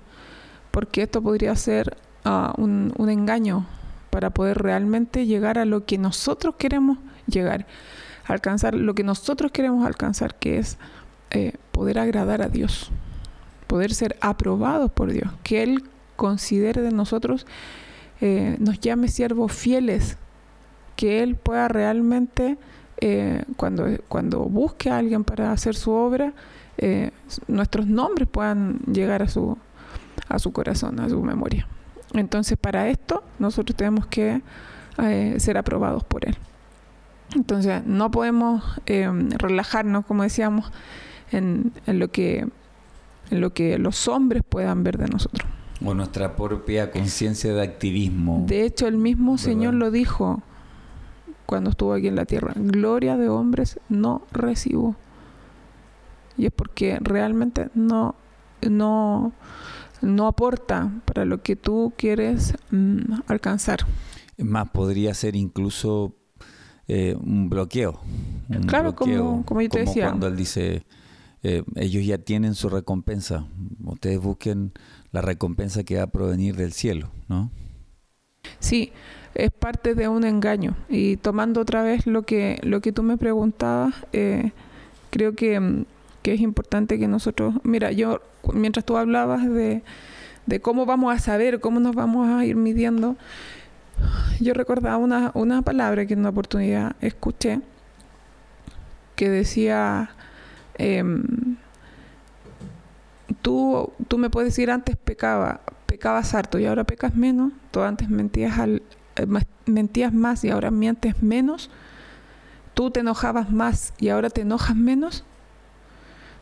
porque 0.71 1.03
esto 1.03 1.21
podría 1.21 1.55
ser 1.57 1.97
ah, 2.25 2.55
un 2.57 3.11
engaño 3.11 3.67
para 4.11 4.31
poder 4.31 4.59
realmente 4.59 5.27
llegar 5.27 5.59
a 5.59 5.65
lo 5.65 5.85
que 5.85 5.99
nosotros 5.99 6.55
queremos 6.57 6.99
llegar, 7.27 7.67
alcanzar 8.29 8.75
lo 8.75 8.95
que 8.95 9.03
nosotros 9.03 9.51
queremos 9.51 9.87
alcanzar, 9.87 10.35
que 10.35 10.59
es 10.59 10.79
eh, 11.31 11.55
poder 11.73 11.99
agradar 11.99 12.43
a 12.43 12.49
Dios, 12.49 12.91
poder 13.67 13.93
ser 13.95 14.17
aprobados 14.21 14.93
por 14.93 15.13
Dios, 15.13 15.33
que 15.43 15.63
Él 15.63 15.85
considere 16.17 16.83
de 16.83 16.93
nosotros, 16.93 17.47
eh, 18.21 18.57
nos 18.59 18.81
llame 18.81 19.09
siervos 19.09 19.53
fieles, 19.53 20.19
que 20.95 21.23
Él 21.23 21.37
pueda 21.37 21.69
realmente, 21.69 22.59
eh, 23.01 23.45
cuando, 23.57 23.87
cuando 24.09 24.41
busque 24.41 24.91
a 24.91 24.99
alguien 24.99 25.25
para 25.25 25.53
hacer 25.53 25.75
su 25.75 25.91
obra, 25.91 26.33
nuestros 27.49 27.89
nombres 27.89 28.29
puedan 28.29 28.79
llegar 28.87 29.21
a 29.21 29.29
su, 29.29 29.59
a 30.29 30.39
su 30.39 30.53
corazón, 30.53 31.01
a 31.01 31.09
su 31.09 31.21
memoria. 31.21 31.67
Entonces, 32.13 32.57
para 32.57 32.89
esto, 32.89 33.25
nosotros 33.41 33.77
tenemos 33.77 34.07
que 34.07 34.43
ser 35.39 35.59
aprobados 35.59 36.05
por 36.05 36.25
Él. 36.25 36.39
Entonces, 37.35 37.85
no 37.85 38.11
podemos 38.11 38.63
eh, 38.87 39.11
relajarnos, 39.39 40.07
como 40.07 40.23
decíamos, 40.23 40.71
en, 41.31 41.73
en 41.87 41.99
lo 41.99 42.09
que, 42.09 42.47
en 43.31 43.41
lo 43.41 43.53
que 43.53 43.79
los 43.79 44.09
hombres 44.09 44.43
puedan 44.49 44.83
ver 44.83 44.99
de 44.99 45.09
nosotros. 45.09 45.49
O 45.85 45.95
nuestra 45.95 46.35
propia 46.35 46.91
conciencia 46.91 47.53
de 47.53 47.63
activismo. 47.63 48.45
De 48.47 48.65
hecho, 48.65 48.89
el 48.89 48.97
mismo 48.97 49.33
¿Verdad? 49.33 49.45
Señor 49.45 49.75
lo 49.75 49.91
dijo 49.91 50.43
cuando 51.47 51.71
estuvo 51.71 51.95
aquí 51.95 52.09
en 52.09 52.17
la 52.17 52.25
tierra. 52.25 52.53
Gloria 52.57 53.17
de 53.17 53.29
hombres 53.29 53.79
no 53.89 54.23
recibo. 54.33 54.97
Y 56.37 56.47
es 56.47 56.53
porque 56.53 56.99
realmente 57.01 57.69
no, 57.75 58.17
no, 58.69 59.33
no 60.01 60.27
aporta 60.27 60.91
para 61.05 61.25
lo 61.25 61.43
que 61.43 61.57
tú 61.57 61.93
quieres 61.97 62.55
mm, 62.71 63.21
alcanzar. 63.29 63.81
Es 64.37 64.45
más, 64.45 64.69
podría 64.71 65.15
ser 65.15 65.37
incluso 65.37 66.15
eh, 66.89 67.15
un 67.21 67.49
bloqueo. 67.49 68.01
un 68.49 68.63
Claro, 68.67 68.95
como- 68.97 69.45
como 69.45 69.61
yo 69.63 69.69
te 69.69 69.81
decía. 69.81 70.07
cuando 70.07 70.27
él 70.27 70.37
dice, 70.37 70.85
eh, 71.43 71.63
ellos 71.77 72.05
ya 72.05 72.19
tienen 72.19 72.55
su 72.55 72.69
recompensa. 72.69 73.47
Ustedes 73.85 74.19
busquen 74.21 74.73
la 75.13 75.21
recompensa 75.23 75.85
que 75.85 75.97
va 75.99 76.05
a 76.05 76.07
provenir 76.09 76.57
del 76.57 76.73
cielo, 76.73 77.11
¿no? 77.29 77.51
Sí, 78.61 78.93
es 79.35 79.51
parte 79.51 79.95
de 79.95 80.09
un 80.09 80.25
engaño. 80.25 80.77
Y 80.89 81.17
tomando 81.17 81.61
otra 81.61 81.83
vez 81.83 82.07
lo 82.07 82.23
que, 82.23 82.59
lo 82.63 82.81
que 82.81 82.93
tú 82.93 83.03
me 83.03 83.17
preguntabas, 83.17 83.95
eh, 84.13 84.53
creo 85.11 85.35
que, 85.35 85.85
que 86.23 86.35
es 86.35 86.41
importante 86.41 86.99
que 86.99 87.09
nosotros, 87.09 87.55
mira, 87.65 87.93
yo 87.93 88.21
mientras 88.55 88.85
tú 88.85 88.97
hablabas 88.97 89.49
de, 89.49 89.83
de 90.47 90.61
cómo 90.61 90.87
vamos 90.87 91.15
a 91.15 91.19
saber, 91.19 91.61
cómo 91.61 91.81
nos 91.81 91.95
vamos 91.95 92.29
a 92.29 92.45
ir 92.45 92.57
midiendo, 92.57 93.17
yo 94.41 94.55
recordaba 94.55 94.97
una, 94.97 95.31
una 95.35 95.63
palabra 95.63 96.07
que 96.07 96.15
en 96.15 96.21
una 96.21 96.31
oportunidad 96.31 96.97
escuché 97.01 97.61
que 99.17 99.29
decía, 99.29 100.11
em, 100.77 101.57
tú, 103.43 103.93
tú 104.07 104.19
me 104.19 104.31
puedes 104.31 104.53
decir 104.53 104.71
antes 104.71 104.97
pecaba, 104.97 105.61
pecabas 105.87 106.35
harto 106.35 106.59
y 106.59 106.67
ahora 106.67 106.85
pecas 106.85 107.17
menos, 107.17 107.53
tú 107.73 107.83
antes 107.83 108.09
mentías, 108.09 108.59
al, 108.59 108.83
eh, 109.17 109.27
mentías 109.67 110.13
más 110.15 110.45
y 110.45 110.51
ahora 110.51 110.71
mientes 110.71 111.21
menos, 111.23 111.71
tú 112.75 112.93
te 112.93 113.01
enojabas 113.01 113.51
más 113.51 113.93
y 113.99 114.11
ahora 114.11 114.31
te 114.31 114.43
enojas 114.43 114.77
menos. 114.77 115.25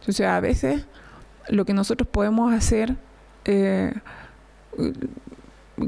O 0.06 0.12
sea, 0.12 0.36
a 0.36 0.40
veces 0.40 0.84
lo 1.48 1.64
que 1.64 1.72
nosotros 1.72 2.08
podemos 2.08 2.52
hacer, 2.52 2.96
eh, 3.46 3.94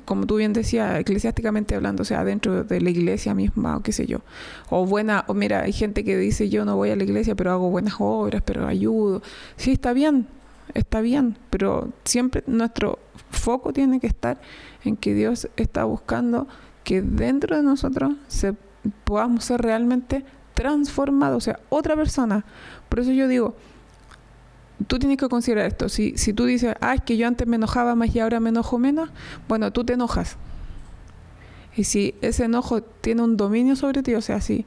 como 0.05 0.27
tú 0.27 0.37
bien 0.37 0.53
decías, 0.53 0.99
eclesiásticamente 1.01 1.75
hablando, 1.75 2.03
o 2.03 2.05
sea, 2.05 2.25
dentro 2.25 2.65
de 2.65 2.81
la 2.81 2.91
iglesia 2.91 3.35
misma 3.35 3.77
o 3.77 3.83
qué 3.83 3.93
sé 3.93 4.07
yo, 4.07 4.21
o 4.71 4.87
buena, 4.87 5.25
o 5.29 5.35
mira, 5.35 5.63
hay 5.63 5.73
gente 5.73 6.05
que 6.05 6.17
dice 6.17 6.49
yo 6.49 6.65
no 6.65 6.77
voy 6.77 6.91
a 6.91 6.97
la 6.97 7.05
iglesia, 7.05 7.35
pero 7.35 7.53
hago 7.53 7.71
buenas 7.71 7.95
obras, 7.99 8.43
pero 8.45 8.67
ayudo. 8.67 9.23
Sí, 9.57 9.73
está 9.73 9.93
bien, 9.93 10.27
está 10.75 11.01
bien, 11.01 11.37
pero 11.51 11.91
siempre 12.05 12.43
nuestro 12.47 12.99
foco 13.31 13.73
tiene 13.73 14.01
que 14.01 14.07
estar 14.07 14.41
en 14.85 14.97
que 14.97 15.15
Dios 15.15 15.49
está 15.57 15.85
buscando 15.85 16.47
que 16.85 17.03
dentro 17.03 17.57
de 17.57 17.63
nosotros 17.63 18.15
se, 18.29 18.55
podamos 19.05 19.45
ser 19.45 19.61
realmente 19.61 20.25
transformados, 20.55 21.37
o 21.37 21.41
sea, 21.41 21.61
otra 21.69 21.95
persona. 21.97 22.45
Por 22.89 23.01
eso 23.01 23.13
yo 23.13 23.29
digo, 23.29 23.55
tú 24.87 24.99
tienes 24.99 25.19
que 25.19 25.29
considerar 25.29 25.67
esto. 25.67 25.89
Si, 25.89 26.17
si 26.17 26.33
tú 26.33 26.45
dices, 26.45 26.75
ah, 26.81 26.95
es 26.95 27.03
que 27.03 27.17
yo 27.17 27.27
antes 27.27 27.47
me 27.47 27.57
enojaba 27.57 27.95
más 27.95 28.15
y 28.15 28.21
ahora 28.21 28.41
me 28.41 28.51
enojo 28.51 28.79
menos, 28.79 29.11
bueno, 29.49 29.73
tú 29.73 29.85
te 29.85 29.95
enojas. 29.95 30.37
Y 31.77 31.85
si 31.85 32.15
ese 32.23 32.45
enojo 32.45 32.83
tiene 32.83 33.23
un 33.23 33.37
dominio 33.37 33.77
sobre 33.77 34.03
ti, 34.03 34.15
o 34.15 34.21
sea, 34.21 34.41
si, 34.41 34.67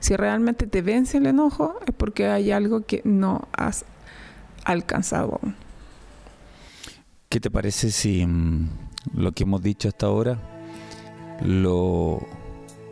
si 0.00 0.16
realmente 0.16 0.66
te 0.66 0.82
vence 0.82 1.18
el 1.18 1.26
enojo, 1.26 1.78
es 1.86 1.94
porque 1.94 2.26
hay 2.26 2.50
algo 2.50 2.84
que 2.84 3.02
no 3.04 3.48
has 3.52 3.84
alcanzado. 4.64 5.40
¿Qué 7.28 7.40
te 7.40 7.50
parece 7.50 7.90
si 7.90 8.24
mm, 8.26 8.68
lo 9.14 9.32
que 9.32 9.44
hemos 9.44 9.62
dicho 9.62 9.88
hasta 9.88 10.06
ahora 10.06 10.38
lo, 11.42 12.20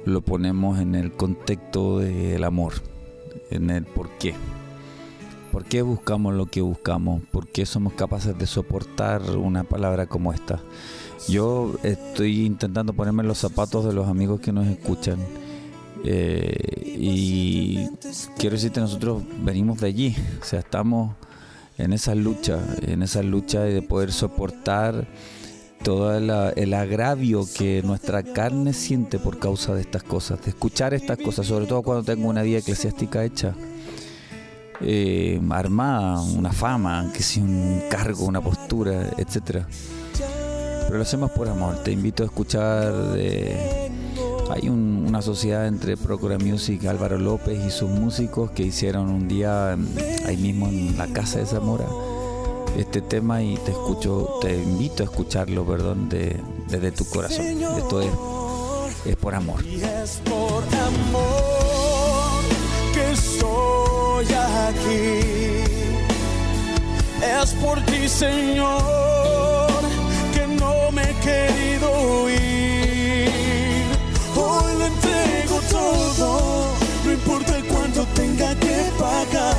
lo 0.05 0.21
ponemos 0.23 0.81
en 0.81 0.95
el 0.95 1.13
contexto 1.13 1.99
del 1.99 2.43
amor, 2.43 2.73
en 3.51 3.71
el 3.71 3.85
por 3.85 4.09
qué? 4.19 4.35
¿Por 5.53 5.65
qué 5.65 5.83
buscamos 5.83 6.35
lo 6.35 6.47
que 6.47 6.61
buscamos? 6.61 7.23
¿Por 7.31 7.49
qué 7.49 7.67
somos 7.67 7.93
capaces 7.95 8.39
de 8.39 8.47
soportar 8.47 9.23
una 9.37 9.65
palabra 9.65 10.07
como 10.07 10.33
esta? 10.33 10.61
Yo 11.29 11.75
estoy 11.83 12.47
intentando 12.47 12.93
ponerme 12.93 13.23
los 13.25 13.39
zapatos 13.39 13.85
de 13.85 13.93
los 13.93 14.09
amigos 14.09 14.41
que 14.41 14.53
nos 14.53 14.67
escuchan. 14.67 15.19
eh, 16.03 16.95
y 16.99 17.87
quiero 18.39 18.57
decirte, 18.57 18.81
nosotros 18.81 19.23
venimos 19.43 19.81
de 19.81 19.87
allí. 19.89 20.17
O 20.41 20.45
sea, 20.45 20.61
estamos 20.61 21.15
en 21.77 21.93
esa 21.93 22.15
lucha, 22.15 22.59
en 22.81 23.03
esa 23.03 23.23
lucha 23.23 23.61
de 23.63 23.83
poder 23.83 24.11
soportar 24.11 25.07
todo 25.83 26.19
la- 26.21 26.51
el 26.51 26.73
agravio 26.73 27.47
que 27.55 27.83
nuestra 27.85 28.23
carne 28.23 28.73
siente 28.73 29.19
por 29.19 29.39
causa 29.39 29.75
de 29.75 29.83
estas 29.83 30.03
cosas, 30.03 30.43
de 30.43 30.51
escuchar 30.51 30.95
estas 30.95 31.19
cosas, 31.19 31.47
sobre 31.47 31.67
todo 31.67 31.83
cuando 31.83 32.03
tengo 32.03 32.29
una 32.29 32.43
vida 32.43 32.59
eclesiástica 32.59 33.23
hecha, 33.25 33.55
eh, 34.81 35.41
armada, 35.51 36.21
una 36.23 36.53
fama, 36.53 37.11
que 37.13 37.23
sea 37.23 37.43
un 37.43 37.83
cargo, 37.91 38.25
una 38.27 38.41
postura, 38.41 39.11
etcétera. 39.17 39.67
Pero 40.87 40.97
lo 40.97 41.03
hacemos 41.03 41.31
por 41.31 41.49
amor. 41.49 41.83
Te 41.85 41.93
invito 41.93 42.23
a 42.23 42.27
escuchar. 42.27 42.93
eh, 43.17 43.91
hay 44.51 44.69
un- 44.69 45.05
una 45.07 45.23
sociedad 45.23 45.67
entre 45.69 45.97
Procura 45.97 46.37
Music, 46.39 46.85
Álvaro 46.87 47.19
López 47.19 47.65
y 47.65 47.71
sus 47.71 47.89
músicos 47.89 48.51
que 48.51 48.65
hicieron 48.65 49.09
un 49.09 49.29
día 49.29 49.77
ahí 50.27 50.37
mismo 50.37 50.67
en 50.67 50.99
la 50.99 51.07
casa 51.07 51.39
de 51.39 51.47
Zamora 51.47 51.87
este 52.77 53.01
tema 53.01 53.43
y 53.43 53.57
te 53.59 53.71
escucho, 53.73 54.39
te 54.41 54.61
invito 54.63 55.03
a 55.03 55.07
escucharlo, 55.07 55.65
perdón, 55.65 56.09
de- 56.09 56.41
desde 56.69 56.91
tu 56.93 57.05
corazón. 57.05 57.47
Esto 57.79 58.01
es, 58.01 58.09
es 59.07 59.17
por 59.17 59.35
amor. 59.37 59.61
Estoy 64.21 64.37
aquí. 64.69 65.65
Es 67.23 67.51
por 67.55 67.81
ti, 67.83 68.09
Señor, 68.09 69.81
que 70.35 70.47
no 70.47 70.91
me 70.93 71.03
he 71.03 71.15
querido 71.21 72.31
ir. 72.31 73.85
Hoy 74.37 74.79
lo 74.79 74.87
entrego 74.87 75.61
todo, 75.71 76.75
no 77.05 77.13
importa 77.13 77.55
cuánto 77.69 78.05
tenga 78.15 78.55
que 78.57 78.91
pagar. 78.99 79.57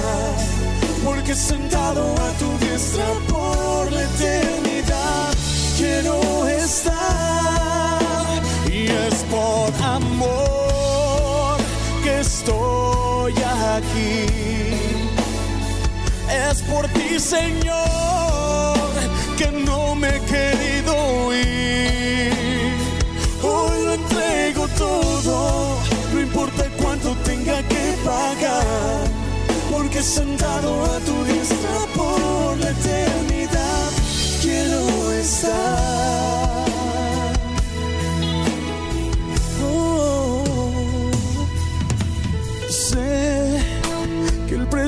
Porque 1.03 1.35
sentado 1.35 2.13
a 2.15 2.31
tu 2.39 2.65
diestra 2.65 3.05
por 3.27 3.91
la 3.91 4.03
eternidad 4.03 5.33
quiero 5.77 6.47
estar 6.47 6.93
y 8.71 8.87
es 8.87 9.15
por 9.31 9.73
amor 9.83 11.57
que 12.03 12.19
estoy 12.19 13.33
aquí. 13.77 14.30
Por 16.59 16.85
ti, 16.89 17.17
Señor, 17.17 18.77
que 19.37 19.49
no 19.51 19.95
me 19.95 20.09
he 20.09 20.19
querido 20.21 21.33
ir. 21.33 22.33
Hoy 23.41 23.85
lo 23.85 23.93
entrego 23.93 24.67
todo, 24.77 25.77
no 26.13 26.19
importa 26.19 26.65
cuánto 26.77 27.15
tenga 27.23 27.63
que 27.69 27.95
pagar. 28.03 29.07
Porque 29.71 30.01
sentado 30.01 30.83
a 30.83 30.99
tu 30.99 31.23
diestra 31.23 31.85
por 31.95 32.57
la 32.57 32.69
eternidad 32.69 33.89
quiero 34.41 35.11
estar. 35.13 36.60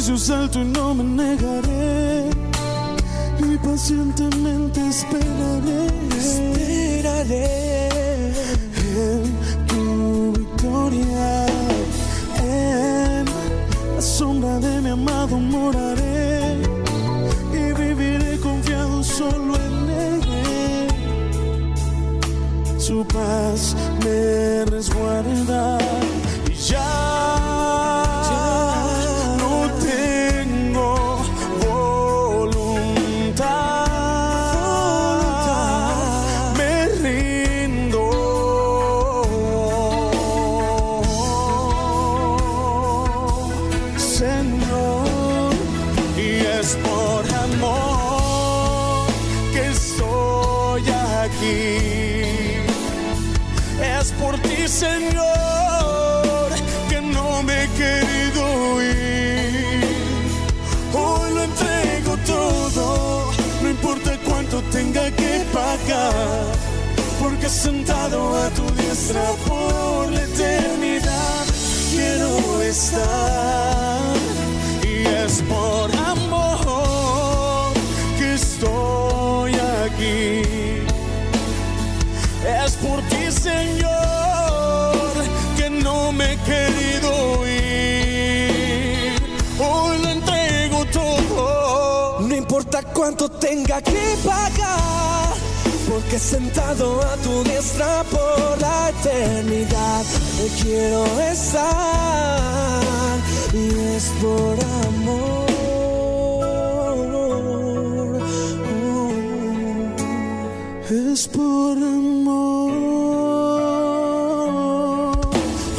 Que 0.05 0.11
el 0.11 0.15
precio 0.15 0.15
es 0.15 0.29
alto 0.29 0.59
y 0.59 0.65
no 0.65 0.93
me 0.93 1.03
negaré. 1.03 2.29
Y 3.39 3.57
pacientemente 3.57 4.87
esperaré. 4.87 5.87
Esperaré 6.17 7.45
en 8.95 9.67
tu 9.67 10.33
victoria. 10.33 11.45
En 12.41 13.25
la 13.95 14.01
sombra 14.01 14.59
de 14.59 14.81
mi 14.81 14.89
amado 14.89 15.37
moraré. 15.37 16.02
Por 69.47 70.11
la 70.11 70.21
eternidad 70.21 71.45
quiero 71.91 72.61
estar. 72.61 74.01
Y 74.83 75.05
es 75.05 75.41
por 75.43 75.91
amor 75.95 77.73
que 78.17 78.33
estoy 78.33 79.53
aquí. 79.85 80.41
Es 82.63 82.73
por 82.73 83.01
ti, 83.03 83.31
Señor, 83.31 85.13
que 85.57 85.69
no 85.69 86.11
me 86.11 86.33
he 86.33 86.37
querido 86.37 87.47
ir. 87.47 89.13
Hoy 89.59 89.97
lo 89.99 90.09
entrego 90.09 90.85
todo. 90.85 92.19
No 92.21 92.35
importa 92.35 92.81
cuánto 92.81 93.29
tenga 93.29 93.81
que 93.81 94.17
pagar. 94.25 94.82
Porque 95.93 96.17
sentado 96.17 96.99
a 97.03 97.15
tu 97.17 97.43
diestra 97.43 98.03
por 98.09 98.59
la 98.59 98.89
eternidad 98.89 100.03
quiero 100.59 101.05
estar 101.31 101.61
y 103.53 103.67
es 103.95 104.05
por 104.19 104.57
amor. 104.87 105.43
es 111.13 111.27
por 111.27 111.77
amor. 111.77 112.71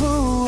Oh, 0.01 0.47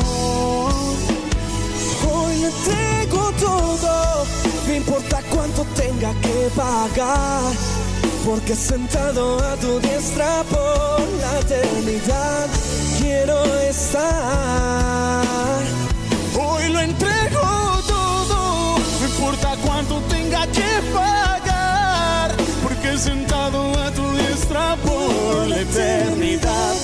hoy 2.09 2.35
le 2.37 2.47
entrego 2.47 3.31
todo, 3.37 4.25
no 4.65 4.73
importa 4.73 5.21
cuánto 5.29 5.65
tenga 5.75 6.13
que 6.21 6.49
pagar. 6.55 7.86
Porque 8.25 8.55
sentado 8.55 9.37
a 9.43 9.55
tu 9.55 9.79
diestra 9.79 10.43
por 10.49 11.01
la 11.21 11.39
eternidad 11.39 12.47
quiero 12.99 13.43
estar. 13.61 15.23
Hoy 16.39 16.69
lo 16.71 16.79
entrego 16.79 17.81
todo, 17.87 18.77
no 18.99 19.05
importa 19.05 19.55
cuánto 19.65 20.01
tenga 20.09 20.45
que 20.47 20.81
pagar. 20.93 22.35
Porque 22.63 22.97
sentado 22.97 23.71
a 23.79 23.91
tu 23.91 24.11
diestra 24.17 24.75
por 24.77 25.47
la 25.47 25.61
eternidad 25.61 26.75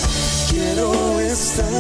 quiero 0.50 1.20
estar. 1.20 1.73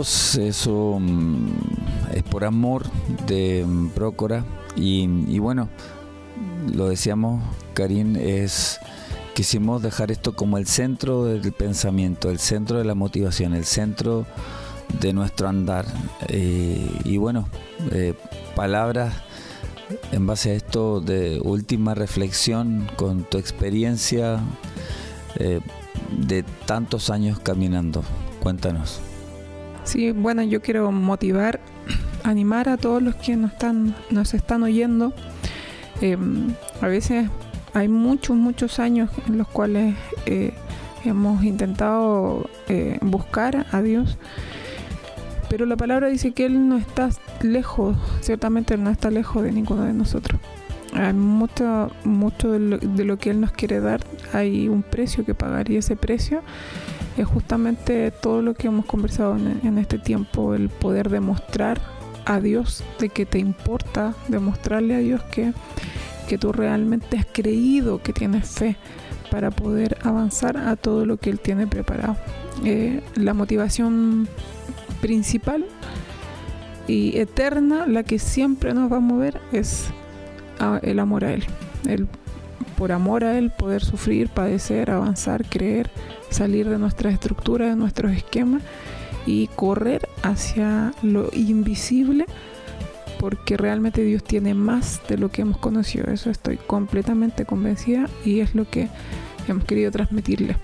Eso 0.00 0.98
mm, 0.98 1.48
es 2.14 2.22
por 2.22 2.44
amor 2.44 2.84
de 3.26 3.64
mm, 3.66 3.88
Prócora 3.90 4.44
y, 4.74 5.02
y 5.28 5.38
bueno, 5.38 5.68
lo 6.74 6.88
decíamos, 6.88 7.42
Karim, 7.74 8.16
es 8.16 8.78
quisimos 9.34 9.82
dejar 9.82 10.10
esto 10.10 10.34
como 10.34 10.58
el 10.58 10.66
centro 10.66 11.24
del 11.24 11.52
pensamiento, 11.52 12.30
el 12.30 12.38
centro 12.38 12.78
de 12.78 12.84
la 12.84 12.94
motivación, 12.94 13.54
el 13.54 13.64
centro 13.64 14.26
de 15.00 15.12
nuestro 15.12 15.48
andar. 15.48 15.86
Eh, 16.28 17.00
y 17.04 17.16
bueno, 17.16 17.48
eh, 17.90 18.14
palabras 18.54 19.14
en 20.10 20.26
base 20.26 20.50
a 20.50 20.54
esto 20.54 21.00
de 21.00 21.40
última 21.42 21.94
reflexión 21.94 22.88
con 22.96 23.24
tu 23.24 23.38
experiencia 23.38 24.40
eh, 25.36 25.60
de 26.10 26.42
tantos 26.66 27.10
años 27.10 27.38
caminando. 27.38 28.02
Cuéntanos. 28.40 29.11
Sí, 29.84 30.12
bueno, 30.12 30.42
yo 30.42 30.62
quiero 30.62 30.90
motivar, 30.92 31.60
animar 32.22 32.68
a 32.68 32.76
todos 32.76 33.02
los 33.02 33.14
que 33.16 33.36
nos 33.36 33.52
están, 33.52 33.94
nos 34.10 34.34
están 34.34 34.62
oyendo. 34.62 35.12
Eh, 36.00 36.16
a 36.80 36.86
veces 36.88 37.28
hay 37.74 37.88
muchos, 37.88 38.36
muchos 38.36 38.78
años 38.78 39.10
en 39.26 39.38
los 39.38 39.48
cuales 39.48 39.94
eh, 40.26 40.52
hemos 41.04 41.42
intentado 41.44 42.48
eh, 42.68 42.98
buscar 43.02 43.66
a 43.72 43.82
Dios, 43.82 44.18
pero 45.48 45.66
la 45.66 45.76
palabra 45.76 46.08
dice 46.08 46.32
que 46.32 46.46
Él 46.46 46.68
no 46.68 46.76
está 46.76 47.10
lejos, 47.42 47.96
ciertamente 48.20 48.74
Él 48.74 48.84
no 48.84 48.90
está 48.90 49.10
lejos 49.10 49.42
de 49.42 49.52
ninguno 49.52 49.84
de 49.84 49.92
nosotros. 49.92 50.40
Hay 50.94 51.14
mucho, 51.14 51.90
mucho 52.04 52.52
de 52.52 52.58
lo, 52.58 52.78
de 52.78 53.04
lo 53.04 53.18
que 53.18 53.30
Él 53.30 53.40
nos 53.40 53.52
quiere 53.52 53.80
dar, 53.80 54.00
hay 54.32 54.68
un 54.68 54.82
precio 54.82 55.24
que 55.24 55.34
pagar 55.34 55.70
y 55.70 55.76
ese 55.76 55.96
precio 55.96 56.42
es 57.16 57.26
justamente 57.26 58.10
todo 58.10 58.42
lo 58.42 58.54
que 58.54 58.68
hemos 58.68 58.86
conversado 58.86 59.36
en, 59.36 59.78
este 59.78 59.98
tiempo, 59.98 60.54
el 60.54 60.68
poder 60.68 61.10
demostrar 61.10 61.80
a 62.24 62.40
Dios 62.40 62.84
de 62.98 63.08
que 63.08 63.26
te 63.26 63.38
importa, 63.38 64.14
demostrarle 64.28 64.94
a 64.94 64.98
Dios 64.98 65.22
que, 65.24 65.52
que 66.28 66.38
tú 66.38 66.52
realmente 66.52 67.18
has 67.18 67.26
creído, 67.30 68.02
que 68.02 68.12
tienes 68.12 68.48
fe 68.48 68.76
para 69.30 69.50
poder 69.50 69.98
avanzar 70.02 70.56
a 70.56 70.76
todo 70.76 71.04
lo 71.06 71.16
que 71.16 71.30
Él 71.30 71.40
tiene 71.40 71.66
preparado. 71.66 72.16
Eh, 72.64 73.02
la 73.14 73.34
motivación 73.34 74.28
principal 75.00 75.64
y 76.86 77.16
eterna, 77.18 77.86
la 77.86 78.02
que 78.02 78.18
siempre 78.18 78.74
nos 78.74 78.90
va 78.92 78.98
a 78.98 79.00
mover, 79.00 79.40
es 79.52 79.86
a- 80.58 80.78
el 80.82 80.98
amor 80.98 81.24
a 81.24 81.32
Él. 81.32 81.44
Por 82.82 82.90
amor 82.90 83.22
a 83.22 83.38
Él 83.38 83.52
poder 83.52 83.84
sufrir, 83.84 84.28
padecer, 84.28 84.90
avanzar, 84.90 85.44
creer, 85.48 85.88
salir 86.30 86.68
de 86.68 86.78
nuestras 86.78 87.14
estructuras, 87.14 87.68
de 87.68 87.76
nuestros 87.76 88.10
esquemas 88.10 88.60
y 89.24 89.46
correr 89.54 90.08
hacia 90.24 90.92
lo 91.00 91.28
invisible 91.32 92.26
porque 93.20 93.56
realmente 93.56 94.02
Dios 94.02 94.24
tiene 94.24 94.54
más 94.54 95.00
de 95.08 95.16
lo 95.16 95.30
que 95.30 95.42
hemos 95.42 95.58
conocido. 95.58 96.10
Eso 96.10 96.28
estoy 96.28 96.56
completamente 96.56 97.44
convencida 97.44 98.10
y 98.24 98.40
es 98.40 98.56
lo 98.56 98.68
que 98.68 98.88
hemos 99.46 99.62
querido 99.64 99.92
transmitirle. 99.92 100.56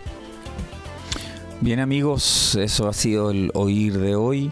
Bien 1.60 1.78
amigos, 1.78 2.56
eso 2.56 2.88
ha 2.88 2.94
sido 2.94 3.30
el 3.30 3.52
oír 3.54 3.96
de 3.96 4.16
hoy. 4.16 4.50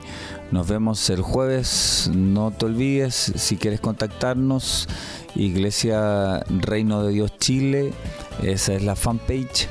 Nos 0.52 0.68
vemos 0.68 1.10
el 1.10 1.20
jueves. 1.20 2.08
No 2.14 2.52
te 2.52 2.66
olvides, 2.66 3.32
si 3.34 3.56
quieres 3.56 3.80
contactarnos, 3.80 4.88
Iglesia 5.36 6.42
Reino 6.48 7.02
de 7.02 7.12
Dios 7.12 7.36
Chile, 7.38 7.92
esa 8.42 8.74
es 8.74 8.82
la 8.82 8.96
fanpage. 8.96 9.68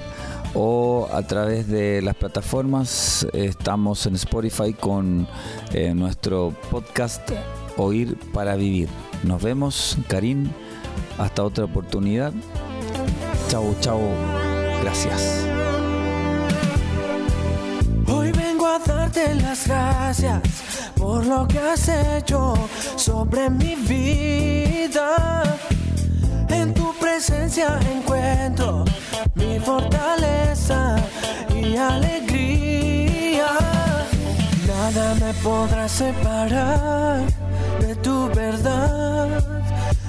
O 0.54 1.10
a 1.12 1.22
través 1.24 1.68
de 1.68 2.02
las 2.02 2.16
plataformas, 2.16 3.28
estamos 3.34 4.06
en 4.06 4.16
Spotify 4.16 4.74
con 4.74 5.28
eh, 5.74 5.94
nuestro 5.94 6.54
podcast 6.72 7.30
Oír 7.76 8.18
para 8.34 8.56
Vivir. 8.56 8.88
Nos 9.24 9.42
vemos, 9.42 9.98
Karim. 10.08 10.50
Hasta 11.18 11.44
otra 11.44 11.66
oportunidad. 11.66 12.32
Chao, 13.50 13.76
chao. 13.82 14.00
Gracias. 14.82 15.46
Hoy 18.08 18.32
vengo 18.32 18.66
a 18.68 18.80
darte 18.80 19.36
las 19.36 19.68
gracias 19.68 20.75
por 20.96 21.26
lo 21.26 21.48
que 21.48 21.60
has 21.60 21.88
hecho 21.90 22.54
sobre 22.96 23.50
mi 23.50 23.76
vida. 23.76 25.44
En 26.50 26.74
tu 26.74 26.94
presencia 27.00 27.80
encuentro 27.92 28.86
mi 29.36 29.60
fortaleza 29.60 30.98
y 31.50 31.76
alegría. 31.76 33.48
Nada 34.68 35.16
me 35.16 35.34
podrá 35.36 35.88
separar 35.88 37.22
de 37.80 37.96
tu 37.98 38.30
verdad, 38.30 39.44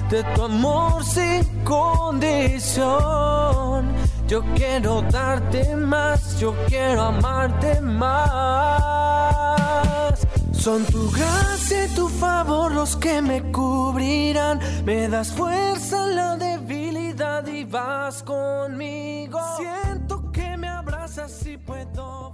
de 0.09 0.23
tu 0.23 0.43
amor 0.43 1.03
sin 1.03 1.43
condición. 1.63 2.87
Yo 4.27 4.43
quiero 4.55 5.01
darte 5.03 5.75
más, 5.75 6.37
yo 6.39 6.53
quiero 6.67 7.01
amarte 7.03 7.79
más. 7.81 9.36
Son 10.67 10.83
tu 10.83 11.09
gracia 11.11 11.85
y 11.85 11.95
tu 11.95 12.09
favor 12.09 12.73
los 12.73 12.97
que 12.97 13.21
me 13.21 13.41
cubrirán. 13.53 14.59
Me 14.83 15.07
das 15.07 15.31
fuerza 15.31 16.09
en 16.09 16.15
la 16.17 16.35
debilidad 16.35 17.47
y 17.47 17.63
vas 17.63 18.21
conmigo. 18.21 19.39
Siento 19.55 20.29
que 20.29 20.57
me 20.57 20.67
abrazas 20.67 21.47
y 21.47 21.55
puedo 21.55 22.26